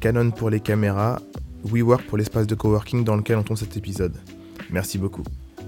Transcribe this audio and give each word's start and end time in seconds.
Canon 0.00 0.30
pour 0.30 0.50
les 0.50 0.60
caméras, 0.60 1.20
WeWork 1.64 2.06
pour 2.06 2.18
l'espace 2.18 2.46
de 2.46 2.54
coworking 2.54 3.02
dans 3.04 3.16
lequel 3.16 3.38
on 3.38 3.42
tourne 3.42 3.56
cet 3.56 3.76
épisode. 3.76 4.16
Merci 4.70 4.98
beaucoup. 4.98 5.22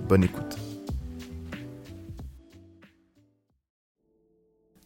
Bonne 0.08 0.24
écoute. 0.24 0.58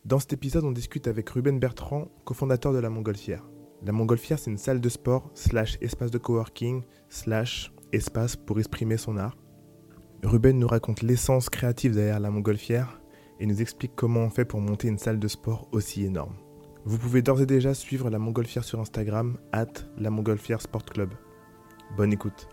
Dans 0.05 0.19
cet 0.19 0.33
épisode, 0.33 0.65
on 0.65 0.73
discute 0.73 1.09
avec 1.09 1.29
Ruben 1.31 1.59
Bertrand, 1.59 2.09
cofondateur 2.25 2.73
de 2.73 2.79
La 2.79 2.91
Montgolfière. 2.91 3.45
La 3.85 3.93
Montgolfière, 3.93 4.39
c'est 4.39 4.51
une 4.51 4.59
salle 4.59 4.81
de 4.81 4.89
sport, 4.89 5.31
slash 5.35 5.77
espace 5.81 6.11
de 6.11 6.19
coworking, 6.19 6.83
slash 7.09 7.73
espace 7.93 8.37
pour 8.37 8.59
exprimer 8.59 8.97
son 8.97 9.17
art. 9.17 9.37
Ruben 10.23 10.59
nous 10.59 10.69
raconte 10.69 11.03
l'essence 11.03 11.51
créative 11.51 11.95
derrière 11.95 12.21
La 12.21 12.31
Montgolfière 12.31 13.01
et 13.41 13.47
nous 13.47 13.61
explique 13.61 13.93
comment 13.97 14.21
on 14.21 14.31
fait 14.31 14.45
pour 14.45 14.61
monter 14.61 14.87
une 14.87 14.99
salle 14.99 15.19
de 15.19 15.29
sport 15.29 15.69
aussi 15.73 16.05
énorme. 16.05 16.35
Vous 16.85 16.99
pouvez 16.99 17.23
d'ores 17.23 17.41
et 17.41 17.47
déjà 17.47 17.75
suivre 17.75 18.11
la 18.11 18.19
Montgolfière 18.19 18.65
sur 18.65 18.81
Instagram, 18.81 19.39
at 19.53 19.69
la 19.99 20.11
Montgolfière 20.11 20.61
Sport 20.61 20.85
Club. 20.85 21.11
Bonne 21.97 22.13
écoute. 22.13 22.49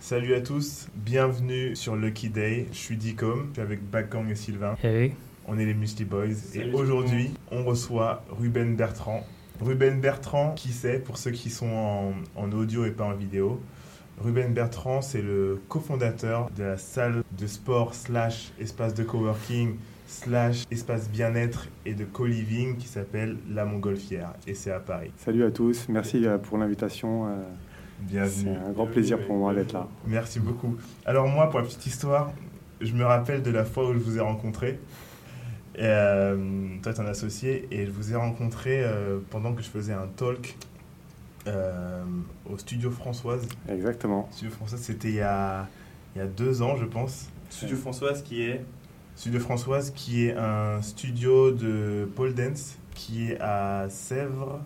Salut 0.00 0.32
à 0.32 0.40
tous, 0.40 0.88
bienvenue 0.94 1.76
sur 1.76 1.94
Lucky 1.94 2.30
Day. 2.30 2.66
Je 2.72 2.78
suis 2.78 2.96
Dicom, 2.96 3.48
je 3.48 3.52
suis 3.52 3.60
avec 3.60 3.82
Bakang 3.90 4.30
et 4.30 4.34
Sylvain. 4.34 4.76
Hey. 4.82 5.12
On 5.46 5.58
est 5.58 5.66
les 5.66 5.74
Musty 5.74 6.06
Boys 6.06 6.54
et 6.54 6.72
aujourd'hui 6.72 7.34
on 7.50 7.64
reçoit 7.64 8.24
Ruben 8.30 8.76
Bertrand. 8.76 9.26
Ruben 9.60 10.00
Bertrand, 10.00 10.54
qui 10.54 10.70
c'est 10.70 11.00
pour 11.00 11.18
ceux 11.18 11.32
qui 11.32 11.50
sont 11.50 11.68
en, 11.68 12.14
en 12.34 12.52
audio 12.52 12.86
et 12.86 12.92
pas 12.92 13.04
en 13.04 13.14
vidéo 13.14 13.60
Ruben 14.22 14.52
Bertrand, 14.54 15.02
c'est 15.02 15.22
le 15.22 15.60
cofondateur 15.68 16.48
de 16.56 16.62
la 16.62 16.78
salle 16.78 17.22
de 17.38 17.46
sport 17.46 17.94
slash 17.94 18.52
espace 18.60 18.94
de 18.94 19.02
coworking 19.02 19.74
slash 20.06 20.64
espace 20.70 21.08
bien-être 21.10 21.68
et 21.84 21.94
de 21.94 22.04
co-living 22.04 22.76
qui 22.76 22.86
s'appelle 22.86 23.36
La 23.50 23.64
Montgolfière 23.64 24.32
et 24.46 24.54
c'est 24.54 24.70
à 24.70 24.78
Paris. 24.78 25.10
Salut 25.16 25.44
à 25.44 25.50
tous, 25.50 25.88
merci 25.88 26.24
euh, 26.26 26.38
pour 26.38 26.58
l'invitation. 26.58 27.26
euh, 27.26 27.30
Bienvenue. 28.00 28.50
C'est 28.60 28.68
un 28.68 28.72
grand 28.72 28.86
plaisir 28.86 29.18
pour 29.26 29.36
moi 29.36 29.54
d'être 29.54 29.72
là. 29.72 29.88
Merci 30.06 30.38
beaucoup. 30.40 30.76
Alors 31.06 31.26
moi, 31.28 31.48
pour 31.50 31.60
la 31.60 31.66
petite 31.66 31.86
histoire, 31.86 32.32
je 32.80 32.92
me 32.92 33.04
rappelle 33.04 33.42
de 33.42 33.50
la 33.50 33.64
fois 33.64 33.88
où 33.88 33.94
je 33.94 33.98
vous 33.98 34.16
ai 34.18 34.20
rencontré. 34.20 34.78
Euh, 35.78 36.36
toi, 36.82 36.92
tu 36.92 37.00
es 37.00 37.04
un 37.04 37.06
associé 37.06 37.66
et 37.70 37.86
je 37.86 37.90
vous 37.90 38.12
ai 38.12 38.16
rencontré 38.16 38.82
euh, 38.84 39.18
pendant 39.30 39.52
que 39.54 39.62
je 39.62 39.68
faisais 39.68 39.92
un 39.92 40.06
talk 40.16 40.56
euh, 41.46 42.02
au 42.50 42.56
studio 42.58 42.90
Françoise. 42.90 43.46
Exactement. 43.68 44.28
Studio 44.32 44.50
Françoise, 44.54 44.80
c'était 44.80 45.08
il, 45.08 45.14
y 45.16 45.20
a- 45.20 45.66
il 46.14 46.18
y 46.18 46.22
a 46.22 46.26
deux 46.26 46.62
ans, 46.62 46.76
je 46.76 46.84
pense. 46.84 47.28
Studio 47.50 47.76
Françoise 47.76 48.22
qui 48.22 48.42
est 48.42 48.64
Studio 49.16 49.38
Françoise, 49.40 49.90
qui 49.92 50.26
est 50.26 50.36
un 50.36 50.82
studio 50.82 51.52
de 51.52 52.08
pole 52.16 52.34
dance 52.34 52.76
qui 52.94 53.30
est 53.30 53.40
à 53.40 53.86
Sèvres, 53.88 54.60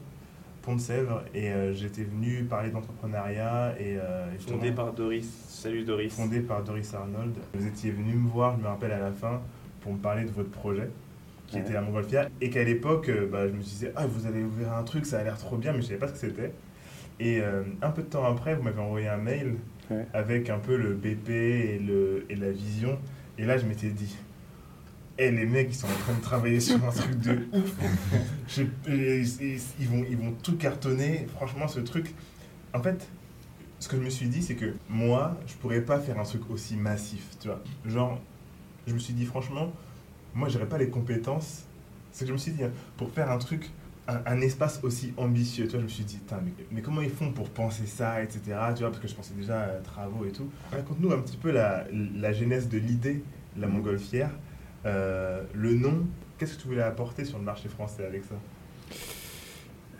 Pont 0.63 0.77
de 0.77 0.81
Sèvres. 0.81 1.23
Et 1.35 1.51
euh, 1.51 1.75
j'étais 1.75 2.05
venu 2.05 2.45
parler 2.45 2.71
d'entrepreneuriat 2.71 3.75
et, 3.79 3.99
euh, 3.99 4.27
fondé 4.39 4.73
par 4.73 4.93
Doris. 4.95 5.27
Salut 5.49 5.85
Doris. 5.85 6.15
fondé 6.15 6.41
par 6.41 6.63
Doris 6.65 6.95
Arnold. 6.95 7.35
Vous 7.55 7.67
étiez 7.67 7.91
venu 7.91 8.15
me 8.15 8.29
voir, 8.29 8.57
je 8.57 8.63
me 8.63 8.69
rappelle 8.69 8.93
à 8.93 8.99
la 9.01 9.13
fin, 9.13 9.41
pour 9.83 9.93
me 9.93 9.99
parler 9.99 10.25
de 10.25 10.31
votre 10.31 10.51
projet, 10.51 10.89
qui 11.49 11.57
Ouais. 11.57 11.63
était 11.63 11.73
la 11.73 11.81
Montgolfière, 11.81 12.29
et 12.41 12.51
qu'à 12.51 12.63
l'époque, 12.63 13.09
euh, 13.09 13.27
bah, 13.31 13.49
je 13.49 13.53
me 13.53 13.61
disais, 13.63 13.93
ah, 13.97 14.07
vous 14.07 14.27
allez 14.27 14.43
ouvrir 14.43 14.73
un 14.73 14.83
truc, 14.85 15.05
ça 15.07 15.19
a 15.19 15.25
l'air 15.25 15.37
trop 15.39 15.57
bien, 15.57 15.73
mais 15.73 15.81
je 15.81 15.87
savais 15.87 15.99
pas 15.99 16.07
ce 16.09 16.13
que 16.13 16.19
c'était. 16.19 16.53
Et 17.21 17.41
euh, 17.41 17.63
un 17.83 17.91
peu 17.91 18.03
de 18.03 18.07
temps 18.09 18.25
après, 18.25 18.55
vous 18.55 18.63
m'avez 18.63 18.81
envoyé 18.81 19.09
un 19.09 19.17
mail 19.17 19.57
Ouais. 19.91 20.07
avec 20.13 20.51
un 20.51 20.59
peu 20.59 20.77
le 20.77 20.93
BP 20.93 21.31
et, 21.31 21.79
le, 21.79 22.27
et 22.29 22.37
la 22.37 22.51
vision, 22.51 22.99
et 23.39 23.47
là, 23.47 23.57
je 23.57 23.65
m'étais 23.65 23.89
dit, 23.89 24.15
eh 25.17 25.31
les 25.31 25.47
mecs, 25.47 25.69
ils 25.71 25.75
sont 25.75 25.87
en 25.87 25.99
train 26.05 26.13
de 26.15 26.21
travailler 26.21 26.61
sur 26.61 26.77
un 26.85 26.91
truc 26.91 27.19
de 27.19 27.39
ouf. 27.53 27.75
Je- 28.49 28.63
et- 28.93 29.23
et- 29.23 29.59
ils, 29.81 29.89
vont, 29.89 30.05
ils 30.09 30.17
vont 30.19 30.33
tout 30.43 30.57
cartonner. 30.59 31.27
Franchement, 31.35 31.67
ce 31.67 31.81
truc. 31.81 32.15
En 32.75 32.83
fait, 32.83 33.09
ce 33.81 33.89
que 33.89 33.97
je 33.97 34.03
me 34.03 34.11
suis 34.11 34.29
dit, 34.29 34.43
c'est 34.43 34.55
que 34.57 34.75
moi, 34.91 35.39
je 35.47 35.55
pourrais 35.55 35.81
pas 35.81 35.99
faire 35.99 36.19
un 36.21 36.25
truc 36.25 36.43
aussi 36.51 36.77
massif, 36.77 37.27
tu 37.41 37.49
vois. 37.49 37.63
Genre, 37.87 38.21
je 38.87 38.93
me 38.93 38.99
suis 38.99 39.15
dit, 39.15 39.25
franchement, 39.25 39.73
moi, 40.35 40.49
j'aurais 40.49 40.67
pas 40.69 40.79
les 40.79 40.89
compétences. 40.91 41.65
C'est 42.13 42.25
que 42.25 42.29
je 42.29 42.33
me 42.33 42.39
suis 42.39 42.53
dit, 42.53 42.65
hein, 42.65 42.71
pour 42.97 43.11
faire 43.11 43.31
un 43.31 43.39
truc, 43.39 43.71
un, 44.09 44.21
un 44.27 44.41
espace 44.41 44.81
aussi 44.83 45.13
ambitieux, 45.17 45.65
tu 45.67 45.73
vois, 45.73 45.81
je 45.81 45.85
me 45.85 45.89
suis 45.91 46.05
dit, 46.05 46.19
mais, 46.45 46.53
mais 46.73 46.81
comment 46.83 47.01
ils 47.03 47.11
font 47.11 47.31
pour 47.33 47.51
penser 47.51 47.87
ça, 47.87 48.23
etc. 48.23 48.41
Tu 48.75 48.81
vois, 48.81 48.91
parce 48.91 48.99
que 49.01 49.09
je 49.09 49.15
pensais 49.15 49.35
déjà 49.35 49.61
à 49.63 49.69
travaux 49.85 50.25
et 50.25 50.33
tout. 50.33 50.49
Raconte-nous 50.73 51.13
un 51.13 51.19
petit 51.19 51.37
peu 51.37 51.51
la, 51.51 51.85
la 52.17 52.33
genèse 52.33 52.69
de 52.69 52.79
l'idée, 52.79 53.23
la 53.59 53.67
montgolfière. 53.67 54.31
Euh, 54.87 55.43
le 55.55 55.75
nom, 55.75 56.07
qu'est-ce 56.39 56.57
que 56.57 56.63
tu 56.63 56.69
voulais 56.69 56.83
apporter 56.83 57.25
sur 57.25 57.39
le 57.39 57.45
marché 57.45 57.69
français 57.69 58.07
avec 58.07 58.23
ça? 58.25 58.35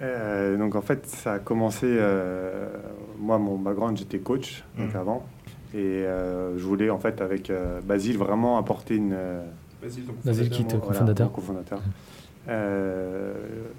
Euh, 0.01 0.57
donc 0.57 0.75
en 0.77 0.83
fait, 0.83 1.07
ça 1.07 1.35
a 1.35 1.39
commencé. 1.41 1.87
euh, 1.89 2.69
moi, 3.19 3.39
mon 3.39 3.59
background, 3.59 3.99
j'étais 3.99 4.19
coach 4.21 4.63
donc 4.79 4.91
Mhm. 4.91 4.97
avant, 4.97 5.27
et 5.75 5.77
euh, 5.79 6.57
je 6.57 6.65
voulais 6.65 6.89
en 6.89 6.99
fait 6.99 7.21
avec 7.21 7.53
Basile 7.85 8.17
vraiment 8.17 8.59
apporter 8.59 8.95
une. 8.97 9.17
Basile, 9.83 10.05
Basile 10.25 10.51
cofondateur. 11.31 11.79
voilà. 11.79 11.83
Euh, 12.49 13.35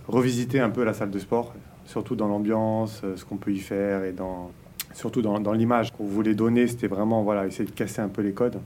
revisiter 0.08 0.60
un 0.60 0.70
peu 0.70 0.84
la 0.84 0.94
salle 0.94 1.10
de 1.10 1.20
sport, 1.20 1.54
surtout 1.86 2.16
dans 2.16 2.28
l'ambiance, 2.28 3.02
euh, 3.04 3.16
ce 3.18 3.26
qu'on 3.26 3.38
peut 3.38 3.52
y 3.52 3.58
faire 3.60 4.04
et 4.04 4.12
dans, 4.12 4.52
surtout 4.94 5.22
dans, 5.22 5.40
dans 5.40 5.54
l'image 5.54 5.92
qu'on 5.92 6.06
voulait 6.06 6.36
donner, 6.36 6.68
c'était 6.68 6.88
vraiment 6.88 7.24
voilà, 7.24 7.48
essayer 7.48 7.66
de 7.68 7.74
casser 7.74 8.02
un 8.02 8.10
peu 8.10 8.22
les 8.22 8.32
codes 8.34 8.60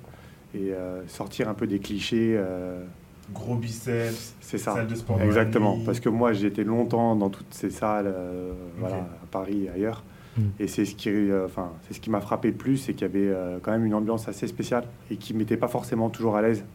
et 0.53 0.73
euh, 0.73 1.01
sortir 1.07 1.47
un 1.49 1.53
peu 1.53 1.67
des 1.67 1.79
clichés. 1.79 2.35
euh, 2.37 2.83
Gros 3.33 3.55
biceps, 3.55 4.35
c'est 4.41 4.57
ça. 4.57 4.73
salle 4.73 4.87
de 4.87 4.95
sport. 4.95 5.21
Exactement, 5.21 5.79
parce 5.85 6.01
que 6.01 6.09
moi 6.09 6.33
j'ai 6.33 6.47
été 6.47 6.65
longtemps 6.65 7.15
dans 7.15 7.29
toutes 7.29 7.53
ces 7.53 7.69
salles, 7.69 8.07
euh, 8.13 8.51
voilà, 8.79 8.97
à 8.97 9.25
Paris 9.31 9.65
et 9.65 9.69
ailleurs, 9.69 10.03
Mm. 10.35 10.41
et 10.59 10.67
c'est 10.67 10.83
ce 10.85 10.95
qui, 10.95 11.09
euh, 11.09 11.45
enfin, 11.45 11.69
c'est 11.87 11.93
ce 11.93 11.99
qui 11.99 12.09
m'a 12.09 12.19
frappé 12.19 12.47
le 12.49 12.55
plus, 12.57 12.77
c'est 12.77 12.93
qu'il 12.95 13.03
y 13.07 13.09
avait 13.09 13.27
euh, 13.29 13.59
quand 13.61 13.71
même 13.71 13.85
une 13.85 13.93
ambiance 13.93 14.27
assez 14.27 14.47
spéciale 14.47 14.83
et 15.11 15.15
qui 15.15 15.33
m'était 15.35 15.57
pas 15.57 15.67
forcément 15.67 16.09
toujours 16.09 16.35
à 16.35 16.41
l'aise. 16.41 16.65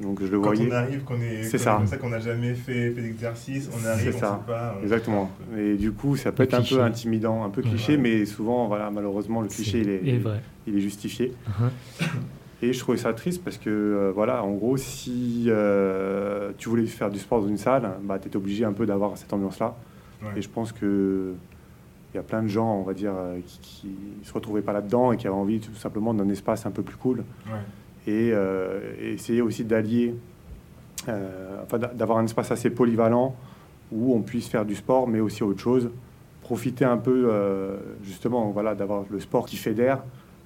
Donc 0.00 0.20
je 0.22 0.26
le 0.30 0.38
Quand 0.38 0.46
voyais. 0.54 0.68
on 0.70 0.74
arrive, 0.74 1.02
qu'on 1.02 1.20
est, 1.20 1.42
C'est 1.42 1.56
est 1.56 1.58
ça. 1.58 1.74
comme 1.78 1.86
ça, 1.88 1.96
qu'on 1.96 2.10
n'a 2.10 2.20
jamais 2.20 2.54
fait, 2.54 2.92
fait 2.92 3.02
d'exercice, 3.02 3.68
on 3.72 3.84
arrive, 3.86 4.10
C'est 4.12 4.16
on 4.16 4.20
ça. 4.20 4.40
sait 4.46 4.52
pas. 4.52 4.76
on- 4.78 4.82
Exactement. 4.82 5.30
Et 5.58 5.74
du 5.74 5.90
coup, 5.92 6.16
ça 6.16 6.30
peut 6.30 6.44
Le 6.44 6.48
être 6.48 6.54
un 6.54 6.62
peu 6.62 6.80
intimidant, 6.82 7.42
un 7.44 7.50
peu 7.50 7.62
Ouais. 7.62 7.68
cliché, 7.68 7.96
mais 7.96 8.24
souvent, 8.24 8.68
voilà, 8.68 8.90
malheureusement, 8.90 9.40
le 9.40 9.48
cliché, 9.48 9.80
il 9.80 9.88
est, 9.88 10.06
Et 10.06 10.18
vrai. 10.18 10.40
il 10.68 10.76
est 10.76 10.80
justifié. 10.80 11.32
Uh-huh. 11.48 12.06
Et 12.62 12.72
je 12.72 12.78
trouvais 12.78 12.98
ça 12.98 13.12
triste 13.12 13.42
parce 13.42 13.56
que, 13.58 13.70
euh, 13.70 14.12
voilà, 14.14 14.42
en 14.44 14.52
gros, 14.52 14.76
si 14.76 15.44
euh, 15.48 16.50
tu 16.58 16.68
voulais 16.68 16.86
faire 16.86 17.10
du 17.10 17.18
sport 17.18 17.40
dans 17.42 17.48
une 17.48 17.58
salle, 17.58 17.88
bah, 18.02 18.18
tu 18.20 18.28
étais 18.28 18.36
obligé 18.36 18.64
un 18.64 18.72
peu 18.72 18.86
d'avoir 18.86 19.16
cette 19.16 19.32
ambiance-là. 19.32 19.76
Ouais. 20.22 20.28
Et 20.36 20.42
je 20.42 20.48
pense 20.48 20.72
que 20.72 21.32
il 22.12 22.16
y 22.16 22.20
a 22.20 22.22
plein 22.22 22.42
de 22.42 22.48
gens, 22.48 22.72
on 22.76 22.82
va 22.82 22.94
dire, 22.94 23.12
euh, 23.14 23.38
qui 23.62 23.88
ne 24.20 24.24
se 24.24 24.32
retrouvaient 24.32 24.62
pas 24.62 24.72
là-dedans 24.72 25.12
et 25.12 25.16
qui 25.16 25.26
avaient 25.26 25.36
envie 25.36 25.60
tout 25.60 25.74
simplement 25.74 26.14
d'un 26.14 26.28
espace 26.30 26.66
un 26.66 26.70
peu 26.70 26.82
plus 26.82 26.96
cool. 26.96 27.18
Ouais. 27.46 27.52
Et, 28.08 28.30
euh, 28.32 28.80
et 29.02 29.12
essayer 29.12 29.42
aussi 29.42 29.64
d'allier, 29.64 30.14
euh, 31.08 31.62
enfin, 31.64 31.78
d'a- 31.78 31.92
d'avoir 31.94 32.18
un 32.18 32.24
espace 32.24 32.50
assez 32.50 32.70
polyvalent 32.70 33.34
où 33.92 34.14
on 34.14 34.20
puisse 34.22 34.48
faire 34.48 34.64
du 34.64 34.74
sport, 34.74 35.06
mais 35.08 35.20
aussi 35.20 35.42
autre 35.42 35.60
chose. 35.60 35.90
Profiter 36.42 36.84
un 36.86 36.96
peu, 36.96 37.28
euh, 37.30 37.76
justement, 38.02 38.50
voilà, 38.50 38.74
d'avoir 38.74 39.04
le 39.10 39.20
sport 39.20 39.44
qui 39.44 39.56
fédère, 39.56 40.02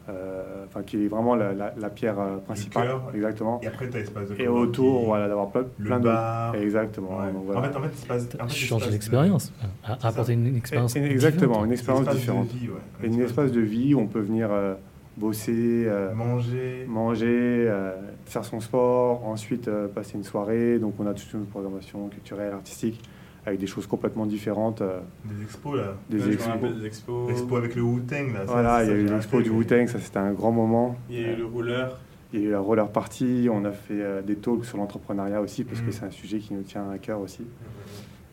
euh, 0.08 0.64
enfin, 0.66 0.82
qui 0.82 1.04
est 1.04 1.08
vraiment 1.08 1.36
la, 1.36 1.52
la- 1.52 1.72
la 1.78 1.88
pierre 1.90 2.18
euh, 2.18 2.38
principale. 2.38 2.88
cœur. 2.88 3.02
Exactement. 3.14 3.60
Et 3.62 3.68
après, 3.68 3.88
tu 3.88 3.96
as 3.96 4.00
l'espace 4.00 4.28
de 4.30 4.40
Et 4.40 4.48
autour, 4.48 5.04
voilà, 5.04 5.28
d'avoir 5.28 5.50
plein, 5.50 5.64
le 5.78 5.84
plein 5.86 6.00
de. 6.00 6.04
bar. 6.04 6.56
Exactement. 6.56 7.18
Ouais. 7.18 7.32
donc 7.32 7.44
voilà. 7.44 7.60
En 7.60 7.62
fait, 7.62 7.76
en 7.78 7.82
fait, 7.82 7.88
espace, 7.92 8.28
un 8.40 8.48
changes 8.48 8.62
espace 8.64 8.86
de- 8.88 8.92
l'expérience. 8.92 9.52
À- 9.84 9.98
ça. 10.00 10.08
Apporter 10.08 10.32
une, 10.32 10.46
une 10.48 10.56
expérience. 10.56 10.96
Exactement, 10.96 11.40
différente. 11.64 11.66
une 11.66 11.72
expérience 11.72 12.00
espace 12.02 12.14
de 12.16 12.20
différente. 12.20 12.48
vie, 12.48 12.68
ouais. 12.68 13.06
Une 13.06 13.20
espace 13.20 13.52
de 13.52 13.60
vie 13.60 13.94
où 13.94 14.00
on 14.00 14.08
peut 14.08 14.20
venir 14.20 14.48
euh, 14.50 14.74
bosser, 15.16 15.84
euh, 15.86 16.14
Manger. 16.14 16.86
manger, 16.88 17.66
euh, 17.68 17.92
faire 18.24 18.44
son 18.44 18.60
sport, 18.60 19.26
ensuite 19.26 19.68
euh, 19.68 19.88
passer 19.88 20.16
une 20.16 20.24
soirée. 20.24 20.78
Donc 20.78 20.94
on 20.98 21.06
a 21.06 21.14
toute 21.14 21.32
une 21.34 21.46
programmation 21.46 22.08
culturelle, 22.08 22.52
artistique, 22.52 23.00
avec 23.44 23.58
des 23.60 23.66
choses 23.66 23.86
complètement 23.86 24.24
différentes. 24.26 24.80
euh, 24.82 25.00
Des 25.24 25.42
expos, 25.42 25.76
là. 25.76 25.94
des 26.08 26.18
Là, 26.18 26.26
expos. 26.28 26.46
rappelle 26.46 26.78
des 26.80 26.86
expos. 26.86 27.28
L'expo 27.28 27.56
avec 27.56 27.74
le 27.74 27.82
Wu-Tang, 27.82 28.32
là. 28.32 28.46
ça, 28.46 28.52
Voilà, 28.52 28.84
il 28.84 28.88
y 28.90 28.92
a 28.92 28.96
eu 28.96 29.06
l'expo 29.06 29.42
du 29.42 29.50
Wu-Tang, 29.50 29.86
ça 29.88 29.98
c'était 29.98 30.18
un 30.18 30.32
grand 30.32 30.52
moment. 30.52 30.96
Il 31.10 31.20
y 31.20 31.24
a 31.24 31.32
eu 31.32 31.36
le 31.36 31.46
rouleur. 31.46 31.98
Il 32.34 32.40
y 32.40 32.44
a 32.44 32.48
eu 32.48 32.50
la 32.52 32.60
roller 32.60 32.88
party, 32.88 33.48
on 33.52 33.62
a 33.66 33.72
fait 33.72 34.00
euh, 34.00 34.22
des 34.22 34.36
talks 34.36 34.64
sur 34.64 34.78
l'entrepreneuriat 34.78 35.42
aussi, 35.42 35.64
parce 35.64 35.80
que 35.80 35.86
Mhm. 35.86 35.92
c'est 35.92 36.04
un 36.06 36.10
sujet 36.10 36.38
qui 36.38 36.54
nous 36.54 36.62
tient 36.62 36.88
à 36.88 36.96
cœur 36.96 37.20
aussi. 37.20 37.44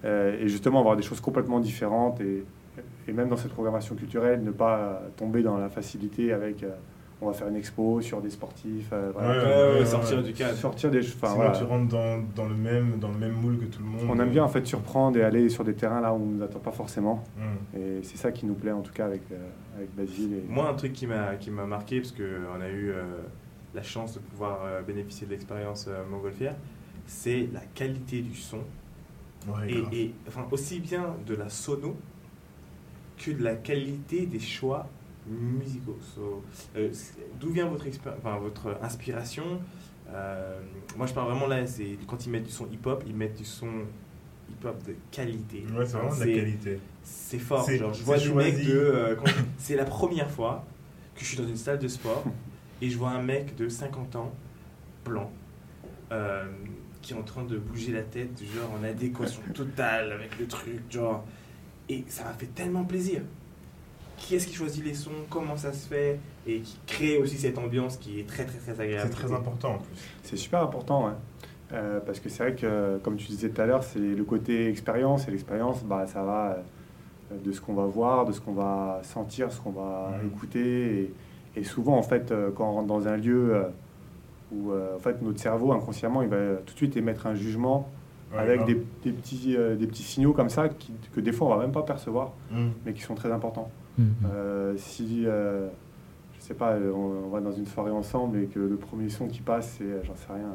Euh, 0.06 0.38
et 0.42 0.48
justement, 0.48 0.80
avoir 0.80 0.96
des 0.96 1.04
choses 1.04 1.20
complètement 1.20 1.60
différentes 1.60 2.22
et, 2.22 2.46
et 3.08 3.14
même 3.14 3.30
dans 3.30 3.38
cette 3.38 3.52
programmation 3.52 3.96
culturelle, 3.96 4.44
ne 4.44 4.52
pas 4.52 4.78
euh, 4.78 5.00
tomber 5.18 5.42
dans 5.44 5.58
la 5.58 5.70
facilité 5.70 6.34
avec 6.34 6.64
euh, 6.64 6.70
on 7.22 7.28
va 7.28 7.34
faire 7.34 7.50
une 7.50 7.58
expo 7.58 8.00
sur 8.00 8.22
des 8.22 8.30
sportifs. 8.30 8.90
euh, 8.94 9.12
voilà. 9.14 9.30
Ouais, 9.30 9.38
Ouais, 9.38 9.74
ouais, 9.74 9.80
ouais, 9.80 9.86
sortir 9.86 10.18
ouais. 10.20 10.24
du 10.24 10.32
cadre. 10.34 10.56
Sortir 10.56 10.90
des. 10.90 11.00
Enfin, 11.00 11.34
voilà. 11.36 11.52
tu 11.52 11.66
rentres 11.66 11.90
dans, 11.90 12.24
dans, 12.34 12.48
le 12.48 12.56
même, 12.56 12.98
dans 13.00 13.10
le 13.10 13.18
même 13.18 13.34
moule 13.34 13.58
que 13.58 13.66
tout 13.66 13.82
le 13.82 13.90
monde. 13.90 14.02
On 14.10 14.18
aime 14.20 14.30
bien 14.30 14.44
en 14.44 14.48
fait 14.48 14.66
surprendre 14.66 15.18
et 15.18 15.24
aller 15.24 15.50
sur 15.50 15.66
des 15.66 15.74
terrains 15.74 16.00
là 16.00 16.14
où 16.14 16.16
on 16.16 16.26
ne 16.26 16.36
nous 16.38 16.44
attend 16.44 16.60
pas 16.60 16.72
forcément. 16.72 17.24
Mm. 17.38 17.78
Et 17.78 18.00
c'est 18.04 18.16
ça 18.18 18.32
qui 18.32 18.46
nous 18.46 18.54
plaît 18.54 18.72
en 18.72 18.82
tout 18.82 18.94
cas 18.94 19.06
avec, 19.06 19.24
euh, 19.34 19.36
avec 19.76 19.94
Basile. 19.96 20.34
Et... 20.34 20.44
Moi, 20.48 20.70
un 20.70 20.74
truc 20.76 20.94
qui 20.94 21.08
m'a 21.08 21.36
qui 21.36 21.52
m'a 21.52 21.66
marqué, 21.66 22.00
parce 22.00 22.14
qu'on 22.14 22.62
a 22.62 22.70
eu 22.70 22.92
euh, 22.92 23.04
la 23.76 23.84
chance 23.84 24.14
de 24.14 24.20
pouvoir 24.20 24.60
euh, 24.64 24.82
bénéficier 24.82 25.28
de 25.28 25.32
l'expérience 25.32 25.88
euh, 25.90 26.04
montgolfière, 26.10 26.56
c'est 27.06 27.50
la 27.52 27.62
qualité 27.76 28.22
du 28.22 28.36
son. 28.36 28.60
Ouais, 29.48 29.70
Et, 29.92 30.04
et, 30.04 30.14
enfin, 30.28 30.46
aussi 30.52 30.80
bien 30.80 31.16
de 31.28 31.36
la 31.36 31.50
sono 31.50 31.96
que 33.20 33.32
de 33.32 33.44
la 33.44 33.56
qualité 33.56 34.26
des 34.26 34.40
choix 34.40 34.88
musicaux. 35.28 35.98
So, 36.16 36.44
euh, 36.76 36.90
D'où 37.40 37.52
vient 37.52 37.68
votre, 37.68 37.86
enfin, 38.18 38.38
votre 38.40 38.78
inspiration? 38.82 39.62
Euh, 40.10 40.60
Moi, 40.98 41.06
je 41.06 41.14
parle 41.14 41.30
vraiment 41.30 41.46
là, 41.48 41.68
c'est 41.68 41.98
quand 42.08 42.26
ils 42.26 42.30
mettent 42.32 42.46
du 42.46 42.52
son 42.52 42.66
hip-hop, 42.72 43.04
ils 43.06 43.16
mettent 43.16 43.38
du 43.38 43.46
son 43.46 43.68
hip-hop 44.50 44.84
de 44.88 44.96
qualité. 45.12 45.64
Ouais, 45.78 45.86
c'est 45.86 45.98
vraiment 45.98 46.16
de 46.16 46.20
la 46.20 46.26
qualité. 46.26 46.80
C'est 47.04 47.38
fort. 47.40 47.70
Genre, 47.70 47.94
je 47.94 48.04
vois 48.04 48.18
des 48.18 48.34
mecs 48.34 48.66
de. 48.66 48.72
euh, 48.72 49.16
c'est 49.60 49.76
la 49.76 49.86
première 49.86 50.32
fois 50.32 50.66
que 51.16 51.22
je 51.22 51.26
suis 51.26 51.38
dans 51.38 51.48
une 51.48 51.58
salle 51.58 51.78
de 51.80 51.88
sport 51.88 52.24
et 52.82 52.90
je 52.90 52.98
vois 52.98 53.10
un 53.12 53.22
mec 53.22 53.56
de 53.56 53.68
50 53.70 54.16
ans, 54.16 54.34
blanc, 55.06 55.30
qui 57.02 57.14
est 57.14 57.18
en 57.18 57.24
train 57.24 57.44
de 57.44 57.58
bouger 57.58 57.92
la 57.92 58.02
tête, 58.02 58.42
genre 58.56 58.72
en 58.80 58.84
adéquation 58.84 59.42
totale 59.54 60.12
avec 60.14 60.40
le 60.40 60.48
truc, 60.48 60.80
genre. 60.90 61.26
Et 61.90 62.04
ça 62.08 62.24
m'a 62.26 62.34
fait 62.34 62.46
tellement 62.48 62.84
plaisir. 62.84 63.22
Qui 64.18 64.36
est-ce 64.36 64.48
qui 64.48 64.54
choisit 64.54 64.84
les 64.86 64.94
sons? 64.94 65.12
Comment 65.30 65.58
ça 65.58 65.72
se 65.74 65.88
fait? 65.88 66.20
Et 66.46 66.60
qui 66.60 66.78
crée 66.86 67.18
aussi 67.18 67.38
cette 67.38 67.58
ambiance 67.58 67.98
qui 67.98 68.20
est 68.20 68.28
très 68.28 68.46
très 68.46 68.58
très 68.60 68.80
agréable. 68.80 69.10
C'est 69.12 69.16
très 69.28 69.34
important 69.34 69.76
en 69.76 69.78
plus. 69.78 69.96
C'est 70.24 70.36
super 70.38 70.62
important, 70.62 71.06
ouais. 71.08 71.14
Euh, 71.72 72.00
parce 72.06 72.20
que 72.20 72.30
c'est 72.30 72.44
vrai 72.44 72.56
que, 72.56 72.98
comme 73.04 73.16
tu 73.16 73.28
disais 73.28 73.50
tout 73.50 73.62
à 73.62 73.66
l'heure, 73.66 73.84
c'est 73.84 74.00
le 74.00 74.24
côté 74.24 74.68
expérience. 74.68 75.28
Et 75.28 75.32
l'expérience, 75.32 75.84
bah, 75.84 76.06
ça 76.08 76.24
va 76.24 76.58
euh, 77.32 77.38
de 77.44 77.52
ce 77.52 77.62
qu'on 77.62 77.74
va 77.76 77.86
voir, 77.86 78.26
de 78.26 78.32
ce 78.34 78.42
qu'on 78.42 78.54
va 78.54 79.00
sentir, 79.04 79.52
ce 79.52 79.60
qu'on 79.62 79.72
va 79.72 80.12
Mhm. 80.22 80.28
écouter. 80.28 81.12
Et, 81.56 81.60
et 81.62 81.64
souvent, 81.64 81.98
en 81.98 82.04
fait, 82.04 82.32
euh, 82.32 82.50
quand 82.54 82.70
on 82.70 82.74
rentre 82.74 82.88
dans 82.88 83.08
un 83.08 83.18
lieu 83.18 83.56
euh, 83.56 83.64
où 84.52 84.72
euh, 84.72 84.96
en 84.96 85.00
fait, 85.00 85.22
notre 85.22 85.40
cerveau, 85.40 85.72
inconsciemment, 85.72 86.22
il 86.24 86.28
va 86.28 86.56
tout 86.66 86.74
de 86.74 86.78
suite 86.78 86.98
émettre 86.98 87.26
un 87.28 87.36
jugement 87.36 87.88
Ouais, 88.32 88.40
avec 88.40 88.64
des, 88.66 88.76
des 89.04 89.12
petits, 89.12 89.56
euh, 89.58 89.76
des 89.76 89.88
petits 89.88 90.04
signaux 90.04 90.34
comme 90.34 90.50
ça 90.50 90.70
qui- 90.70 90.94
que 91.16 91.20
des 91.20 91.32
fois, 91.32 91.48
on 91.48 91.56
va 91.56 91.62
même 91.62 91.72
pas 91.72 91.82
percevoir, 91.82 92.34
Mm. 92.52 92.68
mais 92.86 92.94
qui 92.94 93.02
sont 93.02 93.16
très 93.16 93.32
importants. 93.32 93.72
Mhm. 93.98 94.08
Euh, 94.32 94.74
si, 94.78 95.24
euh, 95.26 95.68
je 96.38 96.42
sais 96.44 96.54
pas, 96.54 96.76
on, 96.78 97.26
on 97.26 97.30
va 97.30 97.42
dans 97.42 97.52
une 97.52 97.66
soirée 97.66 97.92
ensemble 97.92 98.38
et 98.40 98.46
que 98.46 98.60
le 98.60 98.76
premier 98.76 99.10
son 99.10 99.28
qui 99.28 99.42
passe, 99.42 99.76
c'est, 99.80 100.06
j'en 100.06 100.16
sais 100.16 100.32
rien, 100.32 100.46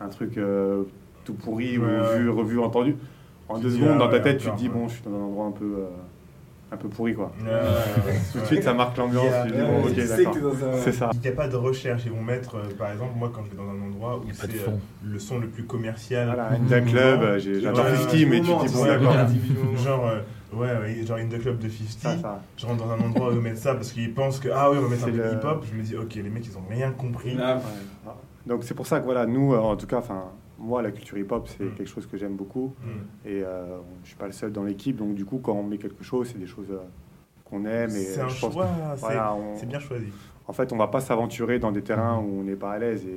un, 0.00 0.04
un 0.04 0.08
truc 0.10 0.36
euh, 0.38 0.84
tout 1.24 1.34
pourri 1.34 1.78
Ouais, 1.78 1.84
ou 1.84 1.88
ouais. 1.88 2.18
vu, 2.18 2.28
revu, 2.30 2.58
entendu, 2.60 2.96
en 3.48 3.58
deux 3.58 3.70
secondes, 3.70 3.92
ah 3.94 3.98
dans 3.98 4.08
ta 4.10 4.20
tête, 4.20 4.38
tu 4.38 4.50
te 4.50 4.56
dis, 4.56 4.68
bon, 4.68 4.86
je 4.88 4.94
suis 4.94 5.02
dans 5.04 5.14
un 5.14 5.22
endroit 5.22 5.46
un 5.46 5.50
peu, 5.52 5.64
euh, 5.64 5.86
un 6.72 6.76
peu 6.76 6.88
pourri, 6.88 7.14
quoi. 7.14 7.32
Ouais, 7.40 7.46
ouais, 7.46 7.52
ouais, 7.54 8.18
Tout 8.32 8.40
de 8.40 8.44
suite, 8.46 8.62
ça 8.62 8.72
marque 8.72 8.96
l'ambiance, 8.96 9.26
C'est 10.82 10.92
ça. 10.92 11.10
Il 11.12 11.20
n'y 11.20 11.28
a 11.28 11.32
pas 11.32 11.48
de 11.48 11.56
recherche. 11.56 12.02
Ils 12.06 12.12
vont 12.12 12.22
mettre, 12.22 12.56
euh, 12.56 12.62
par 12.78 12.90
exemple, 12.92 13.12
moi, 13.16 13.30
quand 13.34 13.42
je 13.44 13.50
vais 13.50 13.56
dans 13.56 13.68
un 13.68 13.88
endroit 13.88 14.16
où 14.18 14.24
c'est 14.32 14.44
euh, 14.68 14.70
le 15.04 15.18
son 15.18 15.38
le 15.38 15.48
plus 15.48 15.64
commercial. 15.64 16.26
Voilà, 16.26 16.50
Mhm. 16.50 16.62
India 16.62 16.80
Club, 16.80 17.22
euh, 17.22 17.38
j'ai- 17.38 17.60
j'adore 17.60 17.84
ouais, 17.84 17.96
50, 17.96 18.12
ouais, 18.14 18.26
mais 18.26 18.40
tu 18.40 18.46
dis, 18.66 18.74
bon, 18.74 18.84
d'accord. 18.86 19.14
Genre, 19.84 20.06
euh, 20.08 20.20
ouais, 20.56 20.78
ouais, 20.80 21.06
genre 21.06 21.18
In 21.18 21.28
the 21.28 21.38
Club 21.40 21.58
de 21.58 21.68
50. 21.68 21.88
Ça, 21.98 22.18
ça. 22.18 22.42
Je 22.56 22.66
rentre 22.66 22.84
dans 22.84 22.90
un 22.90 23.00
endroit 23.00 23.30
où 23.30 23.34
ils 23.36 23.40
mettent 23.40 23.58
ça 23.58 23.74
parce 23.74 23.92
qu'ils 23.92 24.14
pensent 24.14 24.40
que, 24.40 24.48
ah 24.52 24.70
oui, 24.70 24.78
on 24.78 24.82
va 24.82 24.88
mettre 24.88 25.04
un 25.04 25.06
peu 25.06 25.12
de 25.12 25.22
le- 25.22 25.32
hip-hop. 25.34 25.64
Je 25.70 25.76
me 25.76 25.82
dis, 25.82 25.96
ok, 25.96 26.14
les 26.14 26.22
mecs, 26.30 26.46
ils 26.46 26.56
ont 26.56 26.62
rien 26.70 26.90
compris. 26.92 27.34
Là, 27.34 27.56
Ouais. 27.56 28.12
Donc 28.44 28.64
c'est 28.64 28.74
pour 28.74 28.86
ça 28.88 28.98
que 28.98 29.04
voilà, 29.04 29.24
nous, 29.26 29.54
en 29.54 29.76
tout 29.76 29.86
cas, 29.86 29.98
enfin, 29.98 30.24
moi, 30.62 30.80
la 30.80 30.92
culture 30.92 31.18
hip-hop, 31.18 31.48
c'est 31.48 31.64
Mm. 31.64 31.74
quelque 31.74 31.88
chose 31.90 32.06
que 32.06 32.16
j'aime 32.16 32.36
beaucoup. 32.36 32.72
Mm. 32.82 33.28
Et 33.28 33.42
euh, 33.42 33.78
je 34.04 34.08
suis 34.08 34.16
pas 34.16 34.26
le 34.26 34.32
seul 34.32 34.52
dans 34.52 34.62
l'équipe, 34.64 34.96
donc 34.96 35.14
du 35.14 35.24
coup, 35.24 35.38
quand 35.42 35.52
on 35.54 35.62
met 35.64 35.78
quelque 35.78 36.04
chose, 36.04 36.28
c'est 36.32 36.38
des 36.38 36.46
choses 36.46 36.70
euh, 36.70 36.78
qu'on 37.44 37.64
aime. 37.64 37.90
Et 37.90 37.94
C'est 37.94 38.20
euh, 38.20 38.24
un 38.24 38.28
je 38.28 38.40
pense 38.40 38.52
choix, 38.54 38.66
que, 38.66 38.70
c'est 38.94 39.00
voilà, 39.00 39.34
on- 39.34 39.56
c'est 39.56 39.66
bien 39.68 39.80
choisi. 39.80 40.06
En 40.48 40.52
fait, 40.52 40.72
on 40.72 40.76
va 40.76 40.88
pas 40.88 41.00
s'aventurer 41.00 41.58
dans 41.58 41.72
des 41.72 41.82
terrains 41.82 42.20
Mm. 42.20 42.24
où 42.24 42.40
on 42.40 42.44
n'est 42.44 42.56
pas 42.56 42.72
à 42.72 42.78
l'aise. 42.78 43.04
Et 43.06 43.16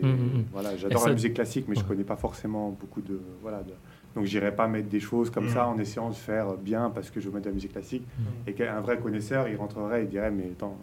voilà, 0.51 0.75
j'adore 0.75 1.01
ça- 1.01 1.07
la 1.09 1.13
musique 1.13 1.33
classique, 1.35 1.65
mais 1.67 1.75
je 1.75 1.83
connais 1.83 2.03
pas 2.03 2.15
forcément 2.15 2.69
beaucoup 2.79 3.01
de 3.01 3.19
voilà. 3.41 3.61
de- 3.63 3.73
Donc 4.15 4.23
j'irai 4.25 4.55
pas 4.55 4.67
mettre 4.67 4.87
des 4.87 4.99
choses 5.01 5.29
comme 5.29 5.45
Mm. 5.47 5.49
ça 5.49 5.67
en 5.67 5.77
essayant 5.77 6.09
de 6.09 6.15
faire 6.15 6.53
bien 6.55 6.89
parce 6.89 7.09
que 7.11 7.19
je 7.19 7.27
veux 7.27 7.33
mettre 7.33 7.45
de 7.45 7.49
la 7.49 7.55
musique 7.55 7.73
classique. 7.73 8.07
Et 8.47 8.53
qu'un 8.53 8.79
vrai 8.79 8.97
connaisseur, 8.97 9.47
il 9.49 9.55
rentrerait 9.57 10.03
et 10.03 10.05
dirait 10.07 10.31
mais 10.31 10.49
attends. 10.53 10.77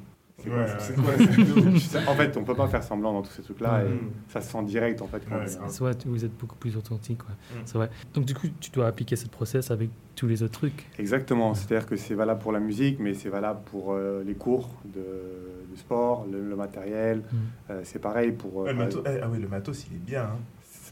En 2.08 2.14
fait, 2.14 2.36
on 2.36 2.44
peut 2.44 2.54
pas 2.54 2.66
faire 2.68 2.82
semblant 2.82 3.12
dans 3.12 3.22
tous 3.22 3.30
ces 3.32 3.42
trucs-là. 3.42 3.84
et 3.84 3.88
Mm. 3.88 4.10
ça 4.28 4.40
se 4.40 4.50
sent 4.50 4.62
direct 4.64 5.02
en 5.02 5.06
fait. 5.06 5.22
quand 5.28 5.36
Ouais. 5.36 5.46
C'est 5.46 5.78
vrai, 5.80 5.92
vous 6.06 6.24
êtes 6.24 6.36
beaucoup 6.38 6.56
plus 6.56 6.76
authentique. 6.76 7.20
Mm. 7.22 7.54
C'est 7.64 7.78
vrai. 7.78 7.90
Donc, 8.14 8.24
du 8.24 8.34
coup, 8.34 8.46
tu 8.60 8.70
dois 8.70 8.86
appliquer 8.86 9.16
cette 9.16 9.30
process 9.30 9.70
avec 9.70 9.90
tous 10.14 10.26
les 10.26 10.42
autres 10.42 10.52
trucs. 10.58 10.86
Exactement, 10.98 11.54
c'est-à-dire 11.54 11.86
que 11.86 11.96
c'est 11.96 12.14
valable 12.14 12.40
pour 12.40 12.52
la 12.52 12.60
musique, 12.60 12.98
mais 13.00 13.14
c'est 13.14 13.28
valable 13.30 13.60
pour 13.66 13.92
euh, 13.92 14.22
les 14.26 14.34
cours 14.34 14.68
de, 14.84 15.00
de 15.00 15.76
sport, 15.76 16.26
le, 16.30 16.46
le 16.48 16.56
matériel. 16.56 17.18
Mm. 17.18 17.36
Euh, 17.70 17.80
c'est 17.84 17.98
pareil 18.00 18.32
pour. 18.32 18.62
euh, 18.62 18.64
Ouais, 18.64 18.72
le 18.72 18.78
par 18.78 18.86
matos, 18.86 19.02
eh, 19.06 19.20
ah 19.22 19.28
oui, 19.30 19.38
le 19.40 19.48
matos, 19.48 19.86
il 19.90 19.96
est 19.96 20.00
bien. 20.00 20.22
hein. 20.24 20.38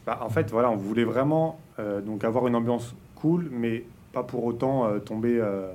Pas- 0.05 0.19
en 0.23 0.29
fait, 0.29 0.49
voilà, 0.49 0.71
on 0.71 0.77
voulait 0.77 1.03
vraiment 1.03 1.59
euh, 1.77 2.01
donc 2.01 2.23
avoir 2.23 2.47
une 2.47 2.55
ambiance 2.55 2.95
cool, 3.15 3.49
mais 3.51 3.83
pas 4.13 4.23
pour 4.23 4.43
autant 4.45 4.87
euh, 4.87 4.97
tomber, 4.97 5.37
euh, 5.39 5.71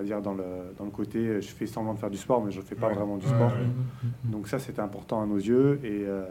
on 0.00 0.02
va 0.02 0.06
dire, 0.06 0.22
dans 0.22 0.32
le, 0.32 0.44
dans 0.78 0.84
le 0.86 0.90
côté 0.90 1.18
euh, 1.18 1.40
je 1.42 1.48
fais 1.48 1.66
semblant 1.66 1.92
de 1.92 1.98
faire 1.98 2.10
du 2.10 2.16
sport, 2.16 2.42
mais 2.42 2.50
je 2.50 2.60
ne 2.60 2.64
fais 2.64 2.74
pas 2.74 2.88
Ouais. 2.88 2.94
vraiment 2.94 3.18
du 3.18 3.26
sport. 3.26 3.50
ouais. 3.52 4.10
Donc 4.24 4.48
ça, 4.48 4.58
c'était 4.58 4.80
important 4.80 5.20
à 5.22 5.26
nos 5.26 5.36
yeux. 5.36 5.78
Et 5.84 6.04
euh, 6.06 6.24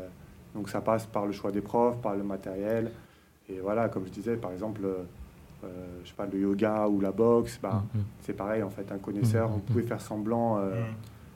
donc 0.56 0.70
ça 0.70 0.82
passe 0.82 1.06
par 1.06 1.28
le 1.28 1.32
choix 1.32 1.52
des 1.52 1.62
profs, 1.62 1.98
par 2.02 2.16
le 2.16 2.24
matériel. 2.24 2.92
Et 3.48 3.60
voilà, 3.60 3.88
comme 3.90 4.06
je 4.06 4.12
disais, 4.12 4.38
par 4.38 4.52
exemple, 4.52 4.82
euh, 4.84 5.04
euh, 5.64 5.68
je 6.04 6.10
sais 6.10 6.16
pas, 6.16 6.26
le 6.26 6.40
yoga 6.40 6.88
ou 6.88 7.00
la 7.00 7.12
boxe, 7.12 7.60
bah, 7.62 7.84
Mhm. 7.94 8.02
c'est 8.22 8.34
pareil, 8.34 8.64
en 8.64 8.70
fait, 8.72 8.92
un 8.92 8.98
connaisseur, 8.98 9.48
Mhm. 9.50 9.54
vous 9.56 9.60
pouvez 9.62 9.84
faire 9.84 10.02
semblant 10.02 10.58
euh, 10.58 10.82
Mm. 10.82 10.86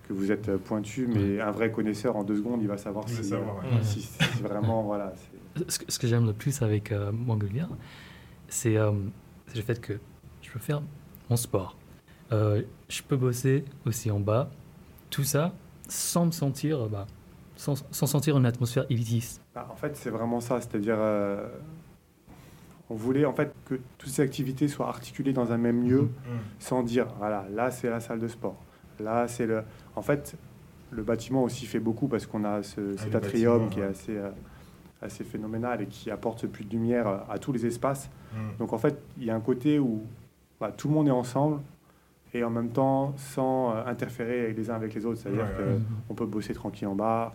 que 0.07 0.13
vous 0.13 0.31
êtes 0.31 0.55
pointu, 0.57 1.07
mais 1.07 1.39
un 1.39 1.51
vrai 1.51 1.72
connaisseur, 1.72 2.15
en 2.15 2.24
deux 2.24 2.38
secondes, 2.38 2.62
il 2.62 2.67
va 2.67 2.77
savoir 2.77 3.05
Il 3.07 3.15
si, 3.15 3.24
savoir, 3.25 3.57
ouais. 3.57 3.81
si- 3.84 4.01
si 4.01 4.41
vraiment, 4.41 4.81
voilà. 4.84 5.13
c'est- 5.15 5.69
Ce 5.69 5.77
que, 5.79 5.91
ce 5.91 6.00
que 6.00 6.07
j'aime 6.07 6.25
le 6.25 6.34
plus 6.34 6.62
avec 6.63 6.91
euh, 6.91 7.12
c'est 8.48 8.75
euh, 8.77 8.91
c'est 9.48 9.57
le 9.57 9.62
fait 9.63 9.79
que 9.79 9.93
je 10.41 10.51
peux 10.51 10.60
faire 10.60 10.81
mon 11.29 11.36
sport. 11.36 11.75
Euh, 12.32 12.62
je 12.89 13.01
peux 13.03 13.18
bosser 13.18 13.63
aussi 13.86 14.10
en 14.12 14.20
bas. 14.20 14.50
Tout 15.10 15.24
ça 15.24 15.53
sans 15.88 16.25
me 16.25 16.32
sentir, 16.32 16.84
euh, 16.84 16.88
bah, 16.88 17.06
sans, 17.56 17.84
sans 17.92 18.08
sentir 18.08 18.38
une 18.38 18.46
atmosphère 18.46 18.86
élitiste. 18.89 19.42
Bah, 19.53 19.68
en 19.72 19.75
fait, 19.75 19.96
c'est 19.96 20.10
vraiment 20.10 20.39
ça, 20.39 20.60
c'est-à-dire, 20.62 20.96
euh, 20.98 21.48
on 22.89 22.96
voulait 22.96 23.25
en 23.25 23.34
fait 23.34 23.53
que 23.65 23.75
toutes 23.98 24.10
ces 24.10 24.22
activités 24.22 24.68
soient 24.68 24.88
articulées 24.88 25.34
dans 25.34 25.51
un 25.51 25.58
même 25.58 25.84
lieu, 25.88 26.01
Mm. 26.03 26.10
sans 26.60 26.84
dire, 26.84 27.08
voilà, 27.20 27.46
là 27.51 27.70
c'est 27.72 27.89
la 27.89 28.00
salle 28.00 28.20
de 28.20 28.27
sport, 28.27 28.58
là 29.00 29.27
c'est 29.27 29.46
le... 29.46 29.63
En 29.96 30.01
fait, 30.01 30.36
le 30.92 31.03
bâtiment 31.03 31.44
aussi 31.44 31.65
fait 31.65 31.80
beaucoup 31.80 32.08
parce 32.08 32.25
qu'on 32.25 32.44
a 32.44 32.62
ce- 32.63 32.96
cet 32.98 33.15
atrium 33.15 33.70
qui 33.70 33.80
est 33.80 33.84
assez, 33.84 34.15
euh, 34.18 34.30
assez 35.01 35.24
phénoménal 35.24 35.82
et 35.82 35.88
qui 35.88 36.12
apporte 36.12 36.39
ce 36.39 36.48
puits 36.48 36.65
de 36.65 36.72
lumière 36.72 37.24
à 37.30 37.38
tous 37.39 37.51
les 37.51 37.65
espaces. 37.65 38.10
Mm. 38.34 38.38
Donc 38.60 38.74
en 38.74 38.77
fait, 38.77 38.98
il 39.18 39.25
y 39.25 39.30
a 39.32 39.36
un 39.36 39.39
côté 39.42 39.80
où 39.80 40.01
bah, 40.60 40.72
tout 40.75 40.88
le 40.88 40.94
monde 40.94 41.08
est 41.08 41.12
ensemble 41.12 41.60
et 42.33 42.43
en 42.43 42.49
même 42.49 42.69
temps 42.69 43.13
sans 43.17 43.71
euh, 43.71 43.85
interférer 43.85 44.41
avec 44.45 44.57
les 44.57 44.69
uns 44.69 44.75
avec 44.75 44.93
les 44.93 45.05
autres. 45.05 45.19
C'est-à-dire 45.21 45.43
Ouais, 45.43 45.77
qu'on 46.07 46.15
peut 46.15 46.25
bosser 46.25 46.53
tranquille 46.53 46.87
en 46.87 46.95
bas, 46.95 47.33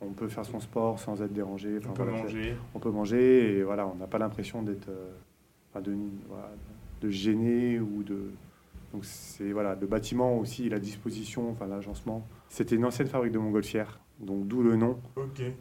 on 0.00 0.08
peut 0.12 0.28
faire 0.28 0.44
son 0.44 0.60
sport 0.60 0.98
sans 0.98 1.22
être 1.22 1.32
dérangé. 1.32 1.78
on 1.88 1.92
peut 1.92 2.02
voilà, 2.02 2.18
manger. 2.22 2.56
on 2.74 2.78
peut 2.80 2.90
manger 2.90 3.58
et 3.58 3.62
voilà, 3.62 3.86
on 3.86 3.94
n'a 3.94 4.06
pas 4.06 4.18
l'impression 4.18 4.62
d'être 4.62 4.88
euh, 4.88 5.80
de, 5.80 5.96
voilà, 6.28 6.50
de 7.00 7.08
gêner 7.10 7.78
ou 7.80 8.02
de. 8.02 8.30
Donc 8.92 9.04
c'est 9.06 9.52
voilà, 9.52 9.74
le 9.80 9.86
bâtiment 9.86 10.36
aussi, 10.38 10.68
la 10.68 10.78
disposition, 10.78 11.50
enfin 11.50 11.66
l'agencement. 11.66 12.26
C'était 12.48 12.76
une 12.76 12.84
ancienne 12.84 13.08
fabrique 13.08 13.32
de 13.32 13.38
montgolfière, 13.38 14.00
donc 14.20 14.46
d'où 14.46 14.62
le 14.62 14.76
nom. 14.76 14.98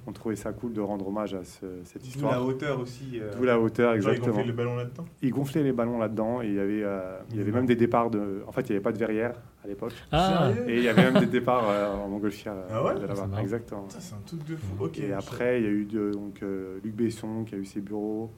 On 0.07 0.11
trouvait 0.11 0.35
ça 0.35 0.53
cool 0.53 0.73
de 0.73 0.81
rendre 0.81 1.07
hommage 1.07 1.33
à 1.33 1.43
ce- 1.43 1.83
cette 1.83 2.01
D'où 2.03 2.07
histoire. 2.09 2.31
la 2.33 2.41
hauteur 2.43 2.79
aussi. 2.79 3.19
euh, 3.19 3.33
D'où 3.35 3.43
la 3.43 3.59
hauteur, 3.59 3.93
Genre, 3.93 3.95
ils 3.95 3.97
exactement. 4.15 4.27
gonflaient 4.35 4.47
le 4.47 4.53
ballon 4.53 4.75
là-dedans 4.75 5.05
Ils 5.21 5.31
gonflaient 5.31 5.63
les 5.63 5.71
ballons 5.71 5.97
là-dedans 5.97 6.41
et 6.43 6.47
il 6.47 6.53
y 6.53 6.59
avait, 6.59 6.83
euh, 6.83 7.19
il 7.31 7.37
y 7.37 7.41
avait 7.41 7.51
même 7.51 7.65
des 7.65 7.75
départs 7.75 8.09
de. 8.11 8.43
En 8.47 8.51
fait, 8.51 8.61
il 8.61 8.71
n'y 8.71 8.75
avait 8.75 8.83
pas 8.83 8.91
de 8.91 8.97
verrière 8.99 9.33
à 9.63 9.67
l'époque. 9.67 9.93
Ah, 10.11 10.51
Et 10.67 10.77
il 10.77 10.83
y 10.83 10.87
avait 10.89 11.11
même 11.11 11.19
des 11.21 11.25
départs 11.39 11.67
euh, 11.69 11.95
en 11.95 12.07
montgolfière. 12.07 12.53
euh, 12.53 12.67
Ah 12.71 12.83
ouais 12.83 12.93
là-bas. 12.99 13.15
C'est 13.15 13.27
marrant. 13.27 13.41
Exactement. 13.41 13.89
Ça, 13.89 13.99
c'est 13.99 14.13
un 14.15 14.21
truc 14.25 14.43
de 14.45 14.55
fou. 14.55 14.75
Ok. 14.85 14.99
Et 14.99 15.11
après, 15.13 15.59
il 15.59 15.63
y 15.63 15.67
a 15.67 15.71
eu 15.71 15.85
de- 15.85 16.11
donc, 16.11 16.43
euh, 16.43 16.79
Luc 16.83 16.93
Besson 16.95 17.43
qui 17.45 17.55
a 17.55 17.57
eu 17.57 17.65
ses 17.65 17.81
bureaux, 17.81 18.31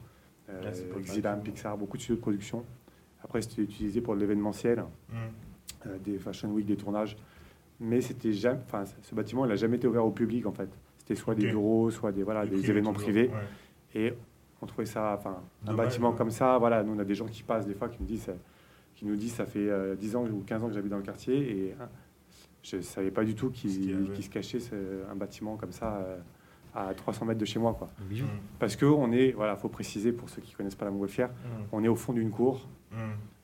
euh, 0.48 0.60
Ah. 0.66 1.00
Xylam, 1.00 1.42
Pixar, 1.42 1.76
beaucoup 1.76 1.96
de 1.98 2.02
studios 2.02 2.16
de 2.16 2.20
production. 2.22 2.64
Après, 3.22 3.42
c'était 3.42 3.62
utilisé 3.62 4.00
pour 4.00 4.14
de 4.14 4.20
l'événementiel, 4.20 4.80
Mm. 5.10 5.14
euh, 5.86 5.98
des 6.02 6.18
Fashion 6.18 6.50
Week, 6.50 6.66
des 6.66 6.76
tournages. 6.76 7.16
Mais 7.84 8.00
c'était 8.00 8.32
jamais, 8.32 8.60
enfin, 8.66 8.84
ce 9.02 9.14
bâtiment, 9.14 9.44
il 9.44 9.48
n'a 9.48 9.56
jamais 9.56 9.76
été 9.76 9.86
ouvert 9.86 10.04
au 10.04 10.10
public 10.10 10.46
en 10.46 10.52
fait. 10.52 10.68
C'était 10.98 11.14
soit 11.14 11.34
des 11.34 11.46
bureaux, 11.48 11.90
soit 11.90 12.12
des, 12.12 12.22
voilà, 12.22 12.44
Des 12.44 12.50
des 12.50 12.56
privés 12.56 12.70
événements 12.70 12.92
toujours, 12.92 13.08
privés. 13.10 13.28
ouais. 13.28 14.00
Et 14.00 14.14
on 14.62 14.66
trouvait 14.66 14.86
ça, 14.86 15.16
enfin, 15.18 15.36
un 15.64 15.66
Dommage, 15.66 15.86
bâtiment 15.88 16.10
ouais. 16.10 16.16
comme 16.16 16.30
ça, 16.30 16.56
voilà, 16.58 16.82
nous 16.82 16.94
on 16.94 16.98
a 16.98 17.04
des 17.04 17.14
gens 17.14 17.26
qui 17.26 17.42
passent 17.42 17.66
des 17.66 17.74
fois 17.74 17.88
qui 17.88 17.98
nous 18.00 18.06
disent, 18.06 18.28
euh, 18.30 18.34
qui 18.94 19.04
nous 19.06 19.16
disent 19.16 19.34
ça 19.34 19.44
fait 19.46 19.68
euh, 19.68 19.94
10 19.96 20.16
ans 20.16 20.24
ou 20.24 20.42
15 20.46 20.64
ans 20.64 20.68
que 20.68 20.74
j'habite 20.74 20.90
dans 20.90 20.96
le 20.96 21.02
quartier 21.02 21.36
et 21.68 21.74
hein, 21.80 21.88
je 22.62 22.76
ne 22.76 22.80
savais 22.82 23.10
pas 23.10 23.24
du 23.24 23.34
tout 23.34 23.50
qu'il 23.50 24.10
qu'il 24.12 24.24
se 24.24 24.30
cachait 24.30 24.60
ce- 24.60 25.04
un 25.10 25.14
bâtiment 25.16 25.56
comme 25.56 25.72
ça 25.72 25.96
euh, 25.96 26.16
à 26.74 26.94
300 26.94 27.26
mètres 27.26 27.38
de 27.40 27.44
chez 27.44 27.58
moi. 27.58 27.74
Quoi. 27.78 27.88
Un 28.00 28.04
bijou. 28.06 28.24
Mm. 28.24 28.28
Parce 28.58 28.74
que 28.76 28.86
on 28.86 29.12
est, 29.12 29.32
voilà, 29.32 29.56
faut 29.56 29.68
préciser 29.68 30.10
pour 30.12 30.28
ceux 30.30 30.40
qui 30.40 30.54
connaissent 30.54 30.74
pas 30.74 30.86
la 30.86 30.90
Montgolfière, 30.90 31.28
Mm. 31.28 31.62
on 31.72 31.84
est 31.84 31.88
au 31.88 31.94
fond 31.96 32.12
d'une 32.14 32.30
cour 32.30 32.66
Mm. 32.90 32.96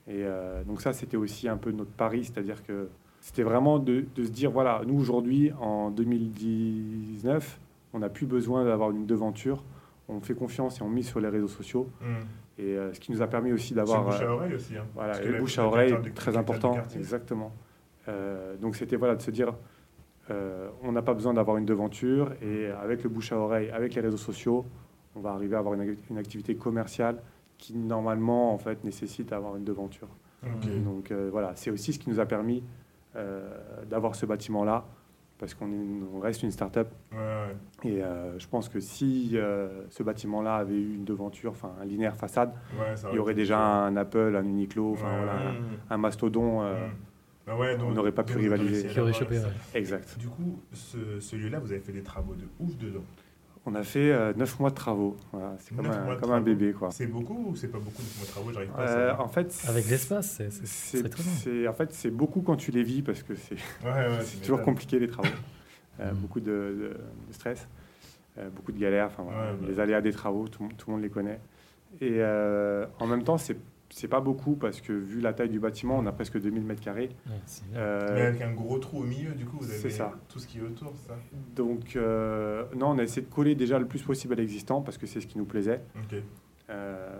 et 0.09 0.25
euh, 0.25 0.65
donc 0.65 0.81
ça 0.81 0.93
c'était 0.95 1.17
aussi 1.19 1.49
un 1.49 1.59
peu 1.59 1.71
notre 1.73 1.91
pari, 1.93 2.25
c'est-à-dire 2.25 2.63
que 2.65 2.89
c'était 3.21 3.43
vraiment 3.43 3.79
de, 3.79 4.05
de 4.15 4.25
se 4.25 4.31
dire 4.31 4.50
voilà, 4.50 4.83
nous 4.87 4.99
aujourd'hui 4.99 5.53
en 5.61 5.91
2019, 5.91 7.61
on 7.93 7.99
n'a 7.99 8.09
plus 8.09 8.27
besoin 8.27 8.65
d'avoir 8.65 8.91
une 8.91 9.07
devanture, 9.07 9.62
on 10.09 10.21
fait 10.21 10.35
confiance 10.35 10.81
et 10.81 10.83
on 10.83 10.89
mise 10.89 11.07
sur 11.09 11.21
les 11.21 11.29
réseaux 11.29 11.49
sociaux. 11.49 11.89
Mm. 12.00 12.05
Et 12.59 12.77
euh, 12.77 12.93
ce 12.93 13.00
qui 13.00 13.12
nous 13.12 13.23
a 13.23 13.27
permis 13.27 13.53
aussi 13.53 13.75
d'avoir. 13.75 14.05
bouche 14.05 14.21
à 14.21 14.25
euh, 14.25 14.33
oreille 14.33 14.55
aussi. 14.55 14.77
hein. 14.77 14.85
voilà, 14.95 15.12
Parce 15.12 15.25
que 15.25 15.39
bouche 15.39 15.59
à 15.59 15.67
oreille, 15.67 15.95
très 16.15 16.37
important. 16.37 16.77
Exactement. 16.95 17.53
Euh, 18.09 18.57
donc 18.57 18.77
c'était 18.77 18.97
voilà, 18.97 19.15
de 19.15 19.23
se 19.23 19.31
dire, 19.31 19.55
euh, 20.31 20.69
on 20.83 20.93
n'a 20.93 21.03
pas 21.03 21.15
besoin 21.15 21.35
d'avoir 21.35 21.57
une 21.57 21.65
devanture. 21.65 22.33
Et 22.43 22.67
avec 22.67 23.03
le 23.03 23.09
bouche 23.09 23.33
à 23.33 23.39
oreille, 23.39 23.71
avec 23.71 23.95
les 23.95 24.00
réseaux 24.00 24.17
sociaux, 24.19 24.67
on 25.15 25.21
va 25.21 25.31
arriver 25.31 25.57
à 25.57 25.61
avoir 25.61 25.75
une, 25.75 25.97
une 26.11 26.19
activité 26.19 26.55
commerciale 26.55 27.21
qui 27.59 27.77
normalement 27.77 28.55
en 28.55 28.59
fait 28.59 28.83
nécessite 28.85 29.29
d'avoir 29.31 29.57
une 29.57 29.65
devanture. 29.65 30.09
Donc 30.85 31.11
euh, 31.11 31.29
voilà, 31.31 31.53
c'est 31.55 31.71
aussi 31.71 31.93
ce 31.93 31.99
qui 31.99 32.09
nous 32.09 32.19
a 32.19 32.25
permis 32.25 32.59
euh, 32.59 32.62
d'avoir 33.88 34.14
ce 34.14 34.26
bâtiment-là, 34.26 34.85
parce 35.38 35.55
qu'on 35.55 36.21
reste 36.21 36.43
une 36.43 36.50
start-up. 36.50 36.88
Ouais, 37.12 37.19
ouais. 37.19 37.90
Et 37.90 38.02
euh, 38.02 38.38
je 38.38 38.47
pense 38.47 38.69
que 38.69 38.79
si 38.81 39.31
euh, 39.35 39.69
ce 39.88 40.02
bâtiment-là 40.02 40.57
avait 40.57 40.75
eu 40.76 40.95
une 40.95 41.05
devanture, 41.05 41.52
enfin 41.52 41.73
un 41.81 41.85
linéaire 41.85 42.17
façade, 42.17 42.52
Ouais, 42.79 42.95
il 43.11 43.17
y 43.17 43.19
aurait 43.19 43.35
déjà 43.35 43.59
un 43.59 43.97
Apple, 43.97 44.37
un 44.37 44.45
Uniqlo, 44.45 44.93
enfin 44.93 45.07
Ouais, 45.11 45.17
voilà, 45.25 45.33
ouais. 45.35 45.57
un, 45.90 45.95
un 45.95 45.99
mastodon. 45.99 46.62
euh, 46.62 46.87
Mm. 46.87 46.90
Bah 47.47 47.57
ouais, 47.57 47.76
donc- 47.76 47.88
on 47.88 47.93
n'aurait 47.95 48.12
pas 48.12 48.23
pu 48.23 48.37
rivaliser. 48.37 48.87
Qui 48.88 49.00
aurait 49.00 49.14
chopé, 49.14 49.38
ouais. 49.38 49.45
Exact. 49.75 50.17
Du 50.19 50.29
coup, 50.29 50.61
ce, 50.73 51.19
ce 51.21 51.37
lieu-là, 51.37 51.59
vous 51.59 51.73
avez 51.73 51.81
fait 51.81 51.90
des 51.90 52.02
travaux 52.02 52.35
de 52.35 52.45
ouf 52.61 52.76
dedans. 52.76 53.00
On 53.71 53.75
a 53.75 53.83
fait 53.83 54.11
euh, 54.11 54.33
9 54.37 54.59
mois 54.61 54.71
de 54.71 54.75
travaux. 54.75 55.17
Voilà, 55.33 55.55
c'est 55.59 55.77
comme, 55.77 55.87
un, 55.87 56.00
mois 56.05 56.17
comme 56.17 56.33
un 56.33 56.41
bébé. 56.41 56.73
Quoi. 56.73 56.91
C'est 56.91 57.07
beaucoup 57.07 57.50
ou 57.50 57.57
c'est 57.57 57.69
pas 57.69 57.79
beaucoup 57.79 58.03
de 58.03 58.27
travaux 58.27 58.53
J'arrive 58.53 58.71
pas 58.71 58.83
à 58.83 58.89
Euh, 58.89 59.09
savoir. 59.09 59.21
en 59.27 59.29
fait, 59.29 59.65
Avec 59.69 59.89
l'espace, 59.89 60.35
c'est 60.39 60.50
c'est- 60.50 60.67
c'est 60.67 60.97
c'est 61.03 61.09
très 61.09 61.23
bien. 61.53 61.71
en 61.71 61.73
fait, 61.75 61.93
c'est 61.93 62.11
beaucoup 62.11 62.41
quand 62.43 62.57
tu 62.57 62.71
les 62.71 62.83
vis 62.83 63.03
parce 63.03 63.23
que 63.23 63.35
c'est 63.35 63.55
Ouais, 63.85 63.91
ouais, 63.93 64.19
toujours 64.43 64.62
compliqué 64.62 64.99
les 64.99 65.07
travaux. 65.09 65.29
Euh, 66.00 66.12
Mm. 66.12 66.15
Beaucoup 66.17 66.41
de, 66.41 66.47
de- 66.47 66.97
de 67.29 67.33
stress, 67.33 67.69
euh, 68.39 68.49
beaucoup 68.49 68.73
de 68.73 68.79
galères, 68.79 69.07
enfin, 69.09 69.23
voilà, 69.23 69.53
Ouais, 69.53 69.57
bah. 69.61 69.67
les 69.69 69.81
aléas 69.81 70.00
des 70.00 70.12
travaux, 70.12 70.49
tout, 70.49 70.62
le 70.62 70.69
monde- 70.69 70.77
tout 70.79 70.89
le 70.91 70.95
monde 70.95 71.03
les 71.03 71.11
connaît. 71.11 71.41
Et 72.00 72.17
euh, 72.21 72.87
en 73.00 73.07
même 73.07 73.23
temps, 73.23 73.37
c'est 73.37 73.57
c'est 73.91 74.09
pas 74.09 74.21
beaucoup 74.21 74.55
parce 74.57 74.81
que 74.81 74.93
vu 74.93 75.21
la 75.21 75.33
taille 75.33 75.49
du 75.51 75.61
bâtiment, 75.61 75.99
on 75.99 76.07
a 76.07 76.13
presque 76.13 76.41
2000 76.41 76.63
mètres 76.65 76.81
carrés. 76.81 77.11
Ouais, 77.27 77.33
c'est. 77.45 77.63
Euh, 77.75 78.09
Mais 78.15 78.21
avec 78.23 78.41
un 78.43 78.53
gros 78.53 78.79
trou 78.79 79.01
au 79.01 79.05
milieu, 79.05 79.33
du 79.33 79.45
coup, 79.45 79.59
vous 79.59 79.67
c'est 79.69 79.81
avez 79.81 79.91
ça. 79.91 80.13
tout 80.29 80.39
ce 80.39 80.47
qui 80.47 80.59
est 80.59 80.63
autour, 80.63 80.93
c'est 80.97 81.09
ça 81.09 81.17
donc, 81.55 81.97
euh, 81.97 82.65
non, 82.77 82.91
on 82.91 82.99
a 82.99 83.03
essayé 83.03 83.23
de 83.27 83.33
coller 83.33 83.55
déjà 83.55 83.79
le 83.79 83.87
plus 83.87 84.03
possible 84.03 84.33
à 84.35 84.37
l'existant 84.37 84.81
parce 84.81 84.97
que 84.99 85.07
c'est 85.07 85.21
ce 85.21 85.27
qui 85.27 85.37
nous 85.39 85.45
plaisait. 85.45 85.81
Euh, 86.71 87.19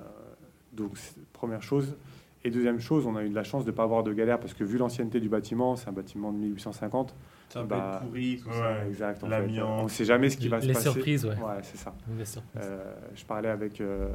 donc, 0.73 0.97
c'est- 0.97 1.21
première 1.33 1.63
chose. 1.63 1.97
Et 2.43 2.51
deuxième 2.51 2.81
chose, 2.81 3.07
on 3.07 3.17
a 3.17 3.23
eu 3.25 3.29
de 3.29 3.35
la 3.35 3.43
chance 3.45 3.65
de 3.67 3.71
ne 3.71 3.77
pas 3.77 3.83
avoir 3.83 4.03
de 4.03 4.13
galère 4.15 4.41
parce 4.41 4.55
que 4.55 4.65
vu 4.65 4.79
l'ancienneté 4.79 5.21
du 5.21 5.29
bâtiment, 5.29 5.77
c'est 5.77 5.89
un 5.89 5.93
bâtiment 5.93 6.33
de 6.33 6.39
1850. 6.39 7.15
Ça 7.51 7.63
Bah, 7.65 7.77
peut 7.77 7.97
être 7.97 8.07
pourri, 8.09 8.41
tout 8.43 8.51
ça. 8.53 8.61
Ouais. 8.61 8.87
Exact. 8.89 9.23
en 9.23 9.27
fait. 9.27 9.31
L'amiante. 9.31 9.81
On 9.81 9.85
ne 9.85 9.89
sait 9.89 10.05
jamais 10.07 10.31
ce 10.31 10.39
qui 10.39 10.49
va 10.49 10.61
se 10.61 10.67
Les 10.67 10.73
passer. 10.73 10.91
surprises, 10.91 11.25
ouais. 11.27 11.35
Ouais, 11.37 11.59
c'est 11.63 11.77
ça. 11.77 11.93
Les 12.17 12.25
surprises. 12.25 12.63
Euh, 12.65 12.95
je 13.15 13.25
parlais 13.27 13.49
avec 13.51 13.81
euh, 13.83 14.09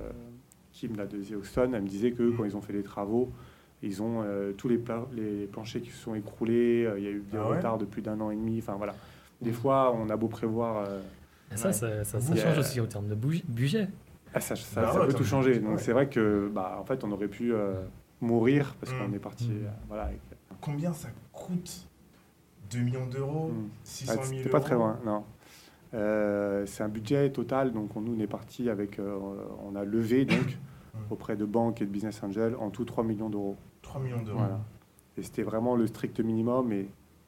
Kim 0.75 0.95
là, 0.97 1.05
de 1.05 1.17
The. 1.17 1.57
Elle 1.57 1.69
me 1.83 1.87
disait 1.87 2.11
que 2.11 2.29
quand 2.35 2.43
ils 2.43 2.55
ont 2.57 2.61
fait 2.61 2.73
les 2.73 2.83
travaux, 2.83 3.31
ils 3.81 4.01
ont 4.03 4.21
euh, 4.23 4.51
tous 4.51 4.67
les, 4.67 4.77
pla- 4.77 5.07
les 5.13 5.45
planchers 5.47 5.81
qui 5.81 5.89
se 5.91 5.97
sont 6.03 6.15
écroulés. 6.15 6.85
euh, 6.85 6.99
Il 6.99 7.03
y 7.03 7.07
a 7.07 7.11
eu 7.11 7.23
des 7.31 7.37
Ah 7.37 7.49
ouais 7.49 7.55
retards 7.57 7.77
de 7.77 7.85
plus 7.85 8.01
d'un 8.01 8.19
an 8.19 8.29
et 8.29 8.35
demi. 8.35 8.59
Enfin 8.59 8.73
voilà. 8.75 8.93
Des 9.41 9.53
fois, 9.53 9.93
on 9.95 10.09
a 10.09 10.17
beau 10.17 10.27
prévoir. 10.27 10.85
euh, 10.87 11.01
ça, 11.55 11.67
ouais. 11.69 12.03
ça, 12.03 12.19
change 12.35 12.57
aussi 12.57 12.81
en 12.81 12.87
termes 12.87 13.07
de 13.07 13.15
budget. 13.15 13.87
ah, 14.33 14.39
ça, 14.41 14.55
ça- 14.57 14.81
Bah 14.81 14.91
ça 14.91 14.99
ouais, 14.99 15.07
peut 15.07 15.13
tout 15.13 15.23
changer. 15.23 15.59
Donc 15.59 15.75
ouais. 15.77 15.77
c'est 15.81 15.93
vrai 15.93 16.09
que, 16.09 16.49
bah, 16.53 16.77
en 16.81 16.83
fait, 16.83 17.03
on 17.05 17.11
aurait 17.11 17.27
pu 17.29 17.53
euh, 17.53 17.73
mourir 18.19 18.75
parce 18.81 18.91
qu'on 18.93 19.13
est 19.13 19.19
parti. 19.19 19.49
Euh, 19.51 19.67
voilà. 19.87 20.03
avec- 20.05 20.19
Combien 20.59 20.91
ça 20.93 21.07
coûte? 21.31 21.87
2 22.71 22.79
millions 22.79 23.05
d'euros? 23.05 23.49
Mhm. 23.53 23.69
600 23.83 24.13
Ah, 24.13 24.23
000 24.23 24.25
euros 24.31 24.37
C'était 24.39 24.49
pas 24.49 24.59
très 24.59 24.75
loin, 24.75 24.99
non. 25.05 25.23
Euh, 25.95 26.65
c'est 26.65 26.83
un 26.83 26.89
budget 26.89 27.31
total, 27.31 27.71
donc 27.71 27.95
on, 27.95 28.01
nous 28.01 28.15
on 28.15 28.19
est 28.19 28.27
parti 28.27 28.69
avec, 28.69 28.99
euh, 28.99 29.17
on 29.65 29.75
a 29.75 29.83
levé 29.85 30.25
donc 30.25 30.57
auprès 31.09 31.35
de 31.35 31.45
banques 31.45 31.81
et 31.81 31.85
de 31.85 31.89
business 31.91 32.21
angels 32.23 32.55
en 32.59 32.69
tout 32.69 32.85
3 32.85 33.03
millions 33.03 33.29
d'euros. 33.29 33.55
3 33.81 34.01
millions 34.01 34.21
d'euros. 34.21 34.39
Voilà. 34.39 34.59
Et 35.17 35.23
c'était 35.23 35.43
vraiment 35.43 35.75
le 35.75 35.87
strict 35.87 36.19
minimum 36.19 36.71
et 36.73 36.87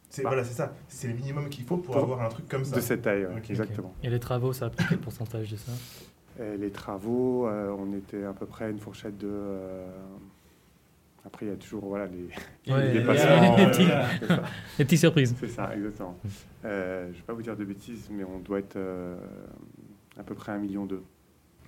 C'est 0.10 0.24
Bah. 0.24 0.30
voilà, 0.30 0.44
c'est 0.44 0.54
ça. 0.54 0.74
C'est 0.90 1.08
le 1.08 1.14
minimum 1.14 1.48
qu'il 1.50 1.64
faut 1.64 1.78
pour, 1.78 1.94
Pour- 1.94 2.04
avoir 2.04 2.22
un 2.22 2.30
truc 2.30 2.48
comme 2.50 2.66
ça. 2.66 2.76
de 2.76 2.82
cette 2.82 3.02
taille, 3.04 3.26
exactement. 3.50 3.94
Et 4.04 4.10
les 4.10 4.20
travaux, 4.20 4.52
ça 4.54 4.66
a 4.66 4.70
pris 4.70 4.86
quel 4.90 4.98
pourcentage 5.00 5.52
de 5.52 5.56
ça? 5.58 5.72
Et 6.40 6.58
les 6.58 6.70
travaux, 6.70 7.48
euh, 7.48 7.74
on 7.80 7.94
était 7.96 8.24
à 8.24 8.34
peu 8.34 8.46
près 8.46 8.66
à 8.66 8.70
une 8.70 8.80
fourchette 8.80 9.18
de. 9.18 9.28
euh, 9.32 9.88
Après, 11.28 11.46
il 11.46 11.50
y 11.50 11.52
a 11.52 11.58
toujours 11.58 11.86
voilà 11.86 12.08
les, 12.08 12.24
Ouais, 12.74 12.94
les 12.94 13.00
euh, 13.06 13.70
petits- 13.70 13.84
c'est 14.20 14.28
ça. 14.28 14.44
Les 14.80 14.86
petites 14.86 15.00
surprises. 15.00 15.36
C'est 15.40 15.48
ça, 15.50 15.76
exactement. 15.76 16.18
Euh, 16.66 17.04
je 17.06 17.10
ne 17.10 17.14
vais 17.14 17.22
pas 17.24 17.34
vous 17.34 17.42
dire 17.44 17.56
de 17.58 17.66
bêtises, 17.66 18.10
mais 18.12 18.24
on 18.24 18.40
doit 18.40 18.60
être 18.60 18.78
euh, 18.78 19.18
à 20.18 20.24
peu 20.24 20.34
près 20.36 20.54
un 20.54 20.58
million 20.58 20.86
d'eux. 20.86 21.04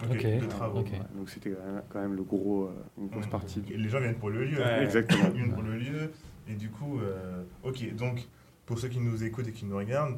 Ok, 0.09 0.25
travaux. 0.47 0.79
Ouais, 0.79 0.85
donc 1.15 1.29
c'était 1.29 1.51
quand 1.51 1.65
même- 1.73 1.83
quand 1.89 2.01
même 2.01 2.15
le 2.15 2.23
gros, 2.23 2.65
euh, 2.67 2.71
une 2.97 3.09
grosse 3.09 3.27
partie. 3.27 3.61
Et 3.69 3.75
Les 3.77 3.89
gens 3.89 3.99
viennent 3.99 4.15
pour 4.15 4.29
le 4.29 4.45
lieu. 4.45 4.57
Ouais. 4.59 4.83
Exactement. 4.83 5.25
Ils 5.33 5.41
viennent 5.41 5.53
pour 5.53 5.61
le 5.63 5.77
lieu. 5.77 6.11
Et 6.47 6.53
du 6.53 6.69
coup, 6.69 6.99
euh, 7.01 7.43
ok, 7.63 7.93
donc 7.95 8.25
pour 8.65 8.79
ceux 8.79 8.87
qui 8.87 8.99
nous 9.01 9.23
écoutent 9.25 9.49
et 9.49 9.51
qui 9.51 9.65
nous 9.65 9.75
regardent, 9.75 10.17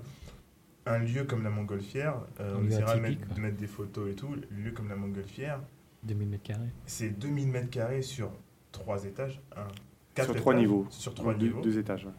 un 0.86 1.00
lieu 1.00 1.24
comme 1.24 1.44
la 1.44 1.50
Montgolfière, 1.50 2.16
euh, 2.40 2.54
Un 2.56 2.60
on 2.64 2.68
essaiera 2.68 2.96
de 2.96 3.02
mettre, 3.02 3.26
quoi. 3.26 3.36
de 3.36 3.42
mettre 3.42 3.58
des 3.58 3.68
photos 3.68 4.12
et 4.12 4.16
tout. 4.16 4.36
Le 4.52 4.64
lieu 4.66 4.72
comme 4.72 4.88
la 4.90 4.96
Montgolfière, 4.96 5.60
2000 6.04 6.30
mètres 6.30 6.44
carrés. 6.44 6.70
c'est 6.86 7.10
2000 7.10 7.48
mètres 7.50 7.70
carrés 7.72 8.02
sur 8.04 8.32
trois 8.72 9.04
étages. 9.06 9.42
Un, 9.56 9.68
quatre 10.13 10.25
Sur 10.32 10.36
trois 10.36 10.54
niveaux. 10.56 10.86
Sur 10.90 11.13
trois 11.13 11.34
deux, 11.34 11.48
niveaux. 11.48 11.62
deux 11.62 11.78
étages. 11.78 12.06
ouais. 12.06 12.12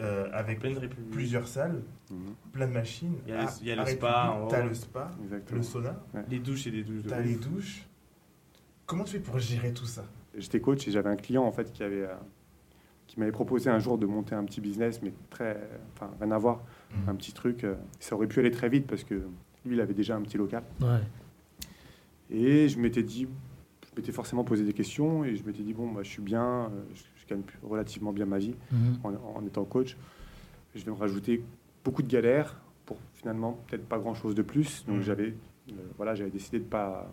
euh, 0.00 0.28
avec 0.32 0.58
Pleine 0.58 0.76
République. 0.78 1.10
plusieurs 1.10 1.46
salles, 1.46 1.80
Mhm. 2.10 2.34
plein 2.52 2.66
de 2.66 2.72
machines. 2.72 3.14
Il 3.24 3.30
y 3.30 3.36
a 3.36 3.42
le- 3.42 3.46
Ah, 3.46 3.54
il 3.60 3.66
y 3.68 3.70
a 3.70 3.76
le 3.76 3.86
spa 3.86 4.40
haut. 4.42 4.48
T'as 4.48 4.64
le 4.64 4.74
spa, 4.74 5.10
Exactement. 5.22 5.58
le 5.58 5.62
sauna, 5.64 6.00
Les 6.28 6.40
douches 6.40 6.66
et 6.66 6.70
des 6.72 6.82
douches 6.82 7.06
t'as 7.08 7.20
les 7.20 7.36
douches. 7.36 7.86
Comment 8.86 9.04
tu 9.04 9.12
fais 9.12 9.20
pour 9.20 9.38
gérer 9.38 9.72
tout 9.72 9.86
ça? 9.86 10.04
J'étais 10.36 10.60
coach 10.60 10.88
et 10.88 10.90
j'avais 10.90 11.08
un 11.10 11.14
client 11.16 11.44
en 11.44 11.52
fait 11.52 11.72
qui 11.72 11.84
avait 11.84 12.02
euh, 12.02 12.14
qui 13.06 13.20
m'avait 13.20 13.30
proposé 13.32 13.70
un 13.70 13.78
jour 13.78 13.96
de 13.96 14.06
monter 14.06 14.34
un 14.34 14.44
petit 14.44 14.60
business, 14.60 15.00
mais 15.02 15.12
très, 15.30 15.60
enfin 15.94 16.10
rien 16.20 16.30
à 16.32 16.38
voir, 16.38 16.62
un 17.06 17.14
petit 17.14 17.32
truc. 17.32 17.62
euh, 17.62 17.76
ça 18.00 18.16
aurait 18.16 18.26
pu 18.26 18.40
aller 18.40 18.50
très 18.50 18.68
vite 18.70 18.86
parce 18.88 19.04
que 19.04 19.14
lui, 19.66 19.76
il 19.76 19.80
avait 19.80 19.94
déjà 19.94 20.16
un 20.16 20.22
petit 20.22 20.38
local. 20.38 20.64
Ouais. 20.80 20.98
Et 22.30 22.68
je 22.68 22.78
m'étais 22.78 23.02
dit, 23.02 23.28
je 23.94 24.00
m'étais 24.00 24.12
forcément 24.12 24.44
posé 24.44 24.64
des 24.64 24.72
questions 24.72 25.24
et 25.24 25.36
je 25.36 25.44
m'étais 25.44 25.62
dit 25.62 25.74
bon, 25.74 25.90
bah, 25.92 26.02
je 26.02 26.08
suis 26.08 26.22
bien, 26.22 26.42
euh, 26.64 26.68
je, 26.94 27.02
je 27.16 27.26
gagne 27.26 27.42
relativement 27.62 28.12
bien 28.12 28.26
ma 28.26 28.38
vie 28.38 28.54
Mhm. 28.72 28.98
en, 29.04 29.12
en 29.38 29.46
étant 29.46 29.64
coach. 29.64 29.96
Je 30.74 30.84
vais 30.84 30.90
me 30.90 30.96
rajouter 30.96 31.42
beaucoup 31.84 32.02
de 32.02 32.08
galères 32.08 32.58
pour 32.86 32.96
finalement 33.14 33.58
peut-être 33.68 33.86
pas 33.86 33.98
grand 33.98 34.14
chose 34.14 34.34
de 34.34 34.42
plus. 34.42 34.84
Donc 34.86 34.96
Mhm. 34.96 35.02
j'avais, 35.02 35.34
euh, 35.70 35.72
voilà, 35.96 36.14
j'avais 36.14 36.30
décidé 36.30 36.58
de 36.58 36.64
pas, 36.64 37.10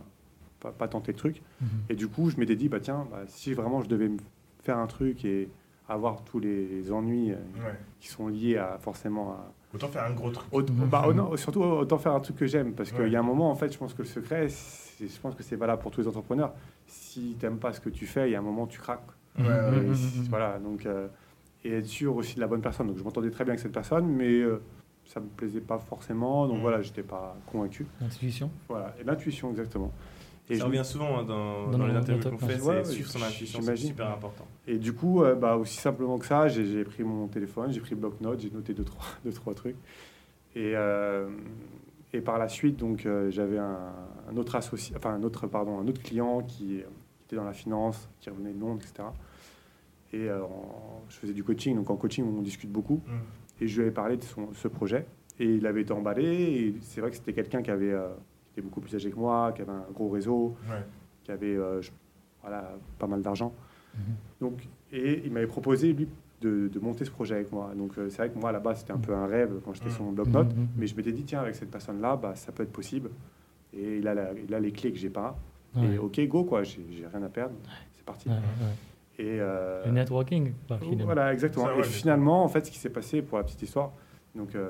pas 0.60 0.72
pas 0.72 0.88
tenter 0.88 1.12
le 1.12 1.18
truc. 1.18 1.42
Mhm. 1.62 1.68
Et 1.90 1.96
du 1.96 2.08
coup, 2.08 2.30
je 2.30 2.38
m'étais 2.38 2.56
dit, 2.56 2.70
bah 2.70 2.80
tiens, 2.80 3.06
bah, 3.12 3.24
si 3.28 3.54
vraiment 3.54 3.82
je 3.82 3.90
devais 3.90 4.08
me 4.08 4.18
faire 4.62 4.78
un 4.78 4.88
truc 4.88 5.26
et 5.26 5.50
avoir 5.88 6.24
tous 6.24 6.40
les 6.40 6.92
ennuis 6.92 7.32
euh, 7.32 7.36
Ouais. 7.66 7.76
qui 8.00 8.08
sont 8.08 8.28
liés 8.28 8.58
à 8.58 8.78
forcément 8.78 9.32
à... 9.34 9.54
Autant 9.74 9.88
faire 9.88 10.04
un 10.06 10.12
gros 10.14 10.32
truc. 10.32 10.48
Aut- 10.52 10.62
Mhm. 10.68 10.88
bah, 10.90 11.06
oh 11.08 11.14
non, 11.14 11.36
surtout 11.38 11.62
autant 11.62 11.98
faire 12.00 12.14
un 12.14 12.20
truc 12.20 12.38
que 12.38 12.48
j'aime, 12.48 12.74
parce 12.74 12.92
qu'il 12.92 13.02
Ouais. 13.02 13.12
y 13.12 13.16
a 13.16 13.20
un 13.20 13.24
moment, 13.24 13.52
en 13.52 13.56
fait, 13.56 13.72
je 13.72 13.78
pense 13.78 13.94
que 13.94 14.02
le 14.02 14.08
secret, 14.08 14.48
je 14.50 15.20
pense 15.22 15.36
que 15.36 15.44
c'est 15.44 15.56
valable 15.56 15.82
pour 15.82 15.92
tous 15.92 16.02
les 16.02 16.08
entrepreneurs. 16.08 16.54
Si 16.88 17.36
tu 17.40 17.46
n'aimes 17.46 17.60
pas 17.60 17.72
ce 17.74 17.80
que 17.80 17.90
tu 17.90 18.08
fais, 18.08 18.30
il 18.30 18.32
y 18.34 18.36
a 18.36 18.40
un 18.40 18.44
moment, 18.44 18.66
tu 18.66 18.80
craques. 18.80 19.02
Ouais, 19.38 19.46
ouais, 19.46 19.78
Et 19.86 19.90
Mhm. 19.90 20.26
voilà, 20.30 20.58
donc, 20.60 20.86
euh, 20.86 21.08
et 21.64 21.74
être 21.78 21.86
sûr 21.86 22.16
aussi 22.16 22.36
de 22.36 22.40
la 22.42 22.48
bonne 22.48 22.62
personne. 22.62 22.88
Donc 22.88 22.98
je 22.98 23.04
m'entendais 23.04 23.30
très 23.30 23.44
bien 23.44 23.52
avec 23.52 23.60
cette 23.60 23.72
personne, 23.72 24.08
mais 24.08 24.28
euh, 24.42 24.60
ça 25.06 25.20
me 25.20 25.28
plaisait 25.28 25.62
pas 25.62 25.78
forcément, 25.78 26.48
donc 26.48 26.58
Mhm. 26.58 26.62
voilà, 26.62 26.82
j'étais 26.82 27.04
pas 27.04 27.36
convaincu. 27.52 27.86
Intuition. 28.02 28.50
Voilà, 28.68 28.94
et 29.00 29.04
l'intuition, 29.04 29.52
exactement. 29.52 29.92
Et 30.50 30.56
Ça 30.56 30.62
je- 30.62 30.66
revient 30.66 30.84
souvent 30.86 31.20
hein, 31.20 31.24
dans, 31.24 31.68
Dans 31.70 31.78
dans 31.78 31.86
les 31.88 31.94
interviews 31.94 32.30
qu'on 32.32 32.38
fait, 32.40 32.60
Ouais, 32.62 32.84
suivre 32.84 33.10
son 33.12 33.22
intuition, 33.22 33.62
c'est 33.62 33.76
super 33.76 34.10
important. 34.12 34.48
Et 34.68 34.78
du 34.78 34.94
coup, 34.94 35.24
euh, 35.24 35.36
bah, 35.36 35.56
aussi 35.58 35.78
simplement 35.78 36.18
que 36.18 36.26
ça, 36.26 36.48
j'ai 36.48 36.84
pris 36.84 37.04
mon 37.04 37.28
téléphone, 37.28 37.72
j'ai 37.72 37.80
pris 37.82 37.92
le 37.92 37.98
bloc-notes, 37.98 38.40
j'ai 38.42 38.50
noté 38.50 38.74
deux 38.74 38.84
trois, 38.84 39.06
deux, 39.26 39.32
trois 39.32 39.54
trucs. 39.54 39.76
Et, 40.56 40.74
euh, 40.76 41.30
et 42.14 42.22
par 42.22 42.40
la 42.40 42.50
suite, 42.50 42.78
donc, 42.78 43.06
euh, 43.06 43.30
j'avais 43.30 43.60
un, 43.60 43.78
un 44.32 44.38
autre 44.38 44.56
associé, 44.56 44.96
enfin 44.98 45.14
un 45.14 45.22
autre, 45.24 45.46
pardon, 45.46 45.80
un 45.80 45.88
autre 45.88 46.02
client 46.02 46.42
qui, 46.42 46.66
qui 46.66 46.84
était 47.28 47.36
dans 47.36 47.44
la 47.44 47.54
finance, 47.54 48.10
qui 48.20 48.32
revenait 48.32 48.54
de 48.54 48.60
Londres, 48.60 48.82
etc. 48.84 49.10
Et 50.14 50.28
euh, 50.30 50.42
en- 50.44 51.04
je 51.10 51.16
faisais 51.18 51.34
du 51.34 51.44
coaching, 51.44 51.76
donc 51.76 51.90
en 51.92 51.96
coaching, 51.96 52.26
on 52.26 52.42
discute 52.42 52.72
beaucoup. 52.72 53.02
Mhm. 53.06 53.20
Et 53.62 53.68
je 53.68 53.76
lui 53.76 53.82
avais 53.84 53.92
parlé 53.94 54.18
de 54.18 54.24
son, 54.24 54.52
ce 54.56 54.68
projet. 54.68 55.06
Et 55.40 55.46
il 55.46 55.68
avait 55.68 55.82
été 55.82 55.94
emballé. 55.94 56.24
Et 56.26 56.76
c'est 56.82 57.02
vrai 57.02 57.12
que 57.12 57.18
c'était 57.18 57.34
quelqu'un 57.34 57.62
qui 57.62 57.70
avait, 57.70 57.92
euh, 57.94 58.08
était 58.60 58.68
beaucoup 58.68 58.82
plus 58.82 58.96
âgé 58.96 59.10
que 59.10 59.16
moi, 59.18 59.52
qui 59.54 59.62
avait 59.62 59.72
un 59.72 59.86
gros 59.94 60.10
réseau, 60.10 60.56
Ouais. 60.70 60.84
qui 61.24 61.32
avait 61.32 61.56
euh, 61.56 61.82
je- 61.82 61.92
voilà, 62.42 62.72
pas 62.98 63.08
mal 63.08 63.22
d'argent. 63.22 63.54
Mhm. 63.96 64.02
Donc, 64.42 64.68
et 64.92 65.22
il 65.26 65.32
m'avait 65.32 65.48
proposé, 65.48 65.94
lui, 65.94 66.08
de, 66.42 66.68
de 66.70 66.80
monter 66.80 67.04
ce 67.06 67.12
projet 67.12 67.36
avec 67.36 67.52
moi. 67.52 67.72
Donc, 67.76 67.98
euh, 67.98 68.10
c'est 68.10 68.18
vrai 68.18 68.30
que 68.30 68.40
moi, 68.40 68.52
là-bas, 68.52 68.76
c'était 68.76 68.94
un 68.94 68.98
peu 68.98 69.14
un 69.14 69.28
rêve 69.28 69.60
quand 69.66 69.74
j'étais 69.74 69.88
Mhm. 69.88 69.94
sur 69.96 70.04
mon 70.04 70.12
bloc-notes. 70.12 70.56
Mhm. 70.56 70.68
Mais 70.78 70.88
je 70.88 70.96
m'étais 70.96 71.12
dit, 71.12 71.24
tiens, 71.24 71.42
avec 71.42 71.56
cette 71.56 71.72
personne-là, 71.72 72.16
bah, 72.16 72.36
ça 72.36 72.52
peut 72.52 72.64
être 72.64 72.72
possible. 72.72 73.10
Et 73.74 73.98
il 73.98 74.08
a, 74.08 74.14
la- 74.14 74.32
il 74.34 74.54
a 74.54 74.60
les 74.60 74.72
clés 74.72 74.92
que 74.92 74.98
j'ai 74.98 75.10
pas. 75.10 75.38
Ouais. 75.76 75.96
Et 75.96 75.98
ok, 75.98 76.20
go, 76.28 76.44
quoi, 76.44 76.64
j'ai 76.64 76.82
rien 77.14 77.24
à 77.24 77.30
perdre. 77.30 77.54
C'est 77.96 78.04
parti. 78.06 78.30
Ouais, 78.30 78.36
ouais. 78.36 79.24
Et, 79.24 79.38
euh, 79.42 79.86
Le 79.86 79.92
networking, 79.92 80.54
finalement. 80.80 81.06
voilà, 81.06 81.34
exactement. 81.34 81.66
Ça, 81.66 81.76
et 81.78 81.84
finalement, 81.84 82.44
en 82.44 82.48
fait, 82.48 82.66
ce 82.66 82.72
qui 82.72 82.80
s'est 82.80 82.90
passé 82.90 83.22
pour 83.22 83.38
la 83.38 83.44
petite 83.44 83.62
histoire, 83.62 83.92
donc 84.34 84.56
euh, 84.56 84.70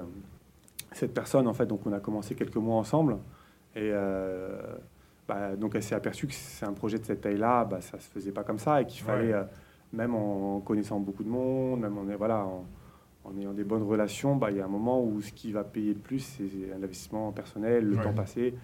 cette 0.91 1.13
personne, 1.13 1.47
en 1.47 1.53
fait, 1.53 1.67
donc 1.67 1.85
on 1.85 1.93
a 1.93 1.99
commencé 1.99 2.33
quelques 2.33 2.55
mois 2.57 2.75
ensemble, 2.77 3.17
et 3.75 3.89
euh, 3.93 4.59
bah, 5.27 5.55
donc 5.55 5.75
elle 5.75 5.83
s'est 5.83 5.95
aperçue 5.95 6.27
que 6.27 6.33
c'est 6.33 6.65
un 6.65 6.73
projet 6.73 6.97
de 6.97 7.05
cette 7.05 7.21
taille-là, 7.21 7.65
bah, 7.65 7.81
ça 7.81 7.99
se 7.99 8.07
faisait 8.09 8.31
pas 8.31 8.43
comme 8.43 8.59
ça, 8.59 8.81
et 8.81 8.85
qu'il 8.85 9.03
fallait, 9.03 9.33
euh, 9.33 9.43
même 9.93 10.15
en 10.15 10.59
connaissant 10.61 10.99
beaucoup 10.99 11.23
de 11.23 11.29
monde, 11.29 11.79
même 11.81 11.97
en, 11.97 12.03
voilà, 12.17 12.45
en, 12.45 12.65
en 13.25 13.37
ayant 13.37 13.53
des 13.53 13.63
bonnes 13.63 13.83
relations, 13.83 14.35
bah, 14.35 14.49
il 14.51 14.57
y 14.57 14.61
a 14.61 14.65
un 14.65 14.69
moment 14.69 15.03
où 15.03 15.21
ce 15.21 15.31
qui 15.31 15.51
va 15.51 15.63
payer 15.63 15.93
le 15.93 15.99
plus, 15.99 16.19
c'est 16.19 16.49
l'investissement 16.71 17.31
personnel, 17.31 17.85
le 17.85 17.97
Ouais. 17.97 18.03
temps 18.03 18.13
passé. 18.13 18.55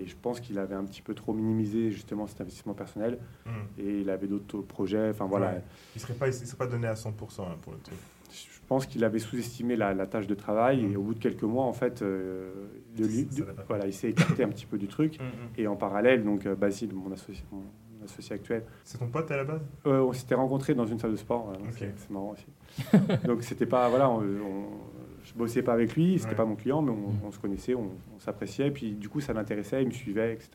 Et 0.00 0.06
je 0.06 0.16
pense 0.20 0.40
qu'il 0.40 0.58
avait 0.58 0.74
un 0.74 0.84
petit 0.84 1.02
peu 1.02 1.14
trop 1.14 1.32
minimisé 1.34 1.90
justement 1.90 2.26
cet 2.26 2.40
investissement 2.40 2.72
personnel 2.74 3.18
Mm. 3.46 3.50
et 3.78 4.00
il 4.00 4.10
avait 4.10 4.26
d'autres 4.26 4.60
projets. 4.62 5.10
Enfin 5.10 5.26
voilà, 5.26 5.52
Ouais. 5.52 5.62
Il 5.94 6.00
serait 6.00 6.14
pas, 6.14 6.28
il 6.28 6.32
serait 6.34 6.56
pas 6.56 6.66
donné 6.66 6.88
à 6.88 6.94
100% 6.94 7.42
hein, 7.42 7.56
pour 7.62 7.72
le 7.74 7.78
truc. 7.78 7.98
Je 8.62 8.66
pense 8.68 8.86
qu'il 8.86 9.04
avait 9.04 9.18
sous-estimé 9.18 9.76
la, 9.76 9.92
la 9.92 10.06
tâche 10.06 10.26
de 10.26 10.34
travail 10.34 10.82
Mm. 10.82 10.92
et 10.92 10.96
au 10.96 11.02
bout 11.02 11.14
de 11.14 11.18
quelques 11.18 11.42
mois, 11.42 11.64
en 11.64 11.72
fait, 11.72 12.00
euh, 12.02 12.50
de 12.96 13.04
lui- 13.06 13.24
de- 13.26 13.46
voilà, 13.68 13.86
il 13.86 13.92
s'est 13.92 14.10
écarté 14.10 14.44
un 14.44 14.48
petit 14.48 14.66
peu 14.66 14.78
du 14.78 14.88
truc. 14.88 15.18
Mm, 15.20 15.24
mm. 15.24 15.60
Et 15.60 15.66
en 15.66 15.76
parallèle, 15.76 16.24
donc 16.24 16.46
euh, 16.46 16.54
Basile, 16.54 16.94
mon 16.94 17.12
associé, 17.12 17.44
mon 17.52 17.62
associé 18.04 18.34
actuel, 18.34 18.64
C'est 18.84 18.98
ton 18.98 19.06
pote 19.08 19.30
à 19.30 19.36
la 19.36 19.44
base? 19.44 19.60
Euh, 19.86 20.00
on 20.00 20.12
s'était 20.12 20.34
rencontrés 20.34 20.74
dans 20.74 20.86
une 20.86 20.98
salle 20.98 21.12
de 21.12 21.16
sport. 21.16 21.44
voilà, 21.44 21.60
Ok. 21.60 21.66
c'est- 21.78 21.92
C'est 21.96 22.10
marrant 22.10 22.32
aussi. 22.34 22.46
donc 23.26 23.42
c'était 23.42 23.66
pas 23.66 23.88
voilà, 23.90 24.08
on, 24.10 24.20
on- 24.22 24.91
je 25.34 25.38
bossais 25.38 25.62
pas 25.62 25.72
avec 25.72 25.94
lui, 25.96 26.18
c'était 26.18 26.30
Ouais. 26.30 26.36
pas 26.36 26.44
mon 26.44 26.54
client, 26.56 26.82
mais 26.82 26.90
on, 26.90 26.94
Mm. 26.94 27.26
on 27.26 27.30
se 27.32 27.38
connaissait, 27.38 27.74
on, 27.74 27.90
on 28.14 28.18
s'appréciait. 28.18 28.70
Puis 28.70 28.92
du 28.92 29.08
coup, 29.08 29.20
ça 29.20 29.32
l'intéressait, 29.32 29.82
il 29.82 29.88
me 29.88 29.92
suivait, 29.92 30.32
etc. 30.34 30.50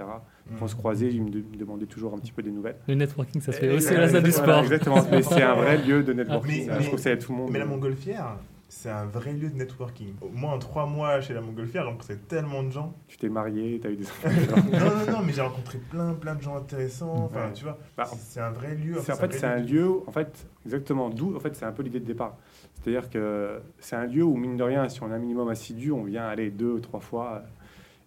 Mm. 0.49 0.55
On 0.61 0.67
se 0.67 0.75
croisait, 0.75 1.07
il 1.11 1.23
me, 1.23 1.29
de- 1.29 1.39
me 1.39 1.57
demandait 1.57 1.85
toujours 1.85 2.13
un 2.13 2.17
petit 2.19 2.31
peu 2.31 2.43
des 2.43 2.51
nouvelles. 2.51 2.77
Le 2.87 2.93
networking, 2.95 3.41
ça 3.41 3.51
se 3.51 3.59
fait 3.59 3.71
aussi 3.73 3.87
à 3.89 3.99
la 4.01 4.07
salle 4.09 4.23
du 4.23 4.29
Voilà, 4.31 4.45
sport. 4.53 4.63
exactement. 4.63 4.97
Mais 5.11 5.21
c'est 5.23 5.41
un 5.41 5.55
vrai 5.55 5.77
lieu 5.87 6.03
de 6.03 6.13
networking. 6.13 6.67
Mais- 6.67 6.73
je 6.81 6.83
trouve 6.85 6.95
que 6.95 7.01
ça 7.01 7.11
aide 7.11 7.19
tout 7.19 7.31
le 7.31 7.37
monde. 7.37 7.49
Mais 7.51 7.59
la 7.59 7.65
Montgolfière, 7.65 8.37
c'est 8.69 8.89
un 8.89 9.05
vrai 9.05 9.33
lieu 9.33 9.49
de 9.49 9.55
networking. 9.55 10.13
Moi, 10.33 10.51
en 10.51 10.59
trois 10.59 10.85
mois 10.85 11.21
chez 11.21 11.33
la 11.33 11.41
Montgolfière, 11.41 11.83
j'ai 11.83 11.87
rencontré 11.89 12.17
tellement 12.17 12.63
de 12.63 12.71
gens. 12.71 12.93
Tu 13.07 13.17
t'es 13.17 13.29
marié, 13.29 13.79
tu 13.79 13.87
as 13.87 13.91
eu 13.91 13.95
des 13.95 14.05
enfants. 14.09 14.29
non, 14.71 14.79
non, 14.79 15.11
non, 15.19 15.23
mais 15.25 15.31
j'ai 15.33 15.41
rencontré 15.41 15.77
plein, 15.89 16.13
plein 16.13 16.35
de 16.35 16.41
gens 16.41 16.57
intéressants. 16.57 17.13
Enfin, 17.25 17.45
Ouais. 17.47 17.53
tu 17.53 17.63
vois, 17.63 17.77
Bah, 17.95 18.05
c'est 18.05 18.41
un 18.41 18.51
vrai 18.51 18.75
lieu. 18.75 18.95
C'est 19.01 19.13
en 19.13 19.15
fait, 19.15 19.33
c'est 19.33 19.45
un 19.47 19.57
lieu, 19.59 19.89
en 20.05 20.11
fait, 20.11 20.47
exactement, 20.65 21.09
d'où, 21.09 21.35
en 21.35 21.39
fait, 21.39 21.55
c'est 21.55 21.65
un 21.65 21.71
peu 21.71 21.83
l'idée 21.83 21.99
de 22.01 22.05
départ. 22.05 22.35
C'est-à-dire 22.75 23.09
que 23.09 23.59
c'est 23.79 23.95
un 23.95 24.05
lieu 24.05 24.23
où, 24.23 24.35
mine 24.35 24.57
de 24.57 24.63
rien, 24.63 24.87
si 24.89 25.01
on 25.01 25.11
a 25.11 25.15
un 25.15 25.19
minimum 25.19 25.47
assidu, 25.49 25.91
on 25.91 26.03
vient 26.03 26.25
aller 26.27 26.49
deux 26.51 26.71
ou 26.73 26.79
trois 26.79 26.99
fois 26.99 27.35
euh, 27.35 27.39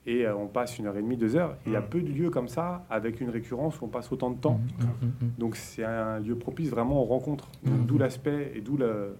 et 0.07 0.27
euh, 0.27 0.35
on 0.37 0.47
passe 0.47 0.79
une 0.79 0.87
heure 0.87 0.97
et 0.97 1.03
demie, 1.03 1.17
deux 1.17 1.37
heures. 1.37 1.57
Il 1.67 1.73
y 1.73 1.77
a 1.77 1.81
Mm. 1.81 1.89
peu 1.89 2.01
de 2.01 2.09
lieux 2.13 2.31
comme 2.31 2.49
ça, 2.49 2.85
avec 2.91 3.21
une 3.21 3.31
récurrence 3.31 3.81
où 3.81 3.85
on 3.87 3.89
passe 3.89 4.11
autant 4.13 4.31
de 4.31 4.39
temps. 4.39 4.61
Mhm, 4.81 5.13
mhm. 5.23 5.31
Donc 5.39 5.57
c'est 5.57 5.85
un 5.85 6.19
lieu 6.21 6.37
propice 6.37 6.71
vraiment 6.71 7.03
aux 7.03 7.07
rencontres. 7.07 7.49
Mm. 7.65 7.85
D'où 7.87 7.99
l'aspect 7.99 8.53
et 8.55 8.61
d'où 8.61 8.77
le- 8.77 9.17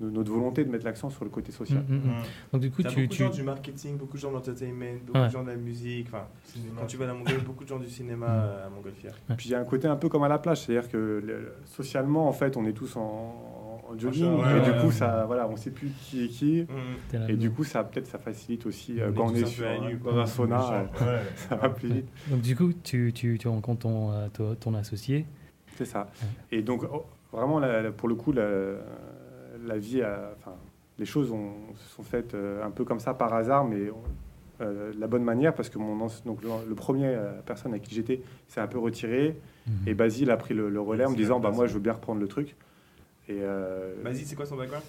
no- 0.00 0.10
notre 0.10 0.30
volonté 0.32 0.64
de 0.64 0.70
mettre 0.70 0.84
l'accent 0.84 1.10
sur 1.10 1.24
le 1.24 1.30
côté 1.30 1.52
social. 1.52 1.82
Mhm, 1.88 1.96
mhm. 1.96 2.02
Mm. 2.04 2.22
Donc 2.52 2.60
du 2.62 2.70
coup, 2.70 2.82
tu, 2.82 2.88
beaucoup 2.88 3.00
de 3.00 3.06
tu... 3.06 3.22
gens 3.24 3.30
du 3.30 3.42
marketing, 3.42 3.96
beaucoup 3.96 4.16
de 4.16 4.22
gens 4.22 4.28
de 4.30 4.34
l'entertainment, 4.34 4.98
beaucoup 5.06 5.18
Ouais. 5.18 5.26
de 5.26 5.32
gens 5.32 5.42
de 5.42 5.48
la 5.50 5.56
musique. 5.56 6.08
Enfin, 6.08 6.26
quand 6.78 6.86
tu 6.86 6.96
vas 6.96 7.04
à 7.04 7.08
la 7.08 7.14
Mongolie, 7.14 7.36
beaucoup 7.44 7.64
de 7.64 7.68
gens 7.68 7.78
du 7.78 7.88
cinéma 7.88 8.26
Mm. 8.26 8.30
euh, 8.30 8.66
à 8.66 8.70
Montgolfière. 8.70 9.14
Puis 9.36 9.48
il 9.48 9.52
y 9.52 9.54
a 9.54 9.60
un 9.60 9.64
côté 9.64 9.88
un 9.88 9.96
peu 9.96 10.08
comme 10.08 10.22
à 10.22 10.28
la 10.28 10.38
plage, 10.38 10.62
c'est-à-dire 10.62 10.90
que 10.90 10.96
le- 11.24 11.52
socialement, 11.66 12.28
en 12.28 12.32
fait, 12.32 12.56
on 12.56 12.64
est 12.66 12.72
tous 12.72 12.96
en, 12.96 13.00
en 13.90 13.98
jogging, 13.98 14.34
Ouais, 14.34 14.50
et 14.50 14.54
ouais, 14.60 14.60
du 14.72 14.78
coup, 14.80 14.86
ouais. 14.86 14.92
ça, 14.92 15.24
voilà, 15.26 15.48
on 15.48 15.56
sait 15.56 15.70
plus 15.70 15.88
qui 16.02 16.24
est 16.24 16.28
qui. 16.28 16.66
Et 17.28 17.36
du 17.36 17.50
coup, 17.50 17.64
ça 17.64 17.82
peut-être 17.84 18.06
ça 18.06 18.18
facilite 18.18 18.66
aussi 18.66 19.00
euh, 19.00 19.10
quand 19.12 19.30
on 19.30 19.34
est 19.34 19.46
sur, 19.46 19.66
un 19.66 20.26
sauna, 20.26 20.72
euh, 20.72 20.82
ouais. 20.84 21.22
ça 21.36 21.56
va 21.56 21.70
plus 21.70 21.88
vite. 21.88 22.08
Donc 22.30 22.40
du 22.42 22.54
coup, 22.54 22.70
tu, 22.82 23.12
tu, 23.14 23.38
tu 23.38 23.48
rencontres 23.48 23.80
ton, 23.80 24.28
ton, 24.32 24.54
ton 24.54 24.74
associé. 24.74 25.24
C'est 25.76 25.84
ça. 25.86 26.10
Et 26.52 26.60
donc 26.62 26.82
oh, 26.92 27.04
vraiment, 27.32 27.58
la- 27.60 27.80
la- 27.82 27.90
pour 27.92 28.08
le 28.08 28.14
coup, 28.14 28.32
la, 28.32 28.42
la 29.66 29.78
vie, 29.78 30.02
a- 30.02 30.32
enfin, 30.38 30.54
les 30.98 31.04
choses 31.06 31.30
ont, 31.32 31.52
se 31.76 31.94
sont 31.96 32.02
faites 32.02 32.34
euh, 32.34 32.64
un 32.64 32.70
peu 32.70 32.84
comme 32.84 33.00
ça 33.00 33.14
par 33.14 33.32
hasard, 33.34 33.64
mais 33.64 33.90
euh, 34.60 34.92
de 34.92 34.98
la 35.00 35.06
bonne 35.06 35.22
manière 35.24 35.54
parce 35.54 35.68
que 35.68 35.78
mon 35.78 36.04
anci- 36.06 36.24
donc 36.24 36.42
le, 36.42 36.48
le 36.68 36.74
premier 36.74 37.06
euh, 37.06 37.40
personne 37.46 37.72
à 37.74 37.78
qui 37.78 37.94
j'étais 37.94 38.20
s'est 38.48 38.60
un 38.60 38.66
peu 38.66 38.78
retiré 38.78 39.36
Mhm. 39.66 39.88
et 39.88 39.94
Basile 39.94 40.30
a 40.30 40.36
pris 40.38 40.54
le, 40.54 40.70
le 40.70 40.80
relais 40.80 41.04
en 41.04 41.10
me 41.10 41.16
disant 41.16 41.40
bah 41.40 41.50
moi 41.50 41.66
je 41.66 41.74
veux 41.74 41.80
bien 41.80 41.92
reprendre 41.92 42.20
le 42.20 42.26
truc. 42.28 42.56
Et 43.28 43.36
euh, 43.42 43.94
Vas-y, 44.02 44.24
c'est 44.24 44.34
quoi 44.34 44.46
son 44.46 44.56
background? 44.56 44.82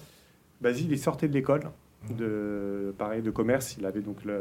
Basile 0.60 0.90
il 0.90 0.98
sortait 0.98 1.28
de 1.28 1.34
l'école 1.34 1.62
Mhm. 2.08 2.16
de 2.16 2.94
pareil 2.96 3.20
de 3.20 3.30
commerce, 3.30 3.76
il 3.76 3.84
avait 3.84 4.00
donc 4.00 4.24
le 4.24 4.40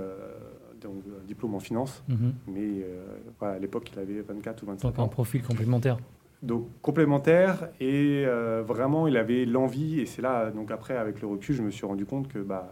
donc, 0.81 0.93
un 1.21 1.25
diplôme 1.27 1.55
en 1.55 1.59
finance, 1.59 2.01
Mhm. 2.07 2.33
mais 2.47 2.61
euh, 2.61 3.03
voilà, 3.37 3.55
à 3.55 3.59
l'époque 3.59 3.91
il 3.93 3.99
avait 3.99 4.21
24 4.21 4.63
ou 4.63 4.67
25 4.67 4.87
Donc 4.87 4.99
ans. 4.99 5.03
un 5.03 5.07
profil 5.09 5.43
complémentaire. 5.43 5.97
Donc 6.41 6.67
complémentaire 6.81 7.67
et 7.81 8.23
euh, 8.25 8.63
vraiment 8.65 9.07
il 9.07 9.17
avait 9.17 9.43
l'envie 9.45 9.99
et 9.99 10.05
c'est 10.05 10.21
là 10.21 10.51
donc 10.51 10.71
après 10.71 10.95
avec 10.95 11.19
le 11.21 11.27
recul 11.27 11.53
je 11.55 11.61
me 11.61 11.69
suis 11.69 11.85
rendu 11.85 12.05
compte 12.05 12.29
que 12.29 12.39
bah 12.39 12.69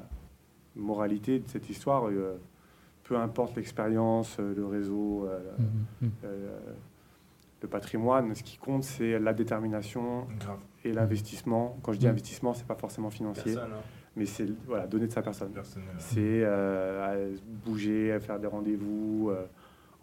moralité 0.76 1.40
de 1.40 1.48
cette 1.50 1.70
histoire 1.70 2.08
euh, 2.08 2.38
peu 3.04 3.18
importe 3.18 3.56
l'expérience 3.58 4.38
euh, 4.40 4.54
le 4.56 4.66
réseau 4.66 5.26
euh, 5.28 5.40
euh, 6.24 6.60
le 7.62 7.68
patrimoine 7.68 8.34
ce 8.36 8.44
qui 8.44 8.58
compte 8.58 8.84
c'est 8.84 9.20
la 9.20 9.34
détermination 9.34 10.28
Grave. 10.40 10.60
et 10.86 10.94
l'investissement 10.94 11.78
quand 11.82 11.92
je 11.92 12.00
dis 12.00 12.06
Mhm. 12.06 12.12
investissement 12.12 12.54
c'est 12.54 12.68
pas 12.68 12.76
forcément 12.76 13.10
financier 13.10 13.54
Personne. 13.56 13.72
hein. 13.74 13.82
mais 14.16 14.26
c'est 14.26 14.48
voilà 14.66 14.88
donner 14.88 15.08
de 15.08 15.12
sa 15.12 15.22
personne 15.22 15.52
c'est 15.98 16.42
euh, 16.44 17.36
bouger 17.66 18.14
à 18.14 18.20
faire 18.22 18.40
des 18.40 18.48
rendez-vous 18.48 19.30
euh, 19.32 19.46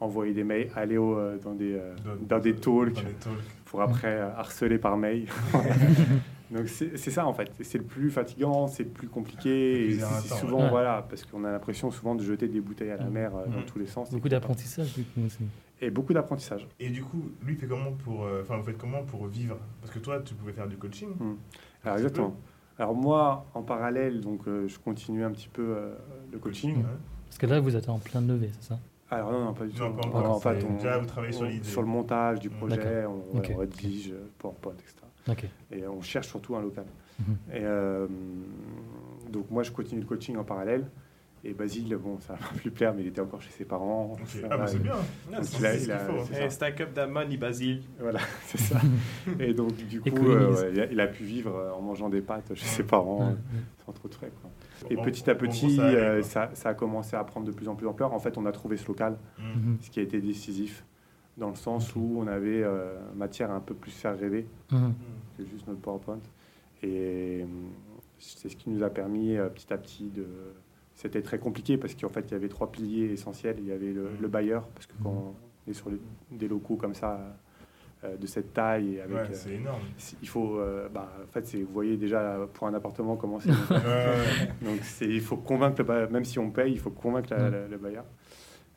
envoyer 0.05 0.33
des 0.33 0.45
mails 0.45 0.71
aller 0.77 0.97
au, 0.97 1.17
euh, 1.19 1.39
dans 1.43 1.55
des 1.55 1.75
euh, 1.75 1.95
dans 2.29 2.39
des 2.39 2.55
talks 2.55 2.93
Dans 2.95 3.03
des 3.03 3.13
talks. 3.15 3.35
pour 3.65 3.81
après 3.83 4.15
euh, 4.21 4.31
harceler 4.37 4.79
par 4.79 4.97
mail. 4.97 5.27
Donc 6.51 6.69
c'est 6.69 6.97
c'est 6.97 7.11
ça 7.11 7.27
en 7.27 7.33
fait, 7.33 7.51
c'est 7.63 7.79
le 7.79 7.85
plus 7.85 8.11
fatigant, 8.11 8.69
c'est 8.69 8.85
le 8.85 8.91
plus 8.91 9.09
compliqué, 9.09 9.81
Le 9.81 9.87
plus 9.87 9.97
et 9.97 10.07
c'est 10.23 10.35
souvent 10.35 10.63
ouais. 10.65 10.69
voilà, 10.69 11.05
parce 11.09 11.25
qu'on 11.25 11.43
a 11.45 11.51
l'impression 11.51 11.91
souvent 11.91 12.15
de 12.15 12.23
jeter 12.23 12.47
des 12.49 12.61
bouteilles 12.61 12.91
à 12.91 12.97
la 12.97 13.09
mer 13.09 13.33
euh, 13.35 13.47
dans 13.47 13.63
tous 13.63 13.79
les 13.79 13.87
sens. 13.87 14.11
Beaucoup 14.11 14.29
d'apprentissage 14.29 14.95
du 14.95 15.03
coup 15.05 15.21
aussi. 15.27 15.45
Et 15.81 15.91
beaucoup 15.91 16.13
d'apprentissage. 16.13 16.67
Et 16.79 16.89
du 16.89 17.03
coup, 17.03 17.31
lui, 17.43 17.55
il 17.55 17.59
fait 17.59 17.67
comment 17.67 17.93
pour, 17.93 18.25
euh, 18.25 18.43
enfin, 18.43 18.57
vous 18.59 18.63
faites 18.65 18.79
comment 18.79 19.03
pour 19.03 19.27
vivre? 19.27 19.57
Parce 19.81 19.93
que 19.93 19.99
toi, 19.99 20.21
tu 20.21 20.35
pouvais 20.35 20.53
faire 20.53 20.69
du 20.69 20.77
coaching. 20.77 21.09
Alors 21.83 21.97
petit 21.97 22.05
exactement. 22.05 22.37
Alors 22.79 22.95
moi, 22.95 23.47
en 23.55 23.63
parallèle, 23.63 24.21
donc 24.21 24.47
euh, 24.47 24.67
je 24.69 24.79
continue 24.79 25.25
un 25.25 25.31
petit 25.31 25.49
peu 25.49 25.63
euh, 25.63 25.95
le 26.33 26.39
coaching. 26.39 26.85
Parce 27.27 27.39
que 27.39 27.47
là, 27.47 27.61
vous 27.61 27.75
êtes 27.77 27.89
en 27.89 27.99
plein 27.99 28.21
levée, 28.21 28.51
c'est 28.61 28.69
ça? 28.69 28.79
Alors 29.15 29.33
non, 29.33 29.45
non, 29.47 29.55
pas 29.55 29.65
du 29.67 29.73
tout. 29.73 29.83
Non, 29.83 29.93
pas 29.93 30.07
Non, 30.09 30.15
encore. 30.17 30.31
en 30.37 30.41
fait, 30.41 30.65
on- 30.65 30.75
Déjà, 30.75 30.99
vous 30.99 31.07
travaillez 31.07 31.33
sur 31.33 31.45
l'idée. 31.47 31.65
sur 31.69 31.83
le 31.83 31.89
montage 31.89 32.41
du 32.41 32.51
projet, 32.51 33.05
on, 33.07 33.39
Ok. 33.39 33.51
on 33.55 33.59
rédige 33.59 34.13
euh, 34.13 34.29
PowerPoint, 34.39 34.75
etc. 34.75 35.49
Et 35.73 35.87
on 35.87 36.01
cherche 36.03 36.29
surtout 36.29 36.55
un 36.57 36.61
local. 36.63 36.85
Mhm. 37.19 37.37
Et 37.53 37.61
euh, 37.63 38.07
donc 39.31 39.51
moi, 39.51 39.63
je 39.63 39.71
continue 39.71 40.01
le 40.01 40.07
coaching 40.07 40.37
en 40.37 40.45
parallèle. 40.45 40.87
Et 41.47 41.53
Basile, 41.53 41.95
bon, 41.97 42.19
ça 42.21 42.33
va 42.35 42.39
plus 42.57 42.71
plaire, 42.71 42.95
mais 42.95 43.03
il 43.03 43.09
était 43.09 43.21
encore 43.21 43.43
chez 43.43 43.51
ses 43.51 43.67
parents. 43.67 44.17
Ça 44.25 44.39
Ah, 44.51 44.57
bah 44.57 44.67
c'est 44.67 44.79
bien. 44.83 44.95
C'est- 45.43 46.49
stack 46.51 46.81
up 46.81 46.95
that 46.95 47.07
money, 47.07 47.37
Basile. 47.37 47.83
Voilà, 48.01 48.21
c'est 48.47 48.59
ça. 48.59 48.81
Et 49.39 49.53
donc, 49.53 49.75
du 49.77 50.01
coup, 50.01 50.09
euh, 50.27 50.55
ouais, 50.55 50.71
il, 50.73 50.81
a, 50.81 50.87
il 50.93 51.01
a 51.01 51.07
pu 51.07 51.23
vivre 51.25 51.55
euh, 51.55 51.73
en 51.73 51.83
mangeant 51.83 52.09
des 52.09 52.23
pâtes 52.23 52.55
chez 52.55 52.65
ses 52.65 52.83
parents, 52.83 53.27
Ouais, 53.29 53.33
euh, 53.35 53.85
sans 53.85 53.93
trop 53.93 54.09
de 54.09 54.15
frais. 54.15 54.31
Quoi. 54.41 54.51
Et 54.91 54.97
petit 54.97 55.29
à 55.29 55.35
petit, 55.35 55.77
ça 55.77 55.85
euh, 55.85 56.23
a 56.65 56.75
commencé 56.75 57.15
à 57.15 57.23
prendre 57.25 57.47
de 57.47 57.53
plus 57.53 57.69
en 57.69 57.75
plus 57.75 57.85
d'ampleur. 57.85 58.15
En 58.15 58.19
fait, 58.19 58.39
on 58.39 58.47
a 58.47 58.53
trouvé 58.53 58.79
ce 58.79 58.87
local, 58.89 59.19
Mm. 59.39 59.43
Mhm. 59.43 59.77
ce 59.83 59.91
qui 59.91 60.01
a 60.01 60.03
été 60.03 60.21
décisif, 60.23 60.83
dans 61.37 61.51
le 61.51 61.57
sens 61.57 61.95
où 61.95 62.17
on 62.21 62.27
avait 62.27 62.63
euh, 62.63 62.95
matière 63.15 63.51
à 63.51 63.55
un 63.57 63.61
peu 63.61 63.75
plus 63.75 63.91
faire 63.93 64.19
rêver 64.19 64.47
Mhm. 64.73 64.95
que 65.37 65.45
juste 65.45 65.69
notre 65.69 65.81
PowerPoint. 65.81 66.21
Et 66.83 67.45
c'est 68.19 68.49
ce 68.49 68.57
qui 68.57 68.71
nous 68.71 68.83
a 68.83 68.89
permis 68.89 69.37
euh, 69.37 69.49
petit 69.51 69.71
à 69.73 69.77
petit 69.77 70.05
de. 70.09 70.25
C'était 70.95 71.23
très 71.23 71.39
compliqué 71.39 71.77
parce 71.77 71.95
qu'en 71.95 72.09
fait, 72.09 72.25
il 72.29 72.33
y 72.33 72.35
avait 72.35 72.49
trois 72.49 72.71
piliers 72.71 73.13
essentiels. 73.13 73.57
Il 73.59 73.67
y 73.67 73.73
avait 73.73 73.93
le, 73.93 74.11
le 74.21 74.29
bailleur, 74.29 74.65
parce 74.69 74.87
que 74.87 74.93
quand 75.03 75.35
on 75.67 75.71
est 75.71 75.75
sur 75.75 75.91
les- 75.91 76.01
des 76.31 76.47
locaux 76.49 76.77
comme 76.77 76.95
ça, 76.95 77.19
euh, 78.05 78.17
de 78.17 78.27
cette 78.27 78.53
taille, 78.53 78.97
et 78.97 79.01
avec, 79.01 79.17
Ouais, 79.17 79.23
euh, 79.23 79.29
c'est 79.33 79.55
énorme. 79.55 79.81
il 80.23 80.29
faut. 80.29 80.59
euh, 80.59 80.89
bah, 80.89 81.11
en 81.23 81.33
fait, 81.33 81.47
c'est- 81.47 81.63
vous 81.63 81.73
voyez 81.73 81.97
déjà 81.97 82.39
pour 82.53 82.67
un 82.69 82.75
appartement 82.75 83.17
comment 83.17 83.41
c'est. 83.41 83.49
Donc, 84.65 84.81
c'est- 84.83 85.09
il 85.09 85.21
faut 85.21 85.37
convaincre 85.37 85.77
le 85.79 85.85
bailleur, 85.85 86.11
même 86.11 86.25
si 86.25 86.39
on 86.39 86.51
paye, 86.51 86.73
il 86.73 86.79
faut 86.79 86.91
convaincre 86.91 87.31
la- 87.35 87.45
Ouais. 87.45 87.51
la- 87.51 87.67
le 87.69 87.77
bailleur. 87.79 88.05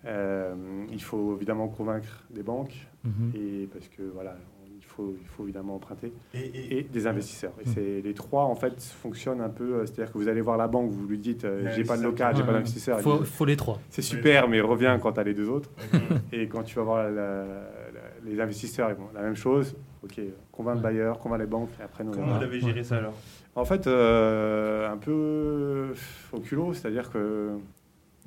Euh, 0.06 0.56
il 0.91 1.01
faut 1.01 1.36
évidemment 1.36 1.67
convaincre 1.67 2.23
des 2.30 2.43
banques, 2.43 2.88
Mhm. 3.03 3.32
et 3.36 3.67
parce 3.71 3.88
que 3.89 4.03
voilà, 4.13 4.36
il 4.39 4.57
faut, 4.97 5.15
il 5.21 5.27
faut 5.27 5.43
évidemment 5.43 5.75
emprunter, 5.75 6.12
Et, 6.33 6.39
et- 6.39 6.79
et 6.79 6.83
des 6.83 7.07
investisseurs. 7.07 7.53
Et 7.63 7.69
Mm. 7.69 7.73
c'est 7.73 8.01
les 8.03 8.13
trois, 8.13 8.43
en 8.45 8.55
fait, 8.55 8.81
fonctionnent 8.81 9.41
un 9.41 9.49
peu. 9.49 9.75
euh, 9.75 9.86
C'est-à-dire 9.86 10.12
que 10.12 10.17
vous 10.17 10.27
allez 10.27 10.41
voir 10.41 10.57
la 10.57 10.67
banque, 10.67 10.89
vous 10.91 11.07
lui 11.07 11.17
dites 11.19 11.45
euh, 11.45 11.71
j'ai 11.75 11.83
pas 11.83 11.97
de 11.97 12.03
local, 12.03 12.36
j'ai 12.36 12.43
pas 12.43 12.51
d'investisseur. 12.53 12.99
Faut, 12.99 13.23
faut 13.23 13.45
les 13.45 13.55
trois. 13.55 13.79
C'est 13.89 14.01
super, 14.01 14.49
mais 14.49 14.60
reviens 14.60 14.97
quand 14.99 15.13
tu 15.13 15.19
as 15.19 15.23
les 15.23 15.33
deux 15.33 15.47
autres. 15.49 15.69
Et 16.33 16.47
quand 16.47 16.63
tu 16.63 16.75
vas 16.75 16.83
voir 16.83 17.03
la- 17.03 17.12
la- 17.12 17.43
la- 17.45 18.29
les 18.29 18.39
investisseurs, 18.41 18.89
ils 18.89 18.95
vont 18.95 19.07
la 19.13 19.21
même 19.21 19.36
chose. 19.36 19.75
Ok, 20.03 20.19
convainc 20.51 20.75
le 20.75 20.79
Ouais. 20.79 20.83
bailleur, 20.83 21.19
convainc 21.19 21.39
les 21.39 21.45
banques, 21.47 21.69
et 21.79 21.83
après 21.83 22.03
nous. 22.03 22.12
Comment 22.12 22.38
vous 22.38 22.43
avez 22.43 22.60
géré 22.60 22.83
ça 22.83 22.97
alors? 22.97 23.13
En 23.55 23.65
fait, 23.65 23.88
euh, 23.88 24.89
un 24.91 24.97
peu 24.97 25.93
au 26.33 26.39
culot, 26.39 26.73
c'est-à-dire 26.73 27.10
que. 27.12 27.49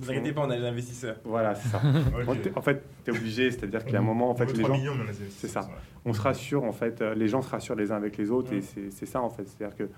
Vous 0.01 0.11
inquiétez 0.11 0.33
pas, 0.33 0.43
on 0.47 0.51
a 0.51 0.57
des 0.59 0.65
investisseurs. 0.67 1.17
Voilà, 1.25 1.55
c'est 1.55 1.69
ça. 1.69 1.81
En 2.57 2.63
fait, 2.63 2.83
tu 3.05 3.11
es 3.11 3.17
obligé, 3.17 3.51
c'est-à-dire 3.51 3.85
qu'il 3.85 3.93
y 3.93 3.97
a 3.97 4.01
un 4.01 4.03
moment, 4.03 4.29
en 4.31 4.33
On 4.33 4.37
fait, 4.37 4.47
les 4.47 4.63
3 4.63 4.69
gens, 4.69 4.77
millions, 4.81 4.95
mais 4.97 5.05
on 5.07 5.09
a 5.09 5.13
des 5.13 5.31
C'est 5.31 5.49
ça. 5.49 5.61
ouais. 5.61 5.67
on 6.07 6.13
se 6.13 6.21
rassure, 6.21 6.65
en 6.65 6.73
fait, 6.73 7.01
euh, 7.03 7.15
les 7.15 7.29
gens 7.29 7.43
se 7.43 7.51
rassurent 7.51 7.77
les 7.77 7.93
uns 7.93 7.97
avec 7.97 8.17
les 8.17 8.31
autres, 8.31 8.53
et 8.53 8.63
c'est 8.63 9.07
ça, 9.07 9.21
en 9.21 9.31
fait. 9.31 9.45
C'est-à-dire 9.47 9.77
que 9.77 9.89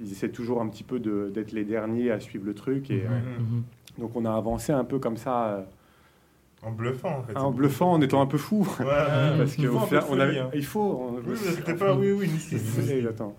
ils 0.00 0.10
essaient 0.12 0.30
toujours 0.30 0.60
un 0.62 0.68
petit 0.68 0.84
peu 0.84 0.98
de- 0.98 1.30
d'être 1.32 1.52
les 1.52 1.64
derniers 1.64 2.10
à 2.10 2.20
suivre 2.20 2.46
le 2.46 2.54
truc, 2.54 2.90
et 2.90 3.02
Mhm. 3.02 3.02
euh, 3.10 3.38
Mhm. 3.40 3.62
donc 3.98 4.16
on 4.16 4.24
a 4.24 4.32
avancé 4.34 4.72
un 4.72 4.84
peu 4.84 4.98
comme 4.98 5.16
ça, 5.16 5.46
euh, 5.48 5.62
En 6.62 6.72
bluffant, 6.72 7.18
en 7.18 7.22
fait. 7.22 7.36
en 7.36 7.50
bluffant, 7.52 7.92
en 7.92 8.00
étant 8.00 8.20
un 8.20 8.26
peu 8.26 8.38
fou. 8.38 8.66
Ouais. 8.80 8.84
Parce 8.86 9.54
que 9.56 9.68
on 9.68 10.18
avait- 10.20 10.38
hein. 10.38 10.50
il 10.54 10.64
faut. 10.64 10.80
on- 10.80 11.14
Oui, 11.18 11.22
vous 11.34 11.48
inquiétez 11.50 11.74
pas, 11.74 11.94
oui, 11.94 12.10
oui. 12.12 12.26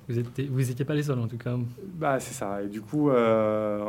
Vous 0.07 0.19
étiez, 0.19 0.47
vous 0.47 0.71
étiez 0.71 0.85
pas 0.85 0.93
les 0.95 1.03
seuls 1.03 1.19
en 1.19 1.27
tout 1.27 1.37
cas. 1.37 1.55
Bah, 1.97 2.19
c'est 2.19 2.33
ça. 2.33 2.61
Et 2.63 2.67
du 2.67 2.79
coup, 2.81 3.09
euh, 3.09 3.83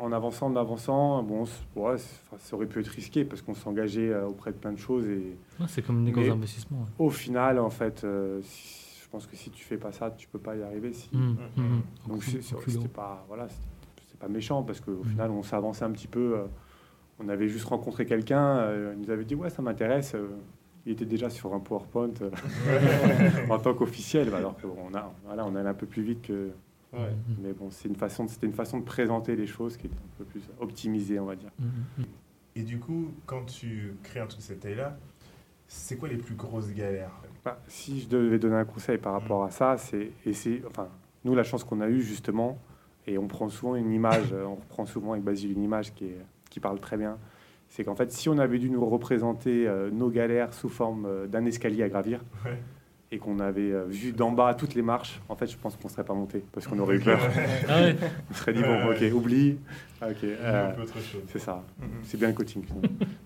en 0.00 0.12
avançant, 0.12 0.46
en 0.46 0.56
avançant, 0.56 1.22
bon, 1.22 1.44
ouais, 1.76 1.96
ça 2.38 2.56
aurait 2.56 2.66
pu 2.66 2.80
être 2.80 2.88
risqué 2.88 3.24
parce 3.24 3.42
qu'on 3.42 3.54
s'engageait 3.54 4.10
euh, 4.10 4.26
auprès 4.26 4.50
de 4.52 4.56
plein 4.56 4.72
de 4.72 4.78
choses. 4.78 5.06
Et 5.06 5.36
Ouais, 5.60 5.66
c'est 5.68 5.82
comme 5.82 6.04
des 6.04 6.10
gros 6.12 6.28
investissements. 6.30 6.78
ouais. 6.80 6.86
au 7.06 7.10
final, 7.10 7.58
en 7.58 7.70
fait, 7.70 8.02
euh, 8.04 8.40
si- 8.42 9.00
je 9.02 9.08
pense 9.10 9.26
que 9.26 9.36
si 9.36 9.50
tu 9.50 9.64
fais 9.64 9.76
pas 9.76 9.92
ça, 9.92 10.10
tu 10.10 10.28
peux 10.28 10.38
pas 10.38 10.54
y 10.56 10.62
arriver. 10.62 10.92
Si... 10.92 11.10
Donc, 12.08 12.22
c'est- 12.22 12.30
cul- 12.38 12.42
c'est- 12.42 12.54
au 12.54 12.58
culot. 12.58 12.80
c'était 12.82 12.88
pas, 12.88 13.24
voilà, 13.28 13.48
pas 14.18 14.28
méchant 14.28 14.62
parce 14.62 14.80
qu'au 14.80 14.92
Mhm. 15.02 15.04
final, 15.04 15.30
on 15.30 15.42
s'est 15.42 15.56
avancé 15.56 15.82
un 15.84 15.90
petit 15.90 16.06
peu. 16.08 16.34
euh, 16.36 16.44
on 17.22 17.28
avait 17.28 17.48
juste 17.48 17.66
rencontré 17.66 18.06
quelqu'un, 18.06 18.58
euh, 18.58 18.94
il 18.96 19.02
nous 19.04 19.10
avait 19.10 19.24
dit 19.24 19.34
Ouais, 19.34 19.50
ça 19.50 19.60
m'intéresse. 19.62 20.14
euh, 20.14 20.28
il 20.86 20.92
était 20.92 21.04
déjà 21.04 21.28
sur 21.28 21.52
un 21.52 21.58
PowerPoint 21.60 22.10
euh, 22.22 22.30
en 23.50 23.58
tant 23.58 23.74
qu'officiel, 23.74 24.32
alors 24.34 24.56
qu'on 24.58 24.94
a, 24.94 25.12
voilà, 25.26 25.44
on 25.44 25.54
allait 25.56 25.68
un 25.68 25.74
peu 25.74 25.86
plus 25.86 26.02
vite 26.02 26.22
que. 26.22 26.50
Ouais. 26.92 27.10
Mhm. 27.10 27.36
Mais 27.42 27.52
bon, 27.52 27.70
c'est 27.70 27.88
une 27.88 27.96
façon, 27.96 28.26
c'était 28.28 28.46
une 28.46 28.52
façon 28.52 28.78
de 28.80 28.84
présenter 28.84 29.36
les 29.36 29.46
choses 29.46 29.76
qui 29.76 29.86
était 29.86 29.96
un 29.96 30.16
peu 30.18 30.24
plus 30.24 30.42
optimisée, 30.58 31.18
on 31.20 31.26
va 31.26 31.36
dire. 31.36 31.50
Mhm. 31.58 31.68
Mhm. 31.98 32.04
Et 32.56 32.62
du 32.62 32.78
coup, 32.78 33.12
quand 33.26 33.44
tu 33.44 33.94
crées 34.02 34.20
un 34.20 34.26
truc 34.26 34.40
de 34.40 34.44
cette 34.44 34.60
taille-là, 34.60 34.96
c'est 35.68 35.96
quoi 35.96 36.08
les 36.08 36.16
plus 36.16 36.34
grosses 36.34 36.72
galères 36.72 37.12
Bah, 37.44 37.60
si 37.68 38.00
je 38.00 38.08
devais 38.08 38.38
donner 38.40 38.56
un 38.56 38.64
conseil 38.64 38.98
par 38.98 39.12
rapport 39.12 39.44
à 39.44 39.50
ça, 39.50 39.76
c'est 39.78 40.10
essayer. 40.26 40.62
Enfin, 40.66 40.88
nous, 41.24 41.34
la 41.34 41.44
chance 41.44 41.62
qu'on 41.62 41.80
a 41.80 41.88
eue 41.88 42.02
justement, 42.02 42.58
et 43.06 43.18
on 43.18 43.28
prend 43.28 43.48
souvent 43.48 43.76
une 43.76 43.92
image, 43.92 44.32
on 44.46 44.56
reprend 44.56 44.84
souvent 44.84 45.12
avec 45.12 45.22
Basile 45.22 45.52
une 45.52 45.62
image 45.62 45.94
qui, 45.94 46.06
est, 46.06 46.18
qui 46.50 46.58
parle 46.58 46.80
très 46.80 46.96
bien. 46.96 47.18
C'est 47.68 47.84
qu'en 47.84 47.94
fait, 47.94 48.10
si 48.10 48.28
on 48.28 48.36
avait 48.38 48.58
dû 48.58 48.68
nous 48.68 48.84
représenter 48.84 49.68
euh, 49.68 49.92
nos 49.92 50.10
galères 50.10 50.52
sous 50.52 50.68
forme 50.68 51.06
euh, 51.06 51.26
d'un 51.28 51.44
escalier 51.44 51.84
à 51.84 51.88
gravir, 51.88 52.20
Ouais. 52.44 52.58
Et 53.12 53.18
qu'on 53.18 53.40
avait 53.40 53.72
euh, 53.72 53.84
vu 53.88 54.12
d'en 54.12 54.30
bas 54.30 54.54
toutes 54.54 54.74
les 54.74 54.82
marches, 54.82 55.20
en 55.28 55.34
fait, 55.34 55.48
je 55.48 55.56
pense 55.56 55.76
qu'on 55.76 55.88
ne 55.88 55.92
serait 55.92 56.04
pas 56.04 56.14
monté 56.14 56.44
parce 56.52 56.66
qu'on 56.66 56.78
aurait 56.78 56.96
eu 56.96 57.00
peur. 57.00 57.18
Ah 57.68 57.80
on 58.30 58.34
serait 58.34 58.52
dit 58.52 58.62
bon, 58.62 58.90
ok, 58.90 59.14
oublie. 59.14 59.58
Ok, 60.02 60.24
euh, 60.24 60.72
c'est 61.28 61.38
ça. 61.38 61.64
Mhm. 61.80 61.88
C'est 62.02 62.18
bien 62.18 62.28
le 62.28 62.34
coaching. 62.34 62.64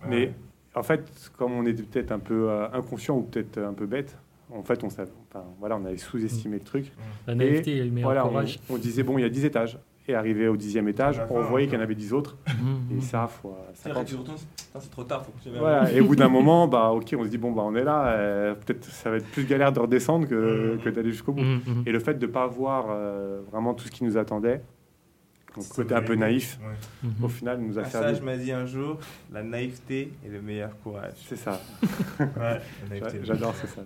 Mais 0.09 0.33
en 0.75 0.83
fait, 0.83 1.31
comme 1.37 1.53
on 1.53 1.67
était 1.67 1.83
peut-être 1.83 2.13
un 2.13 2.19
peu 2.19 2.49
euh, 2.51 2.67
inconscient 2.73 3.17
ou 3.17 3.23
peut-être 3.23 3.59
un 3.59 3.75
peu 3.75 3.87
bête, 3.87 4.17
en 4.51 4.63
fait, 4.63 4.83
on, 4.85 4.91
savait, 4.91 5.11
enfin, 5.31 5.45
voilà, 5.59 5.77
on 5.77 5.85
avait 5.85 5.99
sous-estimé 5.99 6.59
le 6.59 6.65
truc. 6.65 6.93
La 7.27 7.35
naïveté 7.35 7.77
et 7.77 7.85
le 7.85 7.91
meilleur 7.91 8.13
Voilà, 8.13 8.27
on, 8.27 8.75
on 8.75 8.79
disait, 8.79 9.03
bon, 9.03 9.19
il 9.19 9.23
y 9.23 9.25
a 9.25 9.31
10 9.31 9.45
étages. 9.45 9.79
Et 10.07 10.15
arrivé 10.15 10.49
au 10.49 10.57
dixième 10.59 10.87
étage, 10.89 11.19
on 11.31 11.37
fin, 11.37 11.49
voyait 11.49 11.67
qu'il 11.67 11.77
y 11.77 11.79
en 11.79 11.83
avait 11.83 11.95
10 11.95 12.13
autres. 12.13 12.37
Mhm. 12.47 12.99
Et 12.99 13.01
ça, 13.01 13.27
fois 13.27 13.57
C'est 13.73 13.89
vrai 13.89 14.01
50. 14.01 14.05
que 14.05 14.11
tu 14.11 14.17
retournes, 14.17 14.37
putain, 14.37 14.81
c'est 14.81 14.91
trop 14.91 15.05
tard, 15.05 15.25
faut 15.25 15.33
et 15.89 16.01
au 16.03 16.05
bout 16.05 16.17
d'un 16.17 16.29
moment, 16.39 16.69
bah, 16.69 16.91
ok, 16.91 17.15
on 17.19 17.25
se 17.25 17.29
dit, 17.31 17.39
bon, 17.39 17.53
bah, 17.53 17.63
on 17.65 17.75
est 17.75 17.85
là. 17.85 18.09
euh, 18.09 18.55
peut-être 18.55 18.85
ça 18.85 19.09
va 19.11 19.17
être 19.17 19.27
plus 19.29 19.45
galère 19.45 19.73
de 19.73 19.81
redescendre 19.81 20.29
que, 20.29 20.75
Mhm. 20.75 20.83
que 20.83 20.91
d'aller 20.91 21.11
jusqu'au 21.11 21.33
bout. 21.33 21.41
Mhm. 21.43 21.85
Et 21.87 21.93
le 21.93 21.99
fait 22.01 22.15
de 22.19 22.27
ne 22.27 22.31
pas 22.31 22.47
voir 22.47 22.87
euh, 22.91 23.41
vraiment 23.51 23.73
tout 23.73 23.87
ce 23.87 23.91
qui 23.91 24.05
nous 24.05 24.19
attendait, 24.19 24.61
donc 25.55 25.65
Ça 25.65 25.75
côté 25.75 25.95
un 25.95 26.03
peu 26.03 26.17
naïf, 26.17 26.59
Ouais. 26.61 27.09
Au 27.23 27.29
final, 27.29 27.61
nous 27.61 27.79
a 27.79 27.83
Un 27.83 27.85
servi. 27.87 28.09
sage 28.15 28.23
m'a 28.23 28.37
dit 28.37 28.53
un 28.53 28.67
jour, 28.67 28.99
la 29.33 29.43
naïveté 29.43 30.13
est 30.27 30.29
le 30.29 30.43
meilleur 30.43 30.77
courage. 30.83 31.15
C'est 31.29 31.37
ça. 31.37 31.59
Ouais, 32.21 32.61
J'adore, 33.23 33.55
c'est 33.55 33.69
ça. 33.69 33.83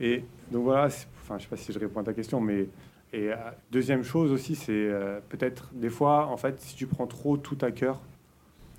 Et 0.00 0.22
donc 0.52 0.64
voilà, 0.64 0.86
enfin, 1.22 1.36
je 1.38 1.44
sais 1.44 1.48
pas 1.48 1.56
si 1.56 1.72
je 1.72 1.78
réponds 1.78 2.00
à 2.00 2.04
ta 2.04 2.12
question, 2.12 2.40
mais 2.42 2.68
et, 3.16 3.32
euh, 3.32 3.36
deuxième 3.70 4.02
chose 4.02 4.30
aussi, 4.32 4.54
c'est 4.54 4.72
euh, 4.72 5.20
peut-être 5.28 5.70
des 5.74 5.90
fois, 5.90 6.26
en 6.26 6.36
fait, 6.36 6.60
si 6.60 6.74
tu 6.76 6.86
prends 6.86 7.06
trop 7.06 7.36
tout 7.36 7.58
à 7.62 7.70
cœur, 7.70 8.00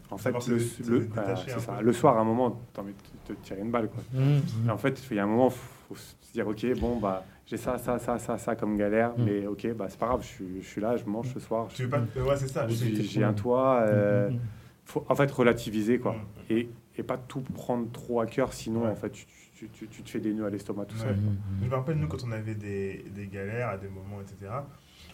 en 0.10 0.18
fait, 0.18 0.32
le, 0.48 0.60
ça. 0.60 1.94
soir, 1.94 2.18
à 2.18 2.22
un 2.22 2.24
moment, 2.24 2.62
t'as 2.74 2.82
envie 2.82 2.94
de 3.28 3.34
te 3.34 3.40
tirer 3.42 3.60
une 3.62 3.72
balle. 3.72 3.90
Quoi. 3.90 4.04
Mhm. 4.14 4.42
Et 4.68 4.72
en 4.72 4.78
fait, 4.78 5.02
il 5.12 5.18
y 5.18 5.20
a 5.20 5.24
un 5.24 5.28
moment, 5.28 5.50
faut 5.50 5.96
se 5.96 6.14
dire, 6.34 6.48
ok, 6.48 6.66
bon, 6.80 6.98
bah, 6.98 7.26
j'ai 7.46 7.58
ça, 7.58 7.78
ça, 7.78 8.00
ça, 8.00 8.18
ça, 8.20 8.38
ça 8.38 8.56
comme 8.56 8.78
galère, 8.78 9.12
Mm. 9.18 9.24
mais 9.26 9.48
ok, 9.48 9.74
bah, 9.74 9.88
c'est 9.90 10.00
pas 10.00 10.08
grave, 10.08 10.22
je 10.22 10.28
suis, 10.28 10.62
je 10.62 10.68
suis 10.68 10.82
là, 10.82 10.96
je 10.98 11.06
mange 11.06 11.34
ce 11.34 11.40
soir, 11.40 11.68
Tu 11.74 11.84
veux 11.84 11.90
pas. 11.90 12.00
Ouais, 12.00 12.38
c'est 12.38 12.48
ça. 12.48 12.66
j'ai 12.70 13.24
un 13.24 13.34
toit. 13.34 13.82
euh, 13.88 14.30
Mhm. 14.30 14.40
faut 14.86 15.06
en 15.10 15.16
fait 15.16 15.30
relativiser, 15.32 16.00
quoi. 16.00 16.16
Et, 16.50 16.70
et 16.98 17.04
pas 17.04 17.18
tout 17.18 17.42
prendre 17.42 17.92
trop 17.92 18.22
à 18.22 18.26
cœur, 18.26 18.54
sinon, 18.54 18.84
Ouais. 18.84 18.90
en 18.90 18.96
fait, 18.96 19.12
tu, 19.12 19.26
tu- 19.54 19.70
tu- 19.70 19.88
tu 19.88 20.02
te 20.04 20.10
fais 20.10 20.20
des 20.20 20.34
nœuds 20.34 20.46
à 20.46 20.50
l'estomac 20.50 20.86
tout 20.86 20.96
Ouais. 20.96 21.02
seul. 21.04 21.16
Mhm. 21.18 21.38
Je 21.64 21.68
me 21.68 21.76
rappelle, 21.76 21.98
nous, 21.98 22.08
quand 22.08 22.24
on 22.24 22.32
avait 22.32 22.56
des, 22.56 23.06
des 23.16 23.28
galères 23.28 23.70
à 23.70 23.78
des 23.78 23.88
moments, 23.88 24.20
etc., 24.22 24.52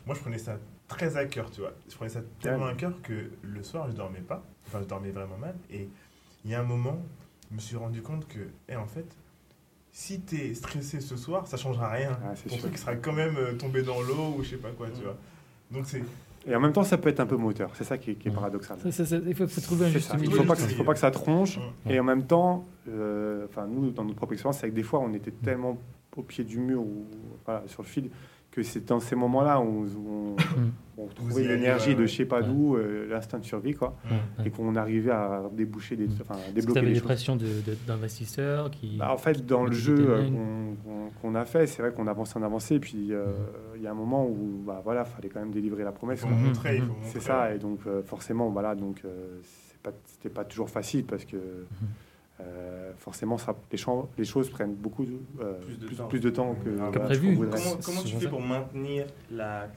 moi, 0.06 0.16
je 0.16 0.22
prenais 0.22 0.38
ça 0.38 0.58
très 0.88 1.18
à 1.18 1.26
cœur, 1.26 1.50
tu 1.52 1.62
vois. 1.62 1.74
Je 1.90 1.96
prenais 1.96 2.10
ça 2.10 2.22
tellement 2.42 2.66
Ouais. 2.66 2.72
à 2.72 2.76
cœur 2.76 3.02
que 3.02 3.32
le 3.42 3.64
soir, 3.64 3.90
je 3.90 3.96
dormais 3.96 4.22
pas. 4.22 4.44
Enfin, 4.68 4.80
je 4.82 4.88
dormais 4.88 5.12
vraiment 5.12 5.38
mal. 5.38 5.56
Et 5.70 5.88
il 6.46 6.52
y 6.52 6.56
a 6.56 6.60
un 6.60 6.64
moment, 6.64 7.02
je 7.50 7.56
me 7.56 7.60
suis 7.60 7.76
rendu 7.76 8.02
compte 8.02 8.28
que, 8.28 8.40
eh, 8.70 8.76
en 8.76 8.88
fait, 8.88 9.06
si 9.92 10.22
tu 10.22 10.38
es 10.38 10.54
stressé 10.54 11.00
ce 11.02 11.16
soir, 11.18 11.48
ça 11.48 11.58
changera 11.58 11.90
rien. 11.90 12.18
Ah, 12.24 12.34
c'est 12.36 12.50
Ton 12.50 12.56
sûr. 12.56 12.64
truc 12.66 12.78
sera 12.78 12.96
quand 12.96 13.14
même 13.14 13.36
euh, 13.38 13.54
tombé 13.54 13.84
dans 13.84 14.02
l'eau 14.02 14.36
ou 14.38 14.44
je 14.44 14.52
sais 14.52 14.58
pas 14.58 14.72
quoi, 14.72 14.90
tu 14.90 15.02
vois. 15.04 15.18
Donc, 15.72 15.86
c'est. 15.86 16.04
Et 16.46 16.56
en 16.56 16.60
même 16.60 16.74
temps, 16.74 16.84
ça 16.84 16.98
peut 16.98 17.10
être 17.10 17.20
un 17.22 17.26
peu 17.26 17.38
moteur. 17.38 17.72
C'est 17.74 17.84
ça 17.86 17.98
qui 17.98 18.12
est, 18.12 18.16
qui 18.16 18.28
est 18.28 18.32
paradoxal. 18.32 18.78
Ça, 18.84 18.92
ça, 18.92 19.06
ça, 19.06 19.16
il 19.26 19.34
faut, 19.34 19.48
faut 19.48 19.62
trouver 19.62 19.86
un 19.86 19.90
juste 19.90 20.10
ça. 20.10 20.16
Il 20.18 20.22
milieu. 20.30 20.36
faut 20.38 20.44
pas 20.44 20.56
que, 20.56 20.62
milieu. 20.64 20.76
faut 20.76 20.84
pas 20.84 20.94
que 20.94 21.00
ça 21.00 21.12
tronche. 21.12 21.58
Mm. 21.86 21.90
Et 21.92 22.00
en 22.00 22.04
même 22.04 22.24
temps, 22.24 22.66
euh, 22.90 23.48
nous, 23.70 23.92
dans 23.92 24.04
notre 24.04 24.16
propre 24.18 24.34
expérience, 24.34 24.60
c'est 24.60 24.70
que 24.70 24.76
des 24.76 24.84
fois, 24.84 25.00
on 25.00 25.14
était 25.14 25.32
tellement 25.32 25.78
au 26.18 26.22
pied 26.22 26.44
du 26.44 26.60
mur 26.60 26.82
ou 26.82 27.06
voilà, 27.46 27.64
sur 27.68 27.82
le 27.84 27.88
fil 27.88 28.10
que 28.52 28.62
c'est 28.62 28.86
dans 28.86 29.00
ces 29.00 29.16
moments-là 29.16 29.60
où 29.62 29.86
on, 30.08 30.36
Mhm. 30.58 30.72
On 30.98 31.06
Vous 31.06 31.14
trouvait 31.14 31.44
y 31.44 31.46
allez, 31.48 31.56
l'énergie 31.58 31.90
ouais, 31.90 31.96
de 31.96 32.06
je 32.06 32.16
sais 32.16 32.26
pas 32.26 32.42
Ouais. 32.42 32.48
d'où, 32.48 32.76
euh, 32.76 33.08
l'instinct 33.10 33.40
de 33.40 33.46
survie, 33.46 33.74
quoi. 33.74 33.96
Ouais. 34.10 34.46
Et 34.46 34.50
qu'on 34.52 34.76
arrivait 34.76 35.12
à 35.12 35.44
déboucher 35.52 35.96
des, 35.96 36.08
enfin, 36.22 36.36
à 36.48 36.52
débloquer 36.52 36.82
des 36.82 37.02
pressions 37.02 37.36
de- 37.36 37.46
de- 37.46 37.78
d'investisseurs 37.88 38.70
qui... 38.72 38.98
Bah, 38.98 39.12
en 39.12 39.18
fait, 39.18 39.46
dans 39.46 39.64
le 39.66 39.72
jeu 39.72 39.96
euh, 40.10 40.30
qu'on 41.22 41.36
a 41.36 41.46
fait, 41.46 41.66
c'est 41.68 41.82
vrai 41.82 41.92
qu'on 41.92 42.08
avance 42.08 42.36
en 42.36 42.44
avancé. 42.44 42.76
Et 42.76 42.80
puis, 42.80 43.08
euh, 43.12 43.26
il 43.76 43.82
y 43.82 43.88
a 43.88 43.92
un 43.92 43.96
moment 43.96 44.26
où, 44.28 44.62
bah, 44.66 44.82
voilà, 44.84 45.04
fallait 45.06 45.30
quand 45.30 45.40
même 45.40 45.52
délivrer 45.52 45.84
la 45.84 45.92
promesse. 45.92 46.24
Mhm. 46.26 46.32
Mhm. 46.50 46.90
C'est 47.04 47.22
ça, 47.22 47.54
et 47.54 47.58
donc 47.58 47.80
euh, 47.88 48.02
forcément, 48.04 48.50
voilà, 48.50 48.76
donc 48.76 49.02
euh, 49.06 49.40
pas, 49.82 49.92
c'était 50.06 50.30
pas 50.30 50.46
toujours 50.46 50.70
facile 50.70 51.04
parce 51.06 51.26
que 51.26 51.38
euh, 52.42 52.92
forcément, 52.98 53.38
ça, 53.38 53.56
les, 53.72 53.78
champs- 53.78 54.10
les 54.18 54.24
choses 54.26 54.50
prennent 54.50 54.74
beaucoup 54.74 55.06
euh, 55.40 55.54
Plus 55.62 55.78
de 55.78 55.86
plus, 55.86 55.96
temps. 55.96 56.08
plus 56.08 56.20
de 56.20 56.30
temps 56.30 56.56
que, 56.64 56.92
Que 56.92 57.00
prévu. 57.00 57.36
voudrait. 57.36 57.60
Comment, 57.62 57.76
comment 57.84 58.02
tu 58.02 58.16
fais 58.16 58.28
pour 58.28 58.42
maintenir 58.42 59.06
la, 59.32 59.68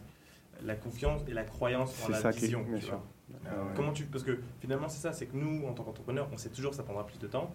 la 0.64 0.74
confiance 0.74 1.22
et 1.28 1.32
la 1.34 1.44
croyance 1.44 1.90
en 2.02 2.06
C'est 2.06 2.12
la 2.12 2.18
ça 2.18 2.32
qui 2.32 2.38
est, 2.38 2.42
vision 2.42 2.62
bien 2.62 2.76
tu 2.78 2.84
sûr. 2.86 2.94
vois 2.94 3.04
Ah 3.46 3.48
ouais. 3.64 3.70
Comment 3.74 3.92
tu 3.92 4.04
parce 4.04 4.24
que 4.24 4.38
finalement 4.60 4.88
c'est 4.88 5.00
ça, 5.00 5.12
c'est 5.12 5.26
que 5.26 5.36
nous 5.36 5.66
en 5.66 5.72
tant 5.72 5.82
qu'entrepreneurs, 5.84 6.28
on 6.32 6.36
sait 6.36 6.48
toujours 6.50 6.70
que 6.70 6.76
ça 6.76 6.82
prendra 6.82 7.06
plus 7.06 7.18
de 7.18 7.26
temps 7.26 7.52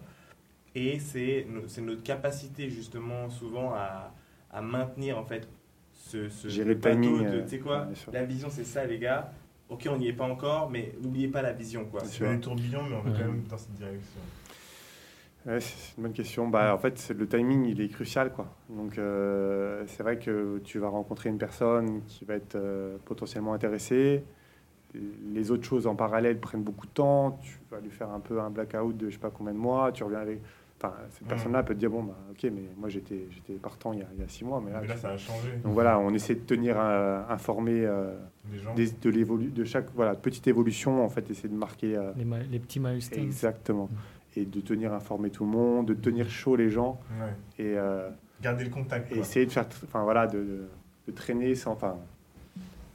et 0.74 0.98
c'est 0.98 1.46
no- 1.48 1.66
c'est 1.68 1.80
notre 1.82 2.02
capacité 2.02 2.68
justement 2.70 3.28
souvent 3.30 3.72
à, 3.74 4.14
à 4.50 4.62
maintenir 4.62 5.18
en 5.18 5.24
fait 5.24 5.48
ce, 5.92 6.28
ce 6.28 6.48
Gérer 6.48 6.68
le 6.70 6.74
bateau 6.76 7.00
timing, 7.00 7.22
de- 7.22 7.26
euh, 7.38 7.42
tu 7.42 7.48
sais 7.48 7.58
quoi, 7.58 7.84
bien 7.86 7.94
la 8.12 8.24
vision 8.24 8.48
c'est 8.50 8.64
ça 8.64 8.84
les 8.86 8.98
gars. 8.98 9.32
Ok, 9.68 9.88
on 9.90 9.96
n'y 9.96 10.08
est 10.08 10.12
pas 10.12 10.24
encore, 10.24 10.68
mais 10.68 10.92
n'oubliez 11.00 11.28
pas 11.28 11.40
la 11.40 11.52
vision 11.54 11.86
quoi. 11.86 12.02
Bien 12.02 12.10
fais 12.10 12.34
des 12.34 12.40
tourbillons, 12.40 12.82
mais 12.90 12.96
on 12.96 13.00
va 13.00 13.10
Ouais. 13.10 13.16
quand 13.18 13.24
même 13.26 13.42
dans 13.44 13.56
cette 13.56 13.72
direction. 13.72 14.20
Ouais, 15.46 15.58
c'est 15.60 15.96
une 15.96 16.04
bonne 16.04 16.12
question. 16.12 16.48
Bah, 16.48 16.72
en 16.74 16.78
fait, 16.78 17.12
le 17.16 17.26
timing, 17.26 17.64
il 17.66 17.80
est 17.80 17.88
crucial. 17.88 18.32
Quoi. 18.32 18.46
Donc, 18.68 18.96
euh, 18.98 19.82
c'est 19.86 20.02
vrai 20.02 20.18
que 20.18 20.60
tu 20.64 20.78
vas 20.78 20.88
rencontrer 20.88 21.30
une 21.30 21.38
personne 21.38 22.02
qui 22.06 22.24
va 22.24 22.34
être 22.34 22.54
euh, 22.54 22.96
potentiellement 23.04 23.52
intéressée. 23.52 24.22
Les 25.32 25.50
autres 25.50 25.64
choses 25.64 25.86
en 25.86 25.96
parallèle 25.96 26.38
prennent 26.38 26.62
beaucoup 26.62 26.86
de 26.86 26.92
temps. 26.92 27.38
Tu 27.42 27.58
vas 27.70 27.80
lui 27.80 27.90
faire 27.90 28.10
un 28.10 28.20
peu 28.20 28.40
un 28.40 28.50
blackout 28.50 28.96
de 28.96 29.08
je 29.08 29.14
sais 29.14 29.18
pas 29.20 29.30
combien 29.30 29.52
de 29.54 29.58
mois. 29.58 29.90
Tu 29.90 30.04
reviens 30.04 30.20
avec. 30.20 30.40
Enfin, 30.78 30.94
cette 31.10 31.22
Mhm. 31.22 31.28
personne-là 31.28 31.62
peut 31.62 31.74
te 31.74 31.78
dire 31.78 31.90
bon, 31.90 32.02
bah, 32.02 32.16
ok, 32.32 32.42
mais 32.52 32.62
moi 32.76 32.88
j'étais 32.88 33.26
j'étais 33.30 33.52
partant 33.54 33.92
il 33.92 34.00
y, 34.00 34.02
a, 34.02 34.06
il 34.14 34.20
y 34.20 34.24
a 34.24 34.28
six 34.28 34.44
mois. 34.44 34.60
Mais 34.64 34.72
là, 34.72 34.80
Mais 34.82 34.88
là, 34.88 34.94
tu- 34.94 35.00
ça 35.00 35.10
a 35.10 35.16
changé. 35.16 35.52
Donc 35.64 35.72
voilà, 35.74 35.98
on 35.98 36.12
essaie 36.12 36.34
de 36.34 36.40
tenir 36.40 36.74
euh, 36.78 37.22
informé 37.30 37.84
euh, 37.86 38.14
Les 38.52 38.58
gens. 38.58 38.74
des- 38.74 38.90
de, 38.90 39.10
l'évolu- 39.10 39.50
de 39.52 39.64
chaque 39.64 39.86
voilà, 39.94 40.14
petite 40.16 40.46
évolution. 40.48 41.02
En 41.04 41.08
fait, 41.08 41.30
essayer 41.30 41.48
de 41.48 41.54
marquer. 41.54 41.96
euh, 41.96 42.12
Les, 42.50 42.58
petits 42.58 42.80
milestones. 42.80 43.22
exactement. 43.22 43.84
Mm. 43.90 43.96
Et 44.36 44.44
de 44.46 44.60
tenir 44.60 44.92
informé 44.94 45.30
tout 45.30 45.44
le 45.44 45.50
monde, 45.50 45.86
de 45.86 45.94
tenir 45.94 46.30
chaud 46.30 46.56
les 46.56 46.70
gens. 46.70 46.98
Ouais. 47.20 47.34
Et, 47.64 47.76
euh, 47.76 48.08
Garder 48.40 48.64
le 48.64 48.70
contact. 48.70 49.12
et 49.12 49.18
essayer 49.18 49.44
de 49.46 49.50
faire, 49.52 49.66
enfin 49.84 50.02
voilà, 50.04 50.26
de, 50.26 50.38
de- 50.38 50.68
de 51.08 51.12
traîner 51.12 51.54
sans, 51.54 51.72
enfin, 51.72 51.96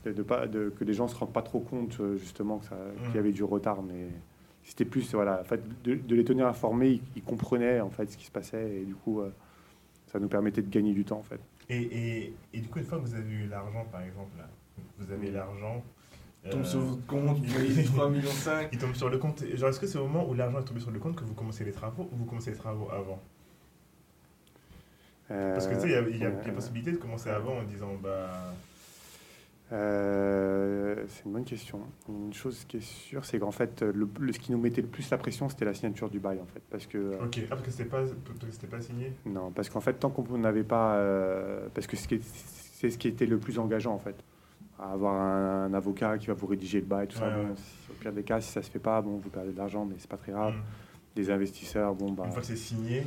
de, 0.05 0.13
de 0.13 0.23
pas, 0.23 0.47
de- 0.47 0.69
que 0.77 0.83
les 0.83 0.93
gens 0.93 1.07
se 1.07 1.15
rendent 1.15 1.33
pas 1.33 1.41
trop 1.43 1.59
compte 1.59 1.97
euh, 1.99 2.17
justement 2.17 2.57
que 2.57 2.65
ça- 2.65 2.75
qu'il 3.03 3.11
y 3.11 3.15
Mm. 3.15 3.19
avait 3.19 3.31
du 3.31 3.43
retard, 3.43 3.83
mais 3.83 4.07
c'était 4.63 4.85
plus, 4.85 5.13
voilà, 5.13 5.39
en 5.41 5.43
fait, 5.43 5.61
de, 5.83 5.99
les 6.15 6.23
tenir 6.25 6.47
informés, 6.47 6.89
ils, 6.89 7.01
ils 7.17 7.23
comprenaient 7.23 7.81
en 7.81 7.89
fait 7.89 8.09
ce 8.11 8.17
qui 8.17 8.25
se 8.25 8.31
passait 8.31 8.81
et 8.81 8.85
du 8.85 8.95
coup, 8.95 9.21
euh, 9.21 9.29
ça 10.07 10.19
nous 10.19 10.27
permettait 10.27 10.61
de 10.63 10.69
gagner 10.69 10.93
du 10.93 11.05
temps 11.05 11.19
en 11.19 11.23
fait. 11.23 11.39
Et, 11.69 11.81
et, 11.81 12.33
et 12.53 12.59
du 12.61 12.67
coup, 12.67 12.79
une 12.79 12.85
fois 12.85 12.97
que 12.97 13.03
vous 13.03 13.13
avez 13.15 13.31
eu 13.31 13.47
l'argent, 13.47 13.85
par 13.91 14.01
exemple, 14.01 14.31
là, 14.37 14.47
vous 14.97 15.11
avez 15.11 15.29
l'argent. 15.31 15.83
Tombe 16.49 16.61
euh, 16.61 16.63
sur 16.63 16.79
votre 16.79 17.05
compte, 17.07 17.37
vous 17.43 17.53
voyez 17.53 17.83
3 17.83 18.09
millions 18.09 18.31
5. 18.31 18.69
Il 18.71 18.77
tombe 18.79 18.93
sur 18.95 19.09
le 19.09 19.17
compte. 19.17 19.43
Genre, 19.55 19.69
est-ce 19.69 19.79
que 19.79 19.87
c'est 19.87 19.97
au 19.97 20.07
moment 20.07 20.27
où 20.29 20.33
l'argent 20.33 20.59
est 20.59 20.63
tombé 20.65 20.79
sur 20.79 20.91
le 20.91 20.99
compte 20.99 21.15
que 21.15 21.23
vous 21.25 21.33
commencez 21.33 21.65
les 21.65 21.71
travaux 21.73 22.07
ou 22.11 22.15
vous 22.15 22.25
commencez 22.25 22.51
les 22.51 22.57
travaux 22.57 22.89
avant 22.91 23.21
Parce 25.27 25.67
que 25.67 25.73
tu 25.75 25.81
sais, 25.81 25.87
il 25.87 25.91
y 25.91 25.95
a, 25.95 26.01
il 26.01 26.09
y 26.09 26.13
a- 26.13 26.13
il 26.13 26.19
y 26.21 26.25
a 26.25 26.29
Euh, 26.51 26.53
possibilité 26.53 26.91
de 26.91 26.97
commencer 26.97 27.29
avant 27.29 27.57
en 27.57 27.63
disant 27.63 27.91
bah. 28.01 28.29
Euh, 29.73 31.03
c'est 31.09 31.25
une 31.25 31.33
bonne 31.33 31.43
question. 31.43 31.81
Une 32.07 32.33
chose 32.33 32.63
qui 32.69 32.77
est 32.77 32.81
sûre, 32.81 33.25
c'est 33.25 33.37
qu'en 33.37 33.51
fait, 33.51 33.81
le, 33.81 34.07
le- 34.19 34.31
ce 34.31 34.39
qui 34.39 34.53
nous 34.53 34.57
mettait 34.57 34.81
le 34.81 34.87
plus 34.87 35.09
la 35.09 35.17
pression, 35.17 35.49
c'était 35.49 35.65
la 35.65 35.73
signature 35.73 36.09
du 36.09 36.19
bail, 36.19 36.39
en 36.41 36.45
fait, 36.45 36.61
parce 36.69 36.85
que 36.85 37.15
Ok, 37.21 37.39
ah, 37.43 37.47
parce 37.49 37.61
que 37.63 37.71
c'était 37.71 37.83
pas, 37.89 38.03
pas 38.71 38.79
signé 38.81 39.11
non, 39.25 39.51
parce 39.51 39.69
qu'en 39.69 39.81
fait, 39.81 39.95
tant 39.95 40.09
qu'on 40.09 40.37
n'avait 40.37 40.63
pas, 40.63 40.95
euh, 40.95 41.67
parce 41.73 41.85
que 41.85 41.97
c'est 41.97 42.89
ce 42.89 42.97
qui 42.97 43.09
était 43.09 43.25
le 43.25 43.39
plus 43.39 43.59
engageant, 43.59 43.93
en 43.93 43.99
fait, 43.99 44.15
avoir 44.79 45.13
un, 45.15 45.65
un 45.65 45.73
avocat 45.73 46.17
qui 46.17 46.27
va 46.27 46.33
vous 46.33 46.47
rédiger 46.47 46.79
le 46.79 46.85
bail, 46.85 47.07
tout 47.07 47.17
ça. 47.17 47.27
Ouais, 47.27 47.33
bon, 47.45 47.53
au 47.89 47.93
pire 47.93 48.11
des 48.13 48.23
cas, 48.23 48.39
si 48.41 48.51
ça 48.51 48.61
se 48.61 48.69
fait 48.69 48.79
pas, 48.79 49.01
bon, 49.01 49.17
vous 49.17 49.29
perdez 49.29 49.51
de 49.51 49.57
l'argent, 49.57 49.85
mais 49.85 49.95
c'est 49.97 50.09
pas 50.09 50.17
très 50.17 50.31
grave. 50.31 50.53
Mm. 50.55 50.61
Des 51.15 51.31
investisseurs, 51.31 51.95
bon, 51.95 52.11
bah, 52.11 52.23
Une 52.25 52.31
fois 52.31 52.41
que 52.41 52.47
c'est 52.47 52.55
signé, 52.55 53.03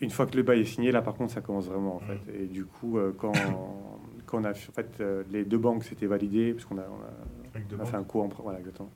une 0.00 0.08
fois 0.10 0.26
que 0.26 0.36
le 0.36 0.42
bail 0.42 0.60
est 0.60 0.64
signé, 0.64 0.90
là 0.90 1.02
par 1.02 1.14
contre 1.14 1.32
ça 1.34 1.42
commence 1.42 1.66
vraiment 1.66 1.96
en 1.96 2.00
Mm. 2.00 2.06
fait. 2.06 2.34
Et 2.42 2.46
du 2.46 2.64
coup, 2.64 2.96
euh, 2.98 3.12
quand, 3.18 3.32
quand 4.26 4.38
on 4.40 4.44
a 4.44 4.50
en 4.52 4.54
fait 4.54 4.88
euh, 5.00 5.22
les 5.30 5.44
deux 5.44 5.58
banques 5.58 5.84
s'étaient 5.84 6.06
validées, 6.06 6.52
parce 6.54 6.64
qu'on 6.64 6.78
a, 6.78 6.82
on 6.82 7.02
a, 7.02 7.10
avec 7.54 7.66
deux 7.68 7.76
on 7.78 7.82
a 7.82 7.84
fait 7.84 7.96
un 7.98 8.04
coup 8.04 8.20
en 8.20 8.28
voilà 8.42 8.58
exactement. 8.58 8.90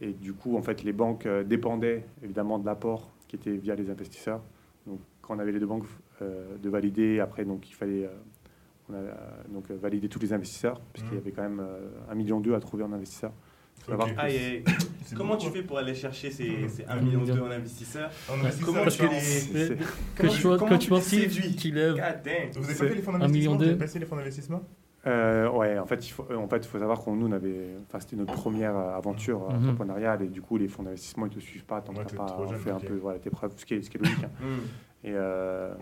Et 0.00 0.12
du 0.12 0.32
coup, 0.34 0.56
en 0.56 0.62
fait, 0.62 0.82
les 0.84 0.92
banques 0.92 1.26
euh, 1.26 1.42
dépendaient 1.44 2.04
évidemment 2.22 2.58
de 2.60 2.66
l'apport 2.66 3.10
qui 3.28 3.36
était 3.36 3.52
via 3.56 3.74
les 3.74 3.90
investisseurs. 3.90 4.40
Donc, 4.86 5.00
quand 5.22 5.34
on 5.36 5.38
avait 5.40 5.52
les 5.52 5.58
deux 5.60 5.66
banques 5.66 5.86
de 6.20 6.68
valider, 6.68 7.18
après, 7.18 7.44
donc 7.44 7.68
il 7.68 7.74
fallait 7.74 8.08
on 8.90 8.94
a, 8.94 8.96
euh, 8.98 9.12
donc 9.48 9.70
euh, 9.70 9.76
valider 9.80 10.08
tous 10.08 10.18
les 10.18 10.32
investisseurs, 10.32 10.80
parce 10.92 11.02
qu'il 11.04 11.14
y 11.14 11.16
Mm. 11.16 11.22
avait 11.22 11.32
quand 11.32 11.42
même 11.42 11.60
euh, 11.60 11.88
un 12.10 12.14
million 12.14 12.40
d'eux 12.40 12.54
à 12.54 12.60
trouver 12.60 12.84
en 12.84 12.92
investisseurs. 12.92 13.32
C'est 13.86 15.14
Comment 15.14 15.36
tu 15.36 15.50
fais 15.50 15.62
pour 15.62 15.78
aller 15.78 15.94
chercher 15.94 16.30
ces, 16.30 16.68
ces 16.68 16.84
1 16.86 16.88
Un 16.88 17.00
million 17.02 17.22
d'euros 17.22 17.46
en 17.46 17.50
investisseurs 17.50 18.10
En 18.28 18.34
Ouais. 18.34 18.40
investisseur, 18.40 18.66
Comment 18.66 18.84
Parce 18.84 18.96
tu 20.78 21.00
séduis 21.00 21.54
qu'il. 21.56 21.74
Vous 21.74 21.78
avez 21.78 21.98
C'est 22.74 22.78
pas 22.78 22.88
fait 22.88 22.94
les 22.94 23.02
fonds 23.02 23.12
d'investissement 23.12 23.56
Vous 23.56 23.62
avez 23.62 23.76
passé 23.76 23.98
les 23.98 24.06
fonds 24.06 24.16
d'investissement 24.16 24.62
Euh, 25.06 25.50
ouais, 25.50 25.78
en 25.78 25.84
fait, 25.86 26.06
il 26.06 26.10
faut, 26.10 26.26
en 26.34 26.48
fait, 26.48 26.56
il 26.58 26.66
faut 26.68 26.78
savoir 26.78 26.98
qu'on 27.00 27.14
nous, 27.14 27.26
on 27.28 27.32
avait, 27.32 27.74
enfin, 27.86 28.00
c'était 28.00 28.16
notre 28.16 28.32
première 28.32 28.74
aventure 28.74 29.40
Mhm. 29.50 29.56
entrepreneuriale 29.68 30.22
et 30.22 30.28
du 30.28 30.40
coup, 30.40 30.56
les 30.56 30.68
fonds 30.68 30.82
d'investissement, 30.82 31.26
ils 31.26 31.34
te 31.34 31.40
suivent 31.40 31.66
pas 31.66 31.82
tant 31.82 31.92
Ouais, 31.92 32.04
que 32.04 32.10
t'es 32.10 32.16
t'as 32.16 32.24
pas 32.24 32.46
fait 32.54 32.70
un 32.70 32.80
peu, 32.80 32.94
voilà, 32.96 33.18
tes 33.18 33.28
preuves, 33.28 33.52
ce 33.56 33.66
qui 33.66 33.74
est, 33.74 33.82
ce 33.82 33.90
qui 33.90 33.98
est 33.98 34.00
logique. 34.00 34.24
hein. 34.24 34.30
Et 35.04 35.12
euh, 35.12 35.74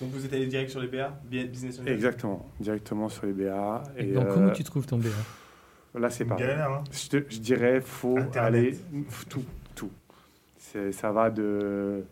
Donc 0.00 0.10
vous 0.10 0.24
êtes 0.24 0.32
allé 0.32 0.46
direct 0.46 0.70
sur 0.70 0.80
les 0.80 0.86
BA 0.88 1.18
Business 1.28 1.80
Angel 1.80 1.92
exactement, 1.92 2.46
directement 2.60 3.08
sur 3.08 3.26
les 3.26 3.32
BA. 3.32 3.82
Et 3.96 4.10
Et 4.10 4.12
donc, 4.12 4.26
euh, 4.26 4.34
comment 4.34 4.50
tu 4.50 4.62
trouves 4.64 4.86
ton 4.86 4.98
BA 4.98 5.08
là, 5.98 6.10
c'est 6.10 6.24
galère, 6.28 6.70
hein 6.70 6.84
Je, 6.92 7.08
te- 7.08 7.24
je 7.28 7.38
dirais, 7.40 7.80
faut 7.80 8.16
Internet. 8.18 8.54
aller 8.64 8.78
tout, 9.28 9.42
tout. 9.74 9.90
C'est- 10.58 10.92
Ça 10.92 11.10
va 11.10 11.30
de 11.30 12.04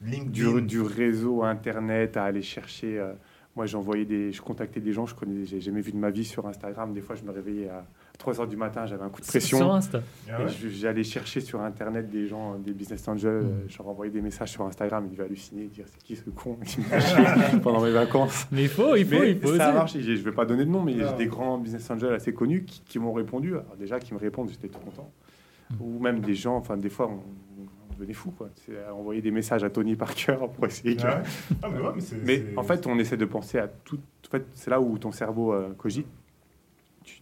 du, 0.00 0.10
LinkedIn. 0.10 0.60
du 0.62 0.80
réseau 0.80 1.42
internet 1.44 2.16
à 2.16 2.24
aller 2.24 2.42
chercher. 2.42 2.98
euh, 2.98 3.12
moi, 3.54 3.66
j'envoyais 3.66 4.04
des, 4.04 4.32
je 4.32 4.40
contactais 4.40 4.80
des 4.80 4.92
gens, 4.92 5.06
je 5.06 5.14
connais, 5.14 5.44
j'ai 5.44 5.60
jamais 5.60 5.80
vu 5.80 5.92
de 5.92 5.96
ma 5.98 6.10
vie 6.10 6.24
sur 6.24 6.46
Instagram. 6.48 6.92
Des 6.94 7.00
fois, 7.00 7.14
je 7.16 7.22
me 7.22 7.30
réveillais 7.30 7.68
à 7.68 7.84
3 8.18 8.40
heures 8.40 8.48
du 8.48 8.56
matin, 8.56 8.84
j'avais 8.84 9.04
un 9.04 9.08
coup 9.10 9.20
de 9.20 9.26
pression. 9.26 9.58
Sur 9.58 9.72
Insta. 9.72 10.02
Ah 10.28 10.42
ouais 10.42 10.48
J'allais 10.70 11.04
chercher 11.04 11.40
sur 11.40 11.60
internet 11.62 12.10
des 12.10 12.26
gens, 12.26 12.56
des 12.58 12.72
business 12.72 13.06
angels, 13.06 13.30
Mm. 13.42 13.46
euh, 13.46 13.50
je 13.68 13.78
leur 13.78 13.88
envoyais 13.88 14.10
des 14.10 14.20
messages 14.20 14.50
sur 14.50 14.64
Instagram, 14.66 15.04
ils 15.06 15.12
devaient 15.12 15.24
halluciner, 15.24 15.66
dire 15.66 15.84
c'est 15.86 16.02
qui 16.02 16.16
ce 16.16 16.28
con 16.30 16.56
qui 16.66 16.80
me 16.80 17.58
pendant 17.62 17.80
mes 17.80 17.92
vacances. 17.92 18.46
Mais 18.50 18.62
il 18.62 18.68
faut, 18.68 18.96
il 18.96 19.06
faut, 19.06 19.20
mais 19.20 19.30
il 19.32 19.40
faut 19.40 19.56
ça 19.56 19.72
marché, 19.72 20.02
je 20.02 20.12
vais 20.22 20.32
pas 20.32 20.44
donner 20.44 20.64
de 20.64 20.70
nom, 20.70 20.82
mais 20.82 20.96
Ah. 21.00 21.10
j'ai 21.10 21.24
des 21.24 21.26
grands 21.30 21.58
business 21.58 21.88
angels 21.90 22.12
assez 22.12 22.32
connus 22.34 22.64
qui, 22.64 22.80
qui 22.80 22.98
m'ont 22.98 23.12
répondu. 23.12 23.52
Alors 23.52 23.76
déjà, 23.78 24.00
qui 24.00 24.12
me 24.14 24.18
répondent, 24.18 24.50
j'étais 24.50 24.68
tout 24.68 24.80
content. 24.80 25.10
Mm. 25.70 25.74
Ou 25.80 25.98
même 26.00 26.20
des 26.20 26.34
gens, 26.34 26.56
enfin 26.56 26.76
des 26.76 26.88
fois, 26.90 27.06
on, 27.08 27.20
on 27.60 27.94
devenait 27.94 28.14
fou, 28.14 28.32
quoi. 28.32 28.48
C'est 28.66 28.72
à 28.84 28.94
envoyer 28.94 29.22
des 29.22 29.30
messages 29.30 29.62
à 29.62 29.70
Tony 29.70 29.94
Parker 29.94 30.36
pour 30.56 30.66
essayer. 30.66 30.96
Ah 31.04 31.18
ouais 31.18 31.22
Ah, 31.62 31.68
mais 31.72 31.80
ouais, 31.80 31.92
mais 31.94 32.00
c'est. 32.00 32.16
mais 32.24 32.36
c'est- 32.38 32.58
en 32.58 32.62
fait, 32.64 32.84
on 32.88 32.98
essaie 32.98 33.16
de 33.16 33.24
penser 33.26 33.58
à 33.58 33.68
tout. 33.68 33.98
En 34.26 34.30
fait, 34.30 34.44
c'est 34.54 34.70
là 34.70 34.80
où 34.80 34.98
ton 34.98 35.12
cerveau 35.12 35.52
euh, 35.52 35.72
cogite. 35.78 36.06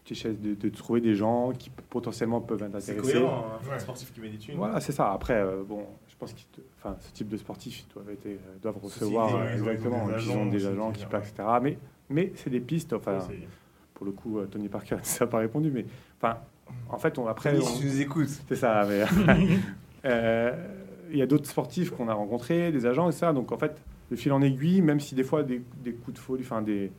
Tu 0.05 0.13
essaies 0.15 0.33
de, 0.33 0.55
de 0.55 0.69
trouver 0.69 1.01
des 1.01 1.15
gens 1.15 1.53
qui 1.53 1.71
potentiellement 1.91 2.41
peuvent 2.41 2.59
C'est 2.81 2.93
t'intéresser. 2.93 3.13
cohérent, 3.15 3.47
hein, 3.53 3.59
un 3.67 3.73
Ouais. 3.73 3.79
sportif 3.79 4.13
qui 4.13 4.21
met 4.21 4.29
des 4.29 4.39
thunes. 4.39 4.57
Voilà, 4.57 4.81
c'est 4.81 4.93
ça. 4.93 5.13
Après, 5.13 5.35
euh, 5.35 5.63
bon, 5.67 5.85
je 6.09 6.15
pense 6.17 6.33
que 6.33 6.39
enfin, 6.79 6.97
ce 7.01 7.13
type 7.13 7.29
de 7.29 7.37
sportifs 7.37 7.85
ils 7.89 7.93
doivent, 7.95 8.11
être, 8.11 8.27
euh, 8.27 8.37
doivent 8.63 8.79
recevoir 8.83 9.35
euh, 9.37 9.53
exactement. 9.53 10.07
des 10.07 10.13
Ils 10.13 10.31
ont 10.31 10.33
agents 10.43 10.47
des 10.47 10.67
agents 10.67 10.91
qui 10.93 10.99
viennent, 10.99 11.09
placent, 11.09 11.31
etc. 11.31 11.49
Mais, 11.63 11.79
mais 12.11 12.33
c'est 12.37 12.51
des 12.51 12.61
pistes. 12.61 12.93
Enfin, 12.93 13.19
c'est- 13.21 13.39
pour 13.95 14.05
le 14.07 14.13
coup, 14.13 14.39
euh, 14.39 14.47
Tony 14.47 14.69
Parker, 14.69 14.97
ça 15.03 15.25
n'a 15.25 15.31
pas 15.31 15.39
répondu. 15.39 15.71
Mais 15.71 15.87
enfin, 16.21 16.39
en 16.91 16.99
fait, 16.99 17.19
on, 17.19 17.27
après, 17.27 17.53
Tony, 17.53 17.65
on- 17.65 17.67
si 17.69 17.81
tu 17.81 17.87
nous 17.87 18.01
écoutes. 18.01 18.29
c'est 18.49 18.57
ça. 18.57 18.87
Mais 18.89 19.05
euh, 20.05 20.53
il 21.11 21.17
y 21.19 21.23
a 21.23 21.27
d'autres 21.27 21.49
sportifs 21.49 21.91
qu'on 21.91 22.09
a 22.09 22.15
rencontrés, 22.15 22.73
des 22.73 22.87
agents, 22.87 23.09
etc. 23.11 23.29
Donc 23.33 23.53
en 23.53 23.59
fait, 23.59 23.81
de 24.11 24.17
fil 24.17 24.33
en 24.33 24.43
aiguille, 24.43 24.83
même 24.83 25.01
si 25.01 25.15
des 25.15 25.25
fois 25.25 25.43
des, 25.43 25.63
des 25.83 25.93
coups 25.93 26.15
de 26.15 26.19
folie, 26.21 26.43
enfin 26.45 26.63
des 26.63 26.91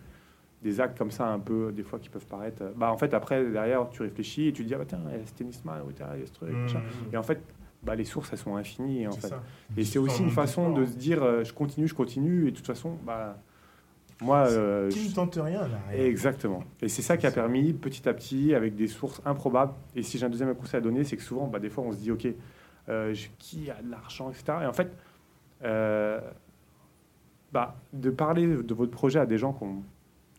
des 0.64 0.82
actes 0.82 0.98
comme 0.98 1.12
ça 1.12 1.28
un 1.28 1.40
peu 1.40 1.72
des 1.72 1.84
fois 1.84 2.00
qui 2.00 2.10
peuvent 2.10 2.26
paraître 2.26 2.62
euh, 2.64 2.72
bah 2.76 2.92
en 2.92 2.98
fait 2.98 3.14
après 3.14 3.46
derrière 3.46 3.90
tu 3.90 4.02
réfléchis 4.02 4.48
et 4.48 4.54
tu 4.54 4.64
te 4.64 4.68
dis 4.68 4.74
ah 4.74 4.80
bah 4.80 4.86
tiens 4.88 5.00
il 5.14 5.20
y 5.20 5.24
a 5.24 5.26
ce 5.26 5.34
tennisman 5.34 5.82
ou 5.88 5.92
tiens, 5.92 6.08
il 6.16 6.22
y 6.22 6.24
a 6.24 6.26
ce 6.26 6.32
truc 6.34 6.52
Mmh. 6.52 6.62
machin. 6.62 6.82
et 7.14 7.18
en 7.18 7.24
fait 7.24 7.40
bah, 7.84 7.94
les 7.96 8.06
sources 8.06 8.30
elles 8.32 8.40
sont 8.40 8.56
infinies 8.56 9.08
en 9.08 9.12
fait 9.12 9.28
ça. 9.28 9.42
et 9.78 9.84
c'est 9.84 10.00
aussi 10.00 10.24
une 10.24 10.32
façon 10.32 10.72
de 10.74 10.86
se 10.86 10.96
dire 10.96 11.22
euh, 11.24 11.44
je 11.44 11.54
continue 11.54 11.88
je 11.88 11.94
continue 11.94 12.48
et 12.48 12.52
de 12.52 12.56
toute 12.58 12.66
façon 12.66 12.98
bah 13.06 13.38
moi 14.20 14.48
euh, 14.48 14.90
Qui 14.90 15.04
je- 15.04 15.10
ne 15.10 15.14
tente 15.14 15.36
rien, 15.36 15.68
là. 15.68 15.80
Exactement. 15.96 16.64
Et 16.82 16.90
c'est 16.90 17.04
ça 17.04 17.18
qui 17.18 17.28
a 17.28 17.32
permis, 17.32 17.72
petit 17.72 18.10
à 18.10 18.16
petit, 18.16 18.56
avec 18.56 18.76
des 18.76 18.88
sources 18.88 19.22
improbables. 19.26 19.74
Et 19.96 20.02
si 20.02 20.18
j'ai 20.18 20.26
un 20.26 20.30
deuxième 20.30 20.56
conseil 20.56 20.80
à 20.80 20.82
donner, 20.82 21.04
c'est 21.04 21.18
que 21.18 21.22
souvent, 21.22 21.46
bah, 21.46 21.60
des 21.60 21.70
fois, 21.70 21.84
on 21.84 21.92
se 21.92 21.98
dit, 21.98 22.10
OK, 22.12 22.26
euh, 22.90 23.14
qui 23.38 23.70
a 23.70 23.80
de 23.80 23.92
l'argent, 23.92 24.32
etc. 24.32 24.58
Et 24.64 24.66
en 24.66 24.74
fait, 24.74 24.92
euh, 25.64 26.20
bah, 27.52 27.76
de 27.94 28.10
parler 28.10 28.48
de 28.48 28.74
votre 28.74 28.90
projet 28.90 29.20
à 29.20 29.28
des 29.28 29.38
gens 29.38 29.54
qu'on- 29.54 29.84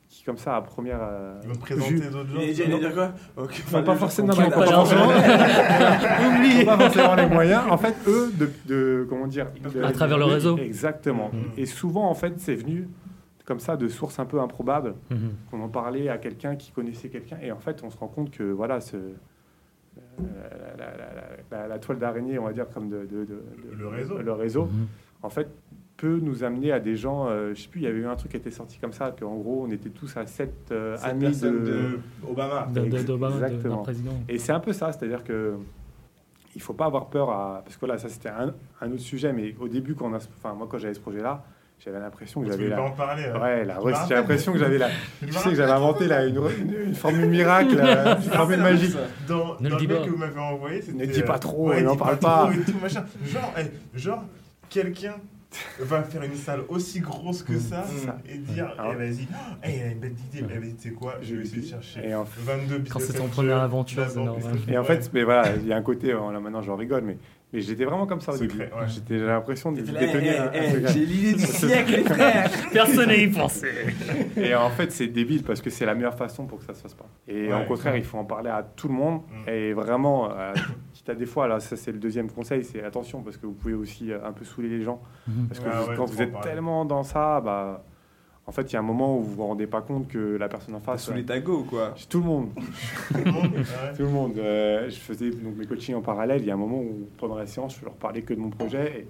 qui, 0.08 0.24
comme 0.24 0.38
ça, 0.38 0.56
à 0.56 0.62
première 0.62 1.00
euh, 1.02 1.38
Ils 1.42 1.48
vont 1.48 1.54
te 1.54 1.60
présenter 1.60 1.90
vue, 1.94 2.10
d'autres 2.10 2.28
gens. 2.28 2.40
Il 2.40 2.92
quoi 2.94 3.12
Ok, 3.36 3.52
Faut 3.52 3.76
enfin, 3.76 3.82
pas 3.82 3.96
forcément- 3.96 4.34
pas 4.34 4.50
pas 4.50 4.66
forcément 6.78 7.14
les 7.14 7.26
moyens. 7.26 7.62
En 7.70 7.76
fait, 7.76 7.94
eux, 8.06 8.32
de, 8.34 8.50
de- 8.66 9.06
comment 9.08 9.26
dire, 9.26 9.48
de- 9.74 9.82
À 9.82 9.92
travers 9.92 10.18
le 10.18 10.24
réseau. 10.24 10.56
Exactement. 10.58 11.30
Mhm. 11.32 11.52
Et 11.58 11.66
souvent, 11.66 12.08
en 12.08 12.14
fait, 12.14 12.34
c'est 12.38 12.54
venu 12.54 12.88
comme 13.44 13.60
ça 13.60 13.76
de 13.76 13.88
sources 13.88 14.18
un 14.18 14.24
peu 14.26 14.40
improbables 14.40 14.94
Mhm. 15.10 15.30
qu'on 15.50 15.62
en 15.62 15.68
parlait 15.68 16.08
à 16.08 16.18
quelqu'un 16.18 16.56
qui 16.56 16.70
connaissait 16.70 17.08
quelqu'un 17.08 17.38
et 17.42 17.50
en 17.50 17.58
fait 17.58 17.82
on 17.82 17.88
se 17.88 17.96
rend 17.96 18.08
compte 18.08 18.30
que 18.30 18.42
voilà 18.42 18.82
ce, 18.82 18.96
euh, 18.96 20.20
la, 20.78 20.84
la- 20.84 20.96
la- 20.96 21.62
la- 21.62 21.68
la 21.68 21.78
toile 21.78 21.98
d'araignée 21.98 22.38
on 22.38 22.44
va 22.44 22.52
dire 22.52 22.68
comme 22.68 22.90
de, 22.90 23.06
de- 23.06 23.24
de- 23.24 23.24
de- 23.24 23.42
Le 23.78 23.88
réseau. 23.88 24.18
le 24.18 24.32
réseau 24.32 24.64
Mhm. 24.66 24.86
en 25.22 25.30
fait 25.30 25.48
peut 25.98 26.18
nous 26.22 26.44
amener 26.44 26.72
à 26.72 26.80
des 26.80 26.96
gens 26.96 27.26
euh, 27.28 27.52
je 27.54 27.60
sais 27.62 27.68
plus 27.68 27.80
il 27.80 27.84
y 27.84 27.86
avait 27.88 27.98
eu 27.98 28.06
un 28.06 28.16
truc 28.16 28.30
qui 28.30 28.36
était 28.38 28.50
sorti 28.52 28.78
comme 28.78 28.92
ça 28.94 29.14
qu'en 29.18 29.34
gros 29.34 29.66
on 29.68 29.70
était 29.70 29.90
tous 29.90 30.16
à 30.16 30.24
sept 30.26 30.54
euh, 30.70 30.96
amis 31.02 31.36
de, 31.40 31.50
de 31.50 31.98
Obama. 32.26 32.66
De- 32.72 32.80
de- 32.80 32.86
Exactement. 32.86 33.82
président. 33.82 34.12
et 34.28 34.38
c'est 34.38 34.52
un 34.52 34.60
peu 34.60 34.72
ça, 34.72 34.92
c'est-à-dire 34.92 35.24
que 35.24 35.54
il 36.54 36.62
faut 36.62 36.72
pas 36.72 36.86
avoir 36.86 37.06
peur 37.06 37.30
à 37.30 37.62
parce 37.64 37.76
que 37.76 37.84
là 37.86 37.98
ça 37.98 38.08
c'était 38.08 38.30
un, 38.30 38.54
un 38.80 38.90
autre 38.92 39.00
sujet, 39.02 39.32
mais 39.32 39.54
au 39.60 39.68
début 39.68 39.94
quand 39.94 40.06
on 40.10 40.14
a, 40.14 40.18
enfin 40.18 40.54
moi 40.54 40.66
quand 40.70 40.78
j'avais 40.78 40.94
ce 40.94 41.00
projet-là, 41.00 41.44
j'avais 41.84 41.98
l'impression 42.00 42.40
que 42.42 42.46
j'avais 42.48 42.70
pas 42.70 42.76
la, 42.76 42.82
en 42.82 42.90
parler. 42.92 43.24
hein. 43.24 43.40
ouais, 43.40 43.64
la 43.64 43.78
j'ai 44.08 44.14
l'impression 44.14 44.52
que 44.52 44.58
j'avais 44.58 44.78
la, 44.78 44.88
tu 45.26 45.32
sais 45.32 45.50
que 45.50 45.54
j'avais 45.56 45.72
inventé 45.72 46.06
là 46.06 46.24
une, 46.26 46.36
une, 46.36 46.74
une 46.88 46.94
formule 46.94 47.28
miracle, 47.28 47.76
euh, 47.80 48.14
une 48.16 48.22
formule 48.22 48.60
magique. 48.60 48.96
Dans, 49.28 49.56
Ne 49.60 49.64
le 49.64 49.70
dans 49.70 49.76
dis 49.76 49.86
le 49.86 49.92
mail 49.94 49.98
pas. 50.00 50.06
que 50.06 50.10
vous 50.10 50.16
m'avez 50.16 50.40
envoyé, 50.40 50.80
c'était. 50.82 51.06
Ne 51.06 51.12
dis 51.12 51.22
pas 51.22 51.34
euh, 51.36 51.38
trop, 51.38 51.68
ouais, 51.70 51.82
n'en 51.82 51.96
parle 51.96 52.18
pas. 52.18 52.50
et 52.52 52.70
tout, 52.70 52.78
machin. 52.80 53.04
Genre, 53.26 53.52
eh, 53.58 53.98
genre 53.98 54.22
quelqu'un 54.68 55.14
va 55.80 56.02
faire 56.02 56.22
une 56.22 56.34
salle 56.34 56.60
aussi 56.68 57.00
grosse 57.00 57.42
que 57.42 57.58
ça 57.58 57.84
C'est 57.88 58.06
ça. 58.06 58.18
et 58.28 58.38
dire 58.38 58.74
Alors- 58.78 58.92
eh, 58.94 58.96
vas-y, 58.96 59.26
eh, 59.64 59.76
il 59.76 59.82
a 59.82 59.86
une 59.92 59.98
belle 59.98 60.12
idée, 60.12 60.44
eh, 60.54 60.58
vas-y, 60.58 60.74
tu 60.74 60.88
sais 60.88 60.94
quoi, 60.94 61.14
je 61.22 61.34
vais 61.36 61.42
essayer 61.42 61.62
de 61.62 61.66
Et 61.66 61.70
chercher 61.70 62.14
en, 62.14 62.24
22 62.24 62.84
Quand 62.90 63.00
c'est 63.00 63.14
ton 63.14 63.28
première 63.28 63.58
aventure, 63.58 64.04
c'est 64.08 64.16
normal. 64.16 64.56
et 64.68 64.76
en 64.78 64.84
fait, 64.84 65.10
mais 65.12 65.24
voilà, 65.24 65.56
il 65.56 65.66
y 65.66 65.72
a 65.72 65.76
un 65.76 65.82
côté, 65.82 66.12
euh, 66.12 66.32
là 66.32 66.40
maintenant 66.40 66.62
j'en 66.62 66.76
rigole, 66.76 67.02
mais, 67.02 67.16
mais 67.52 67.60
j'étais 67.60 67.84
vraiment 67.84 68.06
comme 68.06 68.20
ça 68.20 68.32
au 68.32 68.36
Secret, 68.36 68.48
début. 68.66 68.74
ouais. 68.74 68.88
J'étais- 68.88 69.18
J'ai 69.18 69.26
l'impression 69.26 69.72
de 69.72 69.80
détenir 69.80 70.50
eh, 70.54 70.58
eh. 70.58 70.86
J'ai 70.88 71.06
l'idée 71.06 71.32
du 71.34 71.38
siècle, 71.46 71.92
les 71.92 72.04
frères. 72.04 72.50
Personne 72.72 73.08
n'y 73.10 73.26
pensait. 73.28 73.86
Et 74.36 74.54
en 74.54 74.68
fait, 74.70 74.92
c'est 74.92 75.06
débile 75.06 75.42
parce 75.42 75.60
que 75.62 75.70
c'est 75.70 75.86
la 75.86 75.94
meilleure 75.94 76.14
façon 76.16 76.46
pour 76.46 76.58
que 76.58 76.64
ça 76.64 76.74
se 76.74 76.82
fasse 76.82 76.94
pas. 76.94 77.06
Et 77.26 77.48
Ouais, 77.48 77.62
au 77.62 77.66
contraire, 77.66 77.94
ouais. 77.94 78.00
il 78.00 78.04
faut 78.04 78.18
en 78.18 78.24
parler 78.24 78.50
à 78.50 78.62
tout 78.62 78.88
le 78.88 78.94
monde. 78.94 79.22
Mm. 79.46 79.48
Et 79.50 79.72
vraiment, 79.72 80.30
euh, 80.30 80.52
quitte 80.92 81.08
à 81.08 81.14
des 81.14 81.26
fois, 81.26 81.48
là, 81.48 81.58
ça 81.60 81.76
c'est 81.76 81.92
le 81.92 81.98
deuxième 81.98 82.30
conseil, 82.30 82.64
c'est 82.64 82.82
attention 82.82 83.22
parce 83.22 83.36
que 83.36 83.46
vous 83.46 83.54
pouvez 83.54 83.74
aussi 83.74 84.12
euh, 84.12 84.18
un 84.26 84.32
peu 84.32 84.44
saouler 84.44 84.68
les 84.68 84.82
gens. 84.82 85.00
Mhm. 85.26 85.46
Parce 85.48 85.60
que 85.60 85.68
vous- 85.68 85.90
ouais, 85.90 85.96
quand 85.96 86.04
vous 86.04 86.20
êtes 86.22 86.32
parler. 86.32 86.50
tellement 86.50 86.84
dans 86.84 87.02
ça, 87.02 87.40
bah, 87.40 87.82
en 88.48 88.52
fait, 88.52 88.70
il 88.70 88.72
y 88.72 88.76
a 88.76 88.78
un 88.78 88.82
moment 88.82 89.18
où 89.18 89.22
vous 89.22 89.34
vous 89.34 89.46
rendez 89.46 89.66
pas 89.66 89.82
compte 89.82 90.08
que 90.08 90.36
la 90.36 90.48
personne 90.48 90.74
en 90.74 90.80
face. 90.80 91.04
sous 91.04 91.12
les 91.12 91.22
tagos, 91.24 91.64
quoi. 91.64 91.94
Tout 92.08 92.18
le 92.20 92.24
monde. 92.24 92.48
Tout 92.56 93.18
le 93.24 93.30
monde, 93.30 93.52
ouais. 93.52 93.92
Tout 93.96 94.02
le 94.02 94.08
monde. 94.08 94.38
Euh, 94.38 94.88
je 94.88 94.96
faisais 94.96 95.30
donc 95.30 95.54
mes 95.56 95.66
coachings 95.66 95.94
en 95.94 96.00
parallèle. 96.00 96.40
Il 96.40 96.46
y 96.46 96.50
a 96.50 96.54
un 96.54 96.58
moment 96.58 96.78
où, 96.78 97.06
pendant 97.18 97.36
la 97.36 97.46
séance, 97.46 97.76
je 97.78 97.84
leur 97.84 97.94
parlais 97.94 98.22
que 98.22 98.32
de 98.32 98.40
mon 98.40 98.48
projet. 98.48 99.06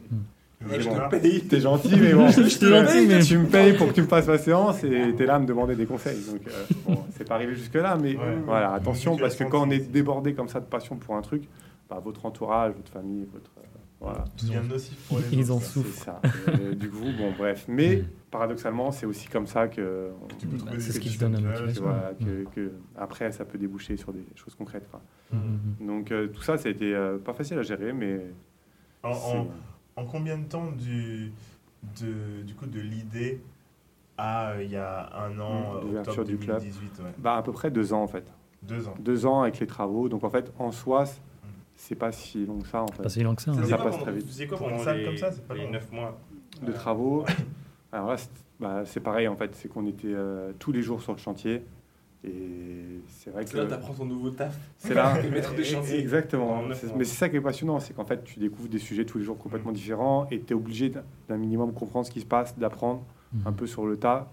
Et, 0.71 0.75
Et 0.75 0.81
je 0.81 0.89
bon. 0.89 0.97
te 0.97 1.17
paye. 1.17 1.41
T'es 1.49 1.61
gentil, 1.61 1.95
mais 2.01 2.15
bon. 2.15 2.29
Je 2.31 2.59
te 2.59 2.65
gentil, 2.67 3.07
mais- 3.07 3.21
Tu 3.23 3.39
me 3.39 3.47
payes 3.47 3.75
pour 3.77 3.87
que 3.87 3.93
tu 3.93 4.03
me 4.03 4.09
fasses 4.09 4.27
ma 4.27 4.39
séance 4.39 4.83
et 4.83 5.15
t'es 5.17 5.25
là 5.25 5.37
à 5.37 5.39
me 5.39 5.47
demander 5.47 5.77
des 5.77 5.87
conseils. 5.87 6.19
Donc, 6.29 6.41
euh, 6.49 6.75
bon, 6.85 6.99
c'est 7.17 7.23
pas 7.29 7.37
arrivé 7.37 7.55
jusque-là, 7.55 7.97
mais 7.97 8.17
Ouais. 8.17 8.39
voilà, 8.45 8.73
attention, 8.73 9.17
parce 9.17 9.37
que 9.37 9.45
quand 9.45 9.65
on 9.67 9.71
est 9.71 9.89
débordé 9.93 10.35
comme 10.35 10.49
ça 10.49 10.59
de 10.59 10.65
passion 10.67 10.97
pour 10.97 11.15
un 11.15 11.23
truc, 11.23 11.45
bah, 11.89 12.01
votre 12.05 12.27
entourage, 12.27 12.73
votre 12.75 12.91
famille, 12.91 13.25
votre. 13.33 13.53
euh, 13.59 13.63
voilà. 14.01 14.25
Ils 15.33 15.51
autres, 15.53 15.55
en 15.57 15.61
souffrent. 15.61 15.89
C'est 15.95 16.05
ça. 16.05 16.21
Euh, 16.49 16.75
du 16.75 16.89
coup, 16.91 17.05
bon, 17.19 17.33
bref. 17.39 17.65
Mais 17.69 18.03
paradoxalement, 18.31 18.91
c'est 18.91 19.07
aussi 19.07 19.29
comme 19.29 19.47
ça 19.47 19.69
que. 19.69 20.11
Tu 20.39 20.47
peux 20.47 20.57
trouver 20.57 20.71
Bah, 20.73 20.77
des 20.77 20.83
c'est 20.83 20.93
ce 20.93 21.01
qui 21.01 21.15
te 21.17 21.21
donne 21.21 21.33
la 21.35 21.39
que, 21.41 21.45
motivation. 21.47 21.83
voilà, 21.85 22.13
que, 22.19 22.45
que 22.55 22.73
après, 22.97 23.33
ça 23.33 23.45
peut 23.45 23.59
déboucher 23.59 23.97
sur 23.97 24.13
des 24.13 24.25
choses 24.35 24.55
concrètes. 24.55 24.89
quoi. 24.91 25.01
Mhm. 25.33 25.87
Donc, 25.87 26.13
euh, 26.13 26.29
tout 26.29 26.43
ça, 26.43 26.57
ça 26.59 26.69
a 26.69 26.73
été 26.73 26.95
euh, 26.95 27.19
pas 27.19 27.33
facile 27.35 27.59
à 27.59 27.63
gérer, 27.63 27.93
mais. 27.93 28.21
En, 29.03 29.13
c'est- 29.15 29.37
en, 29.37 29.47
en 29.97 30.05
combien 30.05 30.39
de 30.39 30.45
temps 30.45 30.71
du, 30.73 31.33
de, 32.01 32.43
du 32.43 32.55
coup, 32.55 32.67
de 32.67 32.81
l'idée 32.81 33.41
à 34.17 34.51
euh, 34.51 34.63
il 34.63 34.71
y 34.71 34.77
a 34.77 35.11
un 35.17 35.39
an, 35.39 35.75
Mm, 35.75 35.77
euh, 35.77 35.81
d'ouverture 35.83 36.13
octobre 36.13 36.29
du 36.29 36.39
club. 36.39 36.59
2018 36.59 36.99
ouais. 37.05 37.11
Bah, 37.19 37.37
à 37.37 37.43
peu 37.43 37.53
près 37.53 37.71
deux 37.71 37.93
ans, 37.93 38.03
en 38.03 38.09
fait. 38.09 38.25
Deux 38.63 38.89
ans. 38.89 38.95
Deux 38.99 39.25
ans 39.27 39.43
avec 39.43 39.61
les 39.61 39.67
travaux. 39.67 40.09
Donc, 40.09 40.25
en 40.25 40.31
fait, 40.31 40.53
en 40.59 40.73
soi, 40.73 41.05
c'est 41.77 41.95
pas 41.95 42.11
si 42.11 42.45
long 42.45 42.59
que 42.59 42.67
ça, 42.67 42.83
en 42.83 42.89
fait. 42.89 43.05
Pas 43.05 43.09
si 43.09 43.23
long 43.23 43.35
que 43.37 43.43
ça. 43.43 43.55
Ça 43.55 43.61
hein. 43.61 43.65
Ça 43.65 43.77
quoi 43.77 43.91
passe 43.91 44.01
très 44.01 44.13
vite. 44.13 44.23
Vous 44.25 44.29
faisiez 44.29 44.47
quoi 44.49 44.59
Pour 44.59 44.69
une 44.71 44.79
salle 44.81 45.05
comme 45.05 45.17
ça, 45.17 45.31
c'est 45.31 45.47
pas 45.47 45.55
les 45.55 45.65
long. 45.65 45.71
9 45.71 45.93
mois 45.93 46.19
de 46.63 46.73
travaux. 46.73 47.25
Alors 47.93 48.09
là, 48.11 48.17
c'est 48.17 48.31
bah, 48.61 48.83
c'est 48.85 49.01
pareil 49.01 49.29
en 49.29 49.37
fait, 49.37 49.55
c'est 49.55 49.69
qu'on 49.69 49.87
était 49.87 50.09
euh, 50.13 50.53
tous 50.59 50.73
les 50.73 50.83
jours 50.83 51.01
sur 51.01 51.13
le 51.13 51.19
chantier. 51.19 51.63
Et 52.25 53.01
c'est 53.07 53.31
vrai 53.31 53.45
que 53.45 53.57
là, 53.57 53.65
que 53.65 53.71
t'apprends 53.71 53.95
ton 53.95 54.05
nouveau 54.05 54.31
taf. 54.31 54.59
c'est 54.77 54.93
là. 54.95 55.15
Maître 55.31 55.55
de 55.55 55.63
chantier. 55.63 56.01
Exactement. 56.01 56.63
C'est-. 56.75 56.93
Mais 56.97 57.05
c'est 57.05 57.17
ça 57.17 57.29
qui 57.29 57.37
est 57.37 57.41
passionnant, 57.41 57.79
c'est 57.79 57.95
qu'en 57.95 58.05
fait, 58.05 58.25
tu 58.25 58.41
découvres 58.41 58.69
des 58.69 58.81
sujets 58.81 59.05
tous 59.05 59.19
les 59.19 59.25
jours 59.25 59.39
complètement 59.39 59.71
différents 59.71 60.27
et 60.33 60.41
tu 60.41 60.53
es 60.53 60.57
obligé 60.57 60.91
d'un- 61.29 61.37
minimum 61.37 61.73
comprendre 61.73 62.05
ce 62.07 62.11
qui 62.11 62.21
se 62.21 62.27
passe, 62.27 62.59
d'apprendre 62.59 63.05
Mhm. 63.33 63.43
un 63.47 63.53
peu 63.53 63.67
sur 63.69 63.87
le 63.87 63.97
tas, 63.97 64.29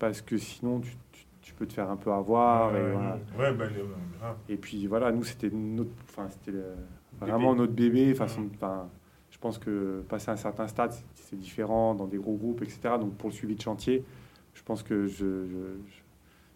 parce 0.00 0.20
que 0.22 0.36
sinon, 0.38 0.80
tu, 0.80 0.90
tu- 1.12 1.26
tu 1.42 1.54
peux 1.54 1.66
te 1.66 1.72
faire 1.72 1.88
un 1.88 1.96
peu 1.96 2.10
avoir. 2.10 2.74
et 2.74 2.82
ouais, 2.82 2.92
voilà. 2.92 3.18
ouais, 3.38 3.54
bah. 3.54 4.36
Et 4.48 4.56
puis 4.56 4.86
voilà, 4.88 5.12
nous, 5.12 5.22
c'était 5.22 5.50
notre, 5.50 5.90
enfin, 6.08 6.26
c'était 6.30 6.50
le- 6.50 6.64
vraiment 7.20 7.54
notre 7.54 7.72
bébé. 7.74 8.12
Façon, 8.14 8.40
Mhm. 8.40 8.50
Je 9.40 9.42
pense 9.42 9.56
que 9.56 10.02
passer 10.06 10.30
un 10.30 10.36
certain 10.36 10.68
stade, 10.68 10.92
c'est- 11.14 11.34
différent 11.34 11.94
dans 11.94 12.04
des 12.06 12.18
gros 12.18 12.34
groupes, 12.34 12.60
etc. 12.62 12.80
Donc 13.00 13.14
pour 13.14 13.30
le 13.30 13.34
suivi 13.34 13.54
de 13.54 13.62
chantier, 13.62 14.04
je 14.52 14.62
pense 14.62 14.82
que 14.82 15.06
je, 15.06 15.16
je- 15.46 15.46
je- 15.46 16.02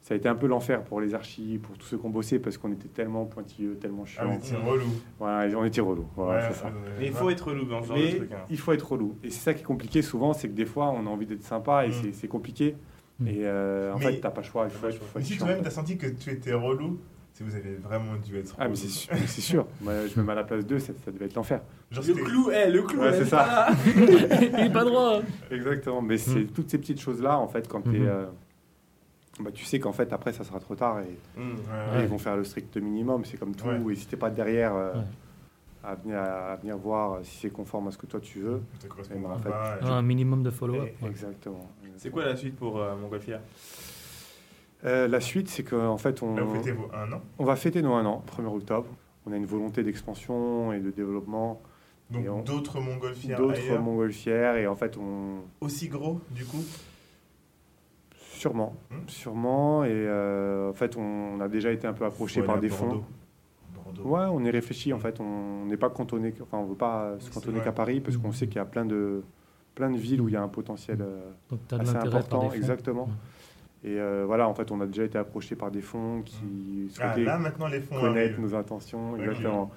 ça 0.02 0.12
a 0.12 0.16
été 0.18 0.28
un 0.28 0.34
peu 0.34 0.46
l'enfer 0.46 0.84
pour 0.84 1.00
les 1.00 1.14
archis, 1.14 1.58
pour 1.62 1.78
tous 1.78 1.86
ceux 1.86 1.96
qui 1.96 2.04
ont 2.04 2.10
bossé, 2.10 2.38
parce 2.38 2.58
qu'on 2.58 2.70
était 2.72 2.88
tellement 2.88 3.24
pointilleux, 3.24 3.76
tellement 3.76 4.02
Ah, 4.02 4.06
chiants. 4.06 4.28
mais 4.28 4.38
c'est 4.42 4.56
relou. 4.56 4.84
Voilà, 5.18 5.56
on 5.58 5.64
était 5.64 5.80
relous. 5.80 6.04
Voilà, 6.14 6.42
Ouais, 6.42 6.48
c'est 6.52 6.58
ça. 6.60 6.66
ouais, 6.66 6.72
Mais 6.98 7.06
il 7.06 7.12
faut 7.12 7.30
être 7.30 7.48
relou 7.48 7.64
dans 7.64 7.80
ce 7.82 7.88
genre 7.88 7.96
de 7.96 8.02
Mais 8.02 8.14
truc. 8.16 8.32
hein. 8.32 8.44
il 8.50 8.58
faut 8.58 8.72
être 8.72 8.92
relou. 8.92 9.16
Et 9.24 9.30
c'est 9.30 9.40
ça 9.40 9.54
qui 9.54 9.60
est 9.60 9.64
compliqué 9.64 10.02
souvent, 10.02 10.34
c'est 10.34 10.48
que 10.48 10.54
des 10.54 10.66
fois, 10.66 10.90
on 10.90 11.06
a 11.06 11.08
envie 11.08 11.24
d'être 11.24 11.42
sympa 11.44 11.86
et 11.86 11.88
Mm. 11.88 12.12
c'est- 12.12 12.28
compliqué. 12.28 12.76
Mm. 13.20 13.26
Et 13.28 13.34
euh, 13.46 13.94
en 13.94 13.98
Mais- 13.98 14.04
fait, 14.12 14.20
t'as 14.20 14.30
pas 14.30 14.42
le 14.42 14.46
choix. 14.46 14.66
Il 14.66 14.70
faut 14.72 14.86
être, 14.88 14.96
faut 14.98 15.04
Mais 15.14 15.20
être 15.22 15.26
si 15.26 15.32
chiant, 15.34 15.46
toi-même 15.46 15.64
t'as 15.64 15.70
senti 15.70 15.96
que 15.96 16.08
tu 16.08 16.30
étais 16.30 16.52
relou, 16.52 16.98
vous 17.42 17.56
avez 17.56 17.74
vraiment 17.74 18.14
dû 18.16 18.38
être 18.38 18.54
Ah, 18.58 18.68
mais 18.68 18.76
c'est 18.76 18.86
sûr. 18.88 19.12
mais 19.12 19.26
c'est 19.26 19.40
sûr. 19.40 19.66
Moi, 19.80 20.06
je 20.06 20.20
me 20.20 20.24
mets 20.24 20.32
à 20.32 20.36
la 20.36 20.44
place 20.44 20.64
d'eux, 20.64 20.78
ça, 20.78 20.92
ça 21.04 21.10
devait 21.10 21.24
être 21.26 21.34
l'enfer. 21.34 21.60
Genre, 21.90 22.04
Le 22.06 22.14
clou, 22.14 22.50
eh, 22.52 22.70
le 22.70 22.82
clou, 22.82 23.00
Ouais, 23.00 23.12
c'est 23.12 23.22
est 23.22 23.24
ça. 23.24 23.66
Il 23.96 24.60
est 24.66 24.72
pas 24.72 24.84
droit. 24.84 25.20
Exactement, 25.50 26.00
mais 26.02 26.16
c'est 26.18 26.40
Mm. 26.44 26.46
toutes 26.48 26.70
ces 26.70 26.78
petites 26.78 27.00
choses-là, 27.00 27.38
en 27.38 27.48
fait, 27.48 27.66
quand 27.66 27.80
t'es, 27.80 27.98
Mhm. 27.98 28.06
euh, 28.06 28.26
bah, 29.40 29.50
tu 29.52 29.64
sais 29.64 29.80
qu'en 29.80 29.92
fait, 29.92 30.12
après, 30.12 30.32
ça 30.32 30.44
sera 30.44 30.60
trop 30.60 30.76
tard 30.76 31.00
et, 31.00 31.18
Mmh, 31.40 31.40
ouais, 31.40 31.48
et 31.94 31.96
ouais. 31.96 32.02
ils 32.04 32.08
vont 32.08 32.18
faire 32.18 32.36
le 32.36 32.44
strict 32.44 32.76
minimum, 32.76 33.24
c'est 33.24 33.36
comme 33.36 33.54
tout, 33.56 33.66
si 33.96 34.06
t'es 34.06 34.16
pas 34.16 34.30
derrière 34.30 34.74
euh, 34.76 34.92
Ouais. 34.94 35.00
à, 35.82 35.94
venir, 35.96 36.18
à 36.18 36.54
venir 36.56 36.76
voir 36.78 37.18
si 37.24 37.36
c'est 37.40 37.50
conforme 37.50 37.88
à 37.88 37.90
ce 37.90 37.98
que 37.98 38.06
toi 38.06 38.20
tu 38.20 38.38
veux. 38.40 38.62
Ça 38.78 38.86
correspond 38.88 39.16
Et 39.16 39.18
ben, 39.18 39.30
en 39.30 39.38
fait, 39.38 39.50
Ah, 39.82 39.92
un 39.94 40.02
minimum 40.02 40.42
de 40.44 40.50
follow-up. 40.50 40.88
Ouais. 41.02 41.08
Exactement. 41.08 41.68
C'est 41.96 42.10
quoi 42.10 42.24
la 42.24 42.36
suite 42.36 42.54
pour 42.56 42.78
euh, 42.80 42.94
Montgolfière? 42.96 43.40
Euh, 44.84 45.08
La 45.08 45.20
suite, 45.20 45.48
c'est 45.48 45.62
qu'en 45.64 45.96
fait, 45.96 46.22
on, 46.22 46.34
vous 46.34 46.54
fêtez 46.56 46.72
vos 46.72 46.88
un 46.94 47.12
an. 47.12 47.20
on 47.38 47.44
va 47.44 47.56
fêter 47.56 47.80
nos 47.82 47.94
un 47.94 48.04
an, 48.06 48.22
1er 48.26 48.46
octobre. 48.54 48.86
On 49.26 49.32
a 49.32 49.36
une 49.36 49.46
volonté 49.46 49.82
d'expansion 49.82 50.72
et 50.72 50.80
de 50.80 50.90
développement 50.90 51.62
Donc 52.10 52.26
on- 52.30 52.42
d'autres 52.42 52.78
montgolfières 52.80 53.38
d'autres 53.38 53.78
montgolfières, 53.78 54.56
et 54.56 54.66
en 54.66 54.76
fait, 54.76 54.98
on, 54.98 55.38
Aussi 55.62 55.88
gros, 55.88 56.20
du 56.30 56.44
coup 56.44 56.62
sûrement, 58.16 58.74
Hmm. 58.90 58.96
sûrement, 59.08 59.84
et 59.84 59.88
euh, 59.90 60.70
en 60.70 60.74
fait, 60.74 60.96
on 60.98 61.40
a 61.40 61.48
déjà 61.48 61.70
été 61.72 61.86
un 61.86 61.94
peu 61.94 62.04
approché 62.04 62.42
par 62.42 62.58
des 62.60 62.68
fonds. 62.68 63.02
Bordeaux. 63.74 64.02
Ouais, 64.04 64.26
on 64.30 64.44
est 64.44 64.50
réfléchi 64.50 64.92
en 64.92 64.98
fait. 64.98 65.18
On 65.20 65.64
n'est 65.66 65.76
pas 65.78 65.88
cantonné, 65.90 66.34
enfin 66.42 66.58
on 66.58 66.64
veut 66.64 66.74
pas 66.74 67.14
se 67.20 67.30
cantonner 67.30 67.60
qu'à 67.60 67.72
Paris 67.72 68.00
parce 68.00 68.16
qu'on 68.16 68.32
sait 68.32 68.46
qu'il 68.46 68.56
y 68.56 68.58
a 68.58 68.64
plein 68.64 68.84
de 68.84 69.22
plein 69.74 69.90
de 69.90 69.96
villes 69.96 70.20
où 70.20 70.28
il 70.28 70.34
y 70.34 70.36
a 70.36 70.42
un 70.42 70.48
potentiel 70.48 70.98
euh, 71.00 71.30
assez 71.72 71.96
important, 71.96 72.40
des 72.42 72.48
fonds. 72.48 72.54
exactement. 72.54 73.04
Ouais. 73.04 73.10
Et 73.86 74.00
euh, 74.00 74.24
voilà, 74.26 74.48
en 74.48 74.54
fait, 74.54 74.70
on 74.70 74.80
a 74.80 74.86
déjà 74.86 75.04
été 75.04 75.18
approché 75.18 75.56
par 75.56 75.70
des 75.70 75.82
fonds 75.82 76.22
qui 76.22 76.90
Ah, 77.00 77.16
là, 77.18 77.38
maintenant, 77.38 77.68
les 77.68 77.80
fonds 77.80 78.00
connaître 78.00 78.32
arrivent. 78.34 78.40
nos 78.40 78.54
intentions, 78.54 79.16
exactement. 79.18 79.70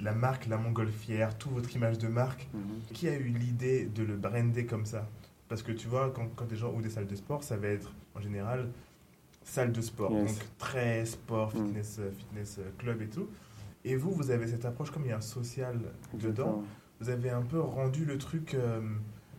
La 0.00 0.12
marque, 0.12 0.46
la 0.46 0.56
montgolfière, 0.56 1.36
toute 1.36 1.52
votre 1.52 1.76
image 1.76 1.98
de 1.98 2.08
marque. 2.08 2.48
Mhm. 2.54 2.60
Qui 2.94 3.08
a 3.08 3.14
eu 3.14 3.24
l'idée 3.24 3.84
de 3.84 4.04
le 4.04 4.16
brander 4.16 4.64
comme 4.64 4.86
ça? 4.86 5.06
Parce 5.48 5.62
que 5.62 5.72
tu 5.72 5.86
vois, 5.86 6.10
quand, 6.14 6.28
quand 6.34 6.46
des 6.46 6.56
gens 6.56 6.70
ouvrent 6.72 6.80
des 6.82 6.88
salles 6.88 7.06
de 7.06 7.14
sport, 7.14 7.42
ça 7.44 7.58
va 7.58 7.68
être 7.68 7.92
en 8.14 8.20
général 8.22 8.68
salle 9.44 9.70
de 9.72 9.80
sport. 9.82 10.12
Yes. 10.12 10.38
Donc 10.38 10.46
très 10.56 11.04
sport, 11.04 11.48
Mm. 11.54 11.66
fitness, 11.66 11.98
euh, 12.00 12.10
fitness 12.16 12.58
euh, 12.58 12.70
club 12.78 13.02
et 13.02 13.08
tout. 13.08 13.28
Et 13.84 13.96
vous, 13.96 14.12
vous 14.12 14.30
avez 14.30 14.46
cette 14.46 14.64
approche, 14.64 14.90
comme 14.90 15.04
il 15.04 15.08
y 15.08 15.12
a 15.12 15.16
un 15.18 15.20
social 15.20 15.78
dedans, 16.14 16.62
vous 17.00 17.10
avez 17.10 17.28
un 17.30 17.42
peu 17.42 17.60
rendu 17.60 18.04
le 18.06 18.16
truc 18.16 18.54
euh, 18.54 18.80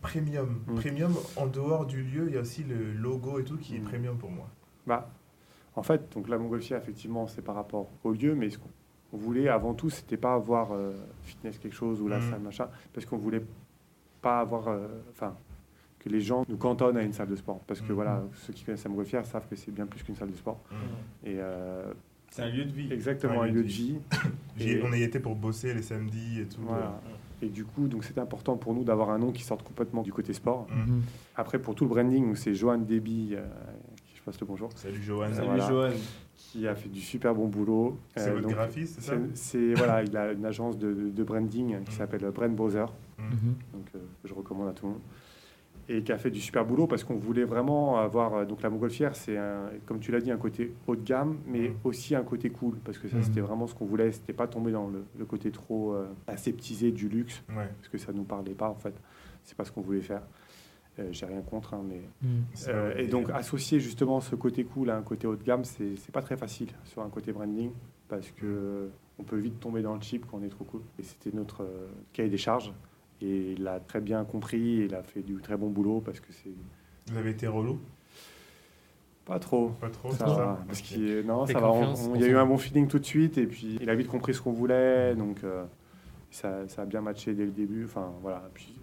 premium. 0.04 0.60
Mm. 0.68 0.74
Premium, 0.76 1.14
en 1.36 1.46
dehors 1.46 1.86
du 1.86 2.02
lieu, 2.02 2.26
il 2.28 2.34
y 2.34 2.38
a 2.38 2.40
aussi 2.40 2.62
le 2.64 2.92
logo 2.92 3.38
et 3.40 3.44
tout 3.44 3.56
qui 3.56 3.76
est 3.76 3.80
Mm. 3.80 3.84
premium 3.84 4.16
pour 4.16 4.30
moi. 4.30 4.48
Bah, 4.86 5.10
en 5.76 5.82
fait, 5.82 6.12
donc 6.14 6.28
la 6.28 6.38
montgolfière, 6.38 6.78
effectivement, 6.80 7.26
c'est 7.26 7.42
par 7.42 7.54
rapport 7.56 7.88
au 8.04 8.12
lieu, 8.12 8.34
mais 8.34 8.50
ce 8.50 8.58
qu'on 8.58 8.68
on 9.12 9.16
voulait 9.16 9.48
avant 9.48 9.74
tout, 9.74 9.90
c'était 9.90 10.16
pas 10.16 10.34
avoir 10.34 10.72
euh, 10.72 10.92
fitness 11.22 11.58
quelque 11.58 11.74
chose 11.76 12.00
ou 12.02 12.08
la 12.08 12.18
Mhm. 12.18 12.30
salle 12.30 12.40
machin, 12.40 12.68
parce 12.92 13.06
qu'on 13.06 13.16
voulait 13.16 13.44
pas 14.20 14.40
avoir, 14.40 14.66
euh, 14.68 14.88
enfin, 15.12 15.36
que 16.00 16.08
les 16.08 16.20
gens 16.20 16.44
nous 16.48 16.56
cantonnent 16.56 16.96
à 16.96 17.02
une 17.02 17.12
salle 17.12 17.28
de 17.28 17.36
sport, 17.36 17.60
parce 17.66 17.80
que 17.80 17.92
voilà, 17.92 18.22
ceux 18.34 18.52
qui 18.52 18.64
connaissent 18.64 18.82
la 18.84 18.90
montgolfière 18.90 19.24
savent 19.24 19.46
que 19.48 19.54
c'est 19.56 19.70
bien 19.70 19.86
plus 19.86 20.02
qu'une 20.02 20.16
salle 20.16 20.30
de 20.32 20.36
sport. 20.36 20.58
Mm. 20.70 20.74
Et 21.28 21.36
euh, 21.38 21.92
C'est 22.30 22.42
un 22.42 22.48
lieu 22.50 22.64
de 22.64 22.72
vie. 22.72 22.92
exactement 22.92 23.42
Un 23.42 23.44
un 23.44 23.52
lieu 23.52 23.62
de 23.62 23.68
vie. 23.68 23.98
Et- 24.58 24.82
On 24.82 24.92
y 24.92 25.02
était 25.04 25.20
pour 25.20 25.36
bosser 25.36 25.72
les 25.74 25.82
samedis 25.82 26.40
et 26.40 26.46
tout. 26.46 26.62
Voilà. 26.62 27.00
Et 27.42 27.48
du 27.48 27.64
coup, 27.64 27.88
donc 27.88 28.04
c'était 28.04 28.20
important 28.20 28.56
pour 28.56 28.74
nous 28.74 28.84
d'avoir 28.84 29.10
un 29.10 29.18
nom 29.18 29.30
qui 29.32 29.42
sorte 29.42 29.62
complètement 29.62 30.02
du 30.02 30.12
côté 30.12 30.32
sport. 30.32 30.66
Mm. 30.70 30.90
Mhm. 30.90 31.02
Après, 31.36 31.58
pour 31.58 31.74
tout 31.74 31.84
le 31.84 31.90
branding, 31.90 32.34
c'est 32.36 32.54
Johan 32.54 32.78
Deby, 32.78 33.30
euh, 33.34 33.44
qui 34.06 34.16
je 34.16 34.22
passe 34.22 34.40
le 34.40 34.46
bonjour, 34.46 34.70
Salut 34.76 35.02
Johan. 35.02 35.28
Salut 35.32 35.46
voilà. 35.48 35.68
Johan. 35.68 35.90
qui 36.36 36.68
a 36.68 36.74
fait 36.76 36.88
du 36.88 37.00
super 37.00 37.34
bon 37.34 37.48
boulot. 37.48 37.98
C'est 38.16 38.28
Euh, 38.28 38.34
votre 38.34 38.42
donc, 38.42 38.52
graphiste, 38.52 38.96
c'est 39.00 39.06
ça 39.10 39.14
c'est- 39.34 39.74
voilà, 39.74 40.04
il 40.04 40.16
a 40.16 40.32
une 40.32 40.44
agence 40.44 40.78
de, 40.78 41.22
branding 41.24 41.82
qui 41.84 41.90
Mm. 41.90 41.94
s'appelle 41.96 42.30
Brand 42.32 42.54
Browser, 42.54 42.84
Mm. 43.18 43.22
Mhm. 43.22 43.54
donc 43.72 43.86
euh, 43.96 43.98
que 44.22 44.28
je 44.28 44.34
recommande 44.34 44.68
à 44.68 44.72
tout 44.72 44.86
le 44.86 44.92
monde, 44.92 45.00
et 45.88 46.02
qui 46.02 46.12
a 46.12 46.18
fait 46.18 46.30
du 46.30 46.40
super 46.40 46.64
boulot 46.64 46.86
parce 46.86 47.04
qu'on 47.04 47.16
voulait 47.16 47.44
vraiment 47.44 47.98
avoir 47.98 48.34
euh, 48.34 48.44
donc 48.44 48.62
la 48.62 48.70
montgolfière, 48.70 49.14
c'est 49.16 49.36
comme 49.86 50.00
tu 50.00 50.12
l'as 50.12 50.20
dit 50.20 50.30
un 50.30 50.36
côté 50.38 50.72
haut 50.86 50.96
de 50.96 51.02
gamme, 51.04 51.36
mais 51.46 51.68
Mm. 51.68 51.74
aussi 51.84 52.14
un 52.14 52.22
côté 52.22 52.50
cool 52.50 52.76
parce 52.84 52.98
que 52.98 53.08
ça 53.08 53.18
Mm. 53.18 53.22
c'était 53.22 53.40
vraiment 53.40 53.66
ce 53.66 53.74
qu'on 53.74 53.84
voulait, 53.86 54.10
c'était 54.12 54.32
pas 54.32 54.46
tomber 54.46 54.72
dans 54.72 54.88
le, 54.88 55.04
le 55.18 55.24
côté 55.24 55.50
trop 55.50 55.92
euh, 55.94 56.06
aseptisé 56.26 56.90
du 56.92 57.08
luxe 57.08 57.42
Ouais. 57.50 57.68
parce 57.76 57.88
que 57.88 57.98
ça 57.98 58.12
nous 58.12 58.24
parlait 58.24 58.54
pas 58.54 58.68
en 58.68 58.74
fait, 58.76 58.94
c'est 59.42 59.56
pas 59.56 59.64
ce 59.64 59.72
qu'on 59.72 59.82
voulait 59.82 60.00
faire. 60.00 60.22
Euh, 61.00 61.08
J'ai 61.10 61.26
rien 61.26 61.40
contre, 61.42 61.74
hein, 61.74 61.82
mais. 61.88 62.00
C'est 62.54 62.70
euh, 62.70 62.94
et 62.96 63.06
donc 63.08 63.28
associer 63.30 63.80
justement 63.80 64.20
ce 64.20 64.36
côté 64.36 64.62
cool 64.64 64.90
à 64.90 64.96
un 64.96 65.02
côté 65.02 65.26
haut 65.26 65.34
de 65.36 65.42
gamme, 65.42 65.64
c'est 65.64 66.12
pas 66.12 66.22
très 66.22 66.36
facile 66.36 66.68
sur 66.84 67.02
un 67.02 67.08
côté 67.08 67.32
branding 67.32 67.70
parce 68.08 68.30
que 68.30 68.88
on 69.18 69.24
peut 69.24 69.36
vite 69.38 69.58
tomber 69.60 69.82
dans 69.82 69.94
le 69.96 70.00
cheap 70.00 70.24
quand 70.30 70.38
on 70.40 70.42
est 70.44 70.48
trop 70.48 70.64
cool. 70.64 70.82
Et 70.98 71.02
c'était 71.02 71.36
notre 71.36 71.66
cahier 72.12 72.28
des 72.30 72.36
charges 72.38 72.72
et 73.20 73.52
il 73.52 73.66
a 73.68 73.80
très 73.80 74.00
bien 74.00 74.24
compris, 74.24 74.84
il 74.86 74.94
a 74.94 75.02
fait 75.02 75.22
du 75.22 75.34
très 75.36 75.56
bon 75.56 75.70
boulot 75.70 76.00
parce 76.04 76.20
que 76.20 76.32
c'est 76.32 76.50
Vous 77.10 77.16
avez 77.18 77.30
été 77.30 77.46
relou? 77.46 77.78
Pas 79.24 79.38
trop. 79.38 79.70
Pas 79.80 79.88
trop 79.88 80.10
Ça 80.10 80.26
va, 80.26 80.62
parce 80.66 80.80
est- 80.92 81.22
non, 81.22 81.46
ça 81.46 81.58
va. 81.58 81.72
Il 82.14 82.20
y 82.20 82.24
a 82.24 82.28
eu 82.28 82.36
un 82.36 82.44
bon 82.46 82.58
feeling 82.58 82.86
tout 82.88 82.98
de 82.98 83.06
suite 83.06 83.38
et 83.38 83.46
puis 83.46 83.78
il 83.80 83.88
a 83.88 83.94
vite 83.94 84.08
compris 84.08 84.34
ce 84.34 84.42
qu'on 84.42 84.52
voulait, 84.52 85.14
donc 85.14 85.42
euh, 85.44 85.64
ça, 86.30 86.68
ça 86.68 86.82
a 86.82 86.84
bien 86.84 87.00
matché 87.00 87.32
dès 87.32 87.44
le 87.46 87.50
début. 87.50 87.86
Enfin 87.86 88.12
voilà. 88.20 88.42
Puis, 88.52 88.74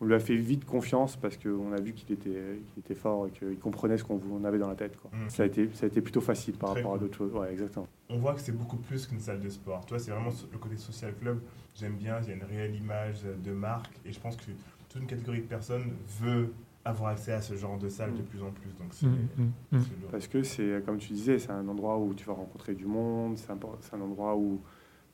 on 0.00 0.04
lui 0.04 0.14
a 0.14 0.18
fait 0.20 0.36
vite 0.36 0.64
confiance 0.66 1.16
parce 1.16 1.36
qu'on 1.38 1.72
a 1.72 1.80
vu 1.80 1.92
qu'il 1.94 2.12
était, 2.12 2.94
fort 2.94 3.26
et 3.26 3.30
qu'il 3.30 3.58
comprenait 3.58 3.96
ce 3.96 4.04
qu'on 4.04 4.20
on 4.30 4.44
avait 4.44 4.58
dans 4.58 4.68
la 4.68 4.74
tête. 4.74 4.96
Quoi. 5.00 5.10
Mm. 5.12 5.30
Ça, 5.30 5.42
a 5.42 5.46
été, 5.46 5.70
ça 5.72 5.84
a 5.84 5.88
été 5.88 6.00
plutôt 6.02 6.20
facile 6.20 6.54
par 6.56 6.70
Très 6.72 6.80
rapport 6.80 6.94
à 6.96 6.98
d'autres 6.98 7.16
choses. 7.16 7.32
Ouais, 7.32 7.50
exactement. 7.50 7.86
On 8.10 8.18
voit 8.18 8.34
que 8.34 8.40
c'est 8.40 8.52
beaucoup 8.56 8.76
plus 8.76 9.06
qu'une 9.06 9.20
salle 9.20 9.40
de 9.40 9.48
sport. 9.48 9.84
Tu 9.86 9.90
vois, 9.94 9.98
c'est 9.98 10.10
vraiment 10.10 10.30
le 10.52 10.58
côté 10.58 10.76
social 10.76 11.14
club. 11.20 11.40
J'aime 11.74 11.94
bien, 11.96 12.20
il 12.22 12.28
y 12.28 12.32
a 12.32 12.34
une 12.34 12.44
réelle 12.44 12.74
image 12.74 13.22
de 13.44 13.52
marque 13.52 13.92
et 14.04 14.12
je 14.12 14.20
pense 14.20 14.36
que 14.36 14.44
toute 14.88 15.00
une 15.02 15.06
catégorie 15.08 15.40
de 15.40 15.46
personnes 15.46 15.92
veut 16.20 16.52
avoir 16.84 17.10
accès 17.12 17.32
à 17.32 17.40
ce 17.40 17.54
genre 17.56 17.78
de 17.78 17.88
salle 17.88 18.12
de 18.14 18.20
Mm. 18.20 18.24
plus 18.26 18.42
en 18.42 18.50
plus. 18.50 18.70
Donc 18.78 18.92
Mm. 19.72 19.78
Parce 20.10 20.28
que 20.28 20.42
c'est, 20.42 20.82
comme 20.84 20.98
tu 20.98 21.12
disais, 21.14 21.38
c'est 21.38 21.50
un 21.50 21.66
endroit 21.68 21.98
où 21.98 22.12
tu 22.14 22.24
vas 22.26 22.34
rencontrer 22.34 22.74
du 22.74 22.86
monde, 22.86 23.38
c'est 23.38 23.50
un, 23.50 23.58
c'est 23.80 23.94
un 23.94 24.00
endroit 24.00 24.36
où 24.36 24.60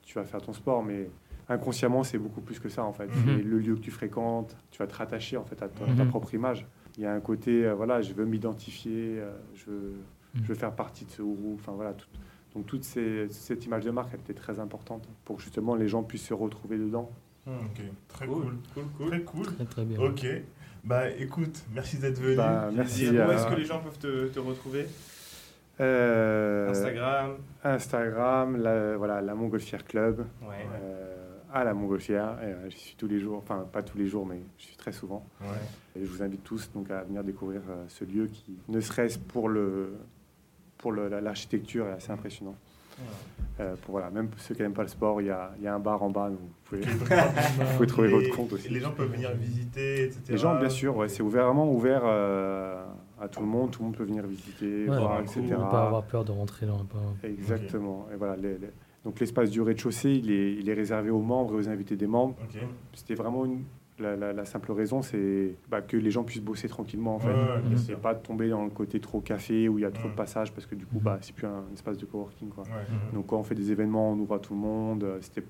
tu 0.02 0.14
vas 0.14 0.24
faire 0.24 0.42
ton 0.42 0.52
sport, 0.52 0.82
mais 0.82 1.08
inconsciemment, 1.48 2.02
c'est 2.04 2.18
beaucoup 2.18 2.40
plus 2.40 2.58
que 2.58 2.68
ça, 2.68 2.84
en 2.84 2.92
fait. 2.92 3.06
Mhm. 3.06 3.12
C'est 3.26 3.42
le 3.42 3.58
lieu 3.58 3.74
que 3.74 3.80
tu 3.80 3.90
fréquentes, 3.90 4.56
tu 4.70 4.78
vas 4.78 4.86
te 4.86 4.94
rattacher, 4.94 5.36
en 5.36 5.44
fait, 5.44 5.62
à 5.62 5.68
ta, 5.68 5.84
ta 5.84 6.04
Mhm. 6.04 6.08
propre 6.08 6.32
image. 6.34 6.66
Il 6.98 7.02
y 7.02 7.06
a 7.06 7.12
un 7.12 7.20
côté, 7.20 7.64
euh, 7.66 7.74
voilà, 7.74 8.02
je 8.02 8.12
veux 8.12 8.24
m'identifier, 8.24 9.18
euh, 9.18 9.30
je, 9.54 9.66
veux, 9.70 9.92
Mhm. 10.34 10.42
je 10.42 10.48
veux 10.48 10.54
faire 10.54 10.72
partie 10.72 11.04
de 11.04 11.10
ce 11.10 11.22
groupe, 11.22 11.58
enfin, 11.60 11.72
voilà. 11.72 11.92
tout- 11.94 12.06
donc, 12.54 12.66
toute 12.66 12.84
ces- 12.84 13.28
cette 13.30 13.64
image 13.64 13.84
de 13.84 13.90
marque, 13.90 14.10
elle 14.12 14.20
était 14.20 14.34
très 14.34 14.60
importante 14.60 15.08
pour 15.24 15.36
que, 15.36 15.42
justement, 15.42 15.74
les 15.74 15.88
gens 15.88 16.02
puissent 16.02 16.26
se 16.26 16.34
retrouver 16.34 16.76
dedans. 16.76 17.10
Ok, 17.46 17.82
très 18.08 18.26
Cool, 18.26 18.42
cool. 18.42 18.54
cool, 18.74 18.84
cool. 18.98 19.06
Très 19.08 19.20
cool. 19.22 19.46
Très 19.46 19.64
très 19.64 19.84
bien. 19.84 19.98
Ok. 20.00 20.26
Bah 20.84 21.08
écoute, 21.10 21.62
merci 21.74 21.96
d'être 21.98 22.18
venu. 22.20 22.36
Bah, 22.36 22.70
merci. 22.74 23.08
Où 23.08 23.14
euh, 23.14 23.30
est-ce 23.34 23.46
que 23.46 23.54
les 23.54 23.64
gens 23.64 23.80
peuvent 23.80 23.98
te, 23.98 24.26
te 24.28 24.38
retrouver 24.38 24.86
euh, 25.80 26.68
Instagram 26.70 27.36
Instagram, 27.64 28.56
la, 28.60 28.96
voilà, 28.96 29.20
la 29.22 29.34
Montgolfière 29.34 29.84
Club. 29.84 30.20
Ouais. 30.42 30.66
euh, 30.82 31.21
à 31.52 31.64
la 31.64 31.74
Montgolfière. 31.74 32.38
Et, 32.42 32.46
euh, 32.46 32.70
je 32.70 32.76
suis 32.76 32.96
tous 32.96 33.06
les 33.08 33.20
jours, 33.20 33.38
enfin 33.38 33.66
pas 33.72 33.82
tous 33.82 33.98
les 33.98 34.06
jours, 34.06 34.26
mais 34.26 34.40
je 34.58 34.64
suis 34.64 34.76
très 34.76 34.92
souvent. 34.92 35.24
Ouais. 35.40 35.46
Et 36.00 36.04
je 36.04 36.10
vous 36.10 36.22
invite 36.22 36.42
tous 36.44 36.70
donc 36.74 36.90
à 36.90 37.02
venir 37.02 37.22
découvrir 37.24 37.60
euh, 37.68 37.84
ce 37.88 38.04
lieu 38.04 38.26
qui, 38.26 38.56
ne 38.68 38.80
serait-ce 38.80 39.18
pour 39.18 39.48
le 39.48 39.94
pour 40.78 40.90
le- 40.92 41.08
l'architecture, 41.20 41.86
est 41.86 41.92
assez 41.92 42.10
impressionnant. 42.10 42.56
Euh, 43.60 43.74
pour 43.82 43.92
voilà, 43.92 44.10
même 44.10 44.28
ceux 44.36 44.54
qui 44.54 44.62
n'aiment 44.62 44.72
pas 44.74 44.82
le 44.82 44.88
sport, 44.88 45.20
il 45.20 45.26
y 45.28 45.30
a, 45.30 45.52
y 45.60 45.66
a 45.66 45.74
un 45.74 45.78
bar 45.78 46.02
en 46.02 46.10
bas, 46.10 46.28
donc 46.28 46.38
vous 46.40 46.48
pouvez, 46.64 46.80
vous 46.82 47.76
pouvez 47.76 47.86
trouver 47.86 48.08
votre 48.08 48.34
compte 48.36 48.52
aussi. 48.52 48.68
Les 48.68 48.80
gens 48.80 48.92
peuvent 48.92 49.10
venir 49.10 49.30
visiter, 49.32 50.04
etc. 50.04 50.20
Les 50.28 50.36
gens, 50.38 50.58
bien 50.58 50.68
sûr, 50.68 50.96
ouais, 50.96 51.08
c'est 51.08 51.22
ouvert- 51.22 51.46
vraiment 51.46 51.70
ouvert 51.70 52.02
euh, 52.04 52.82
à 53.20 53.28
tout 53.28 53.40
le 53.40 53.46
monde. 53.46 53.70
Tout 53.70 53.80
le 53.80 53.86
monde 53.86 53.96
peut 53.96 54.04
venir 54.04 54.26
visiter, 54.26 54.88
Ouais, 54.88 54.96
voir, 54.98 55.20
etc. 55.20 55.40
coup, 55.40 55.52
On 55.56 55.70
pas 55.70 55.86
avoir 55.86 56.02
peur 56.04 56.24
de 56.24 56.32
rentrer 56.32 56.66
dans 56.66 56.80
un 56.80 56.84
peu. 56.84 56.98
Exactement. 57.26 58.06
Et 58.12 58.16
voilà, 58.16 58.36
les- 58.36 58.58
les- 58.58 58.70
donc 59.04 59.18
l'espace 59.20 59.50
du 59.50 59.60
rez-de-chaussée, 59.60 60.12
il 60.12 60.30
est, 60.30 60.54
il 60.54 60.68
est 60.68 60.74
réservé 60.74 61.10
aux 61.10 61.20
membres 61.22 61.54
et 61.54 61.56
aux 61.56 61.68
invités 61.68 61.96
des 61.96 62.06
membres. 62.06 62.36
C'était 62.94 63.14
vraiment 63.14 63.44
une, 63.44 63.64
la, 63.98 64.16
la- 64.16 64.32
la 64.32 64.44
simple 64.44 64.72
raison, 64.72 65.02
c'est 65.02 65.54
bah, 65.68 65.82
que 65.82 65.96
les 65.96 66.10
gens 66.10 66.22
puissent 66.24 66.42
bosser 66.42 66.68
tranquillement 66.68 67.16
en 67.16 67.18
fait. 67.18 67.32
Ouais, 67.32 67.62
Mhm. 67.70 67.76
Sûr. 67.78 67.98
pas 67.98 68.14
de 68.14 68.20
tomber 68.22 68.48
dans 68.48 68.64
le 68.64 68.70
côté 68.70 69.00
trop 69.00 69.20
café 69.20 69.68
où 69.68 69.78
il 69.78 69.82
y 69.82 69.84
a 69.84 69.90
trop 69.90 70.04
de 70.04 70.12
Mhm. 70.12 70.16
passages 70.16 70.52
parce 70.52 70.66
que 70.66 70.74
du 70.74 70.86
coup, 70.86 70.96
Mhm. 70.98 71.02
bah, 71.02 71.18
c'est 71.20 71.34
plus 71.34 71.46
un, 71.46 71.64
espace 71.74 71.98
de 71.98 72.06
coworking. 72.06 72.48
Quoi. 72.50 72.64
Ouais. 72.64 72.70
Donc 73.12 73.26
quand 73.26 73.38
on 73.38 73.42
fait 73.42 73.54
des 73.56 73.70
événements, 73.72 74.12
on 74.12 74.18
ouvre 74.18 74.34
à 74.36 74.38
tout 74.38 74.54
le 74.54 74.60
monde. 74.60 75.02
euh, 75.04 75.18
C'était, 75.20 75.44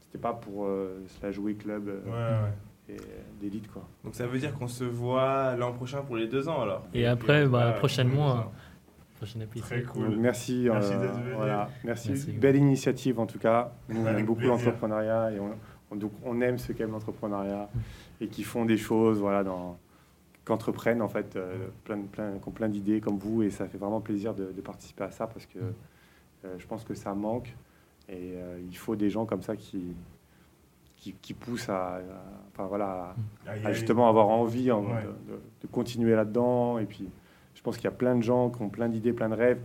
c'était 0.00 0.18
pas 0.18 0.32
pour 0.32 0.64
euh, 0.66 0.98
se 1.06 1.24
la 1.24 1.30
jouer 1.32 1.54
club 1.54 1.88
euh, 1.88 2.00
Ouais, 2.06 2.90
ouais. 2.90 2.94
et, 2.96 3.00
euh, 3.00 3.04
d'élite. 3.40 3.70
Quoi. 3.72 3.82
Donc 4.04 4.14
ça 4.14 4.26
veut 4.26 4.38
dire 4.38 4.52
qu'on 4.54 4.68
se 4.68 4.84
voit 4.84 5.54
l'an 5.56 5.72
prochain 5.72 6.02
pour 6.02 6.16
les 6.16 6.26
deux 6.28 6.48
ans 6.48 6.60
alors? 6.62 6.84
Et 6.94 7.06
après, 7.06 7.42
puis, 7.42 7.50
bah, 7.52 7.72
prochainement, 7.78 8.52
Prochain 9.16 9.40
épisode. 9.40 9.66
Très 9.68 9.80
Donc, 9.82 9.92
cool. 9.92 10.16
merci. 10.16 10.66
Merci 10.70 10.92
euh, 10.92 11.00
d'être 11.00 11.14
venu. 11.20 11.32
Voilà, 11.36 11.70
merci. 11.84 12.08
Merci. 12.10 12.32
Belle 12.32 12.56
initiative 12.56 13.18
en 13.18 13.26
tout 13.26 13.38
cas. 13.38 13.72
Nous, 13.88 14.00
on 14.00 14.06
Avec 14.06 14.20
aime 14.20 14.26
beaucoup 14.26 14.42
l'entrepreneuriat 14.42 15.32
et 15.32 15.40
on, 15.40 15.50
on- 15.90 15.96
donc, 15.96 16.12
on 16.24 16.40
aime 16.40 16.58
ceux 16.58 16.74
qui 16.74 16.82
aiment 16.82 16.90
l'entrepreneuriat 16.92 17.68
et 18.20 18.28
qui 18.28 18.42
font 18.42 18.64
des 18.64 18.76
choses, 18.76 19.18
voilà, 19.20 19.42
dans, 19.44 19.78
qu'entreprennent 20.44 21.00
en 21.02 21.08
fait, 21.08 21.36
euh, 21.36 21.68
plein, 21.84 21.98
plein, 22.02 22.38
qui 22.38 22.48
ont 22.48 22.52
plein 22.52 22.68
d'idées 22.68 23.00
comme 23.00 23.16
vous 23.18 23.42
et 23.42 23.50
ça 23.50 23.66
fait 23.66 23.78
vraiment 23.78 24.00
plaisir 24.00 24.34
de, 24.34 24.52
de 24.52 24.60
participer 24.60 25.04
à 25.04 25.10
ça 25.10 25.26
parce 25.26 25.46
que 25.46 25.58
euh, 26.44 26.54
je 26.58 26.66
pense 26.66 26.84
que 26.84 26.94
ça 26.94 27.14
manque 27.14 27.54
et 28.08 28.34
euh, 28.36 28.58
il 28.68 28.76
faut 28.76 28.96
des 28.96 29.10
gens 29.10 29.24
comme 29.26 29.42
ça 29.42 29.56
qui, 29.56 29.94
qui, 30.96 31.14
à, 31.68 31.72
à- 31.96 32.00
enfin, 32.52 32.66
voilà, 32.66 33.14
à- 33.46 33.52
à 33.68 33.72
justement 33.72 34.08
avoir 34.08 34.28
envie 34.28 34.70
en- 34.70 34.82
Ouais. 34.84 35.02
de, 35.26 35.32
de- 35.32 35.40
de 35.62 35.66
continuer 35.68 36.14
là-dedans. 36.14 36.78
Et 36.78 36.84
puis, 36.86 37.08
pense 37.66 37.76
qu'il 37.76 37.84
y 37.84 37.88
a 37.88 37.96
plein 37.96 38.16
de 38.16 38.22
gens 38.22 38.48
qui 38.50 38.62
ont 38.62 38.68
plein 38.70 38.88
d'idées, 38.88 39.12
plein 39.12 39.28
de 39.28 39.34
rêves 39.34 39.60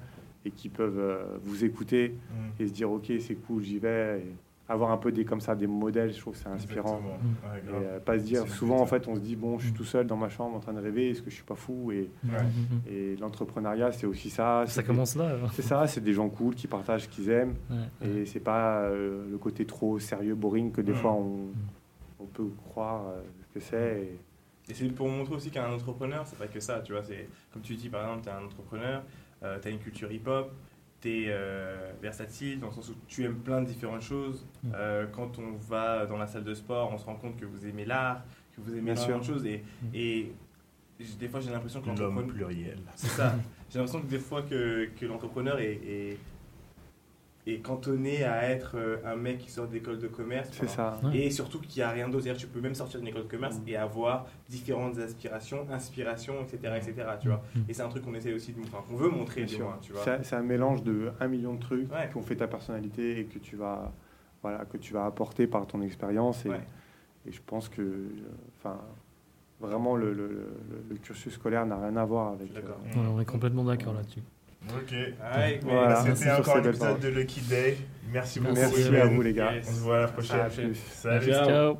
et 0.45 0.52
qui 0.52 0.70
peuvent 0.70 0.99
euh, 0.99 1.24
vous 1.43 1.64
écouter 1.64 2.10
Mm. 2.32 2.62
et 2.64 2.68
se 2.68 2.74
dire 2.74 2.91
ok 2.91 3.12
c'est 3.20 3.36
cool 3.36 3.62
j'y 3.64 3.78
vais 3.80 4.20
et 4.26 4.36
avoir 4.70 4.91
un 4.91 4.97
peu 4.97 5.12
des 5.12 5.26
comme 5.26 5.41
ça 5.41 5.54
des 5.54 5.68
modèles 5.68 6.14
je 6.14 6.20
trouve 6.20 6.34
que 6.34 6.39
c'est 6.39 6.47
inspirant. 6.49 6.99
Mm. 6.99 7.70
Et 7.70 7.74
euh, 7.74 7.99
pas 7.99 8.18
se 8.18 8.24
dire 8.24 8.47
souvent 8.47 8.80
en 8.80 8.86
fait 8.86 9.08
on 9.08 9.16
se 9.16 9.20
dit 9.20 9.36
bon 9.36 9.58
je 9.60 9.66
suis 9.66 9.74
Mm. 9.74 9.78
tout 9.78 9.84
seul 9.84 10.08
dans 10.08 10.16
ma 10.18 10.30
chambre 10.30 10.56
en 10.56 10.60
train 10.60 10.74
de 10.74 10.80
rêver 10.80 11.10
est-ce 11.12 11.22
que 11.22 11.30
je 11.30 11.36
suis 11.36 11.43
pas 11.43 11.56
fou 11.56 11.91
et, 11.91 12.10
Ouais. 12.26 12.91
et 12.91 13.16
l'entrepreneuriat 13.18 13.91
c'est 13.91 14.08
aussi 14.08 14.30
ça 14.30 14.64
Ça 14.66 14.82
c'est 14.82 14.84
commence 14.88 15.16
là. 15.16 15.36
c'est 15.54 15.62
ça 15.62 15.86
c'est 15.88 16.02
des 16.04 16.14
gens 16.14 16.30
cool 16.30 16.56
qui 16.56 16.68
partagent 16.68 17.04
ce 17.04 17.10
qu'ils 17.10 17.30
aiment 17.30 17.56
Ouais, 17.70 17.76
ouais. 18.08 18.10
et 18.22 18.26
c'est 18.26 18.39
pas 18.39 18.82
euh, 18.84 19.30
le 19.30 19.38
côté 19.38 19.66
trop 19.66 19.99
sérieux 19.99 20.36
boring 20.36 20.72
que 20.72 20.82
des 20.82 20.93
Mm. 20.93 20.95
fois 20.95 21.12
on, 21.14 21.49
on 22.20 22.26
peut 22.26 22.49
croire 22.70 23.04
euh, 23.10 23.22
que 23.54 23.60
c'est 23.60 24.08
et- 24.72 24.74
c'est 24.74 24.88
pour 24.89 25.07
montrer 25.09 25.36
aussi 25.36 25.51
qu'un 25.51 25.72
entrepreneur, 25.72 26.26
c'est 26.26 26.38
pas 26.39 26.47
que 26.47 26.59
ça, 26.59 26.80
tu 26.82 26.93
vois. 26.93 27.03
C'est 27.03 27.28
comme 27.53 27.61
tu 27.61 27.76
dis, 27.76 27.89
par 27.89 28.01
exemple, 28.03 28.24
tu 28.24 28.30
es 28.30 28.32
un 28.32 28.45
entrepreneur, 28.45 29.03
tu 29.41 29.67
as 29.67 29.72
une 29.72 29.80
culture 29.80 30.11
hip-hop, 30.11 30.51
tu 31.01 31.26
es 31.26 31.36
versatile 32.01 32.59
dans 32.59 32.67
le 32.67 32.74
sens 32.74 32.89
où 32.89 32.95
tu 33.07 33.24
aimes 33.26 33.38
plein 33.39 33.61
de 33.61 33.67
différentes 33.67 34.01
choses. 34.01 34.45
Mm. 34.63 34.69
Euh, 34.76 35.07
quand 35.11 35.39
on 35.39 35.53
va 35.53 36.05
dans 36.05 36.17
la 36.17 36.28
salle 36.28 36.43
de 36.43 36.53
sport, 36.53 36.91
on 36.93 36.97
se 36.97 37.05
rend 37.05 37.15
compte 37.15 37.38
que 37.38 37.45
vous 37.45 37.65
aimez 37.65 37.86
l'art, 37.86 38.24
que 38.55 38.61
vous 38.61 38.76
aimez 38.76 38.95
sûr. 38.95 39.24
choses. 39.24 39.45
Et, 39.45 39.63
Mm. 39.84 39.88
et 39.95 40.32
des 41.19 41.28
fois, 41.28 41.39
j'ai 41.39 41.49
l'impression 41.51 41.82
que 41.82 41.88
l'entrepreneur. 41.88 42.28
pluriel. 42.28 42.78
C'est 42.95 43.07
ça. 43.07 43.36
J'ai 43.69 43.80
l'impression 43.80 44.01
que 44.01 44.07
des 44.07 44.19
fois 44.19 44.43
que, 44.43 44.89
que 44.99 45.05
l'entrepreneur 45.05 45.59
est, 45.59 45.74
est, 45.84 46.17
est 47.47 47.59
cantonné 47.59 48.23
à 48.23 48.49
être 48.49 48.73
euh, 48.75 48.97
un 49.05 49.15
mec 49.15 49.39
qui 49.39 49.49
sort 49.49 49.67
d'école 49.67 49.97
de 49.99 50.07
commerce. 50.07 50.49
c'est 50.51 50.69
ça 50.69 50.99
Ouais. 51.03 51.17
et 51.17 51.31
surtout 51.31 51.59
qu'il 51.59 51.81
n'y 51.81 51.83
a 51.83 51.89
rien 51.89 52.07
d'autre. 52.07 52.23
C'est-à-dire 52.23 52.41
que 52.41 52.47
Tu 52.47 52.53
peux 52.53 52.61
même 52.61 52.75
sortir 52.75 52.99
d'une 52.99 53.09
école 53.09 53.23
de 53.23 53.27
commerce 53.27 53.57
Mm. 53.59 53.67
et 53.69 53.75
avoir 53.75 54.27
différentes 54.49 54.97
aspirations, 54.99 55.65
inspirations, 55.71 56.35
etc. 56.43 56.73
etc. 56.77 56.93
tu 57.19 57.27
vois. 57.29 57.41
Mm. 57.55 57.59
Et 57.69 57.73
c'est 57.73 57.81
un 57.81 57.89
truc 57.89 58.03
qu'on 58.03 58.13
essaie 58.13 58.33
aussi 58.33 58.53
de 58.53 58.61
enfin, 58.61 58.83
qu'on 58.87 58.95
veut 58.95 59.09
montrer, 59.09 59.41
Bien 59.41 59.45
du 59.49 59.55
sûr. 59.55 59.65
moins. 59.65 59.77
Tu 59.81 59.91
vois. 59.93 60.03
C'est 60.23 60.35
un 60.35 60.43
mélange 60.43 60.83
de 60.83 61.11
un 61.19 61.27
million 61.27 61.53
de 61.55 61.59
trucs 61.59 61.91
Ouais. 61.91 62.07
qui 62.11 62.17
ont 62.17 62.21
fait 62.21 62.35
ta 62.35 62.47
personnalité 62.47 63.19
et 63.19 63.25
que 63.25 63.39
tu 63.39 63.55
vas, 63.55 63.91
voilà, 64.43 64.65
que 64.65 64.77
tu 64.77 64.93
vas 64.93 65.05
apporter 65.05 65.47
par 65.47 65.65
ton 65.65 65.81
expérience. 65.81 66.45
Et, 66.45 66.49
Ouais. 66.49 66.61
et 67.27 67.31
je 67.31 67.41
pense 67.45 67.69
que, 67.69 67.81
euh, 67.81 68.09
enfin, 68.59 68.79
vraiment, 69.59 69.95
le, 69.95 70.13
le- 70.13 70.27
le- 70.27 70.53
le 70.89 70.95
cursus 70.97 71.33
scolaire 71.33 71.65
n'a 71.65 71.77
rien 71.79 71.95
à 71.97 72.05
voir 72.05 72.33
avec. 72.33 72.49
Euh, 72.55 72.61
Ouais, 72.61 73.07
on 73.15 73.19
est 73.19 73.25
complètement 73.25 73.63
d'accord 73.63 73.93
là-dessus. 73.93 74.21
Ok. 74.70 74.93
Voilà. 75.64 76.03
C'était 76.16 76.32
encore 76.32 76.57
un 76.57 76.57
ces 76.57 76.62
belles 76.62 76.70
épisode 76.70 76.80
paroles. 76.80 76.99
de 76.99 77.07
Lucky 77.09 77.41
Day. 77.41 77.78
Merci 78.12 78.39
beaucoup. 78.39 78.55
merci 78.55 78.84
Ruben. 78.84 79.01
à 79.01 79.05
vous, 79.05 79.22
les 79.22 79.34
gars. 79.34 79.53
Yes. 79.53 79.68
On 79.70 79.74
se 79.74 79.80
voit 79.80 79.97
à 79.97 80.01
la 80.01 80.07
prochaine. 80.07 80.39
À. 80.39 80.49
Salut. 80.91 81.32
Ciao. 81.32 81.78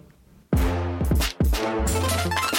Ciao. 1.54 2.52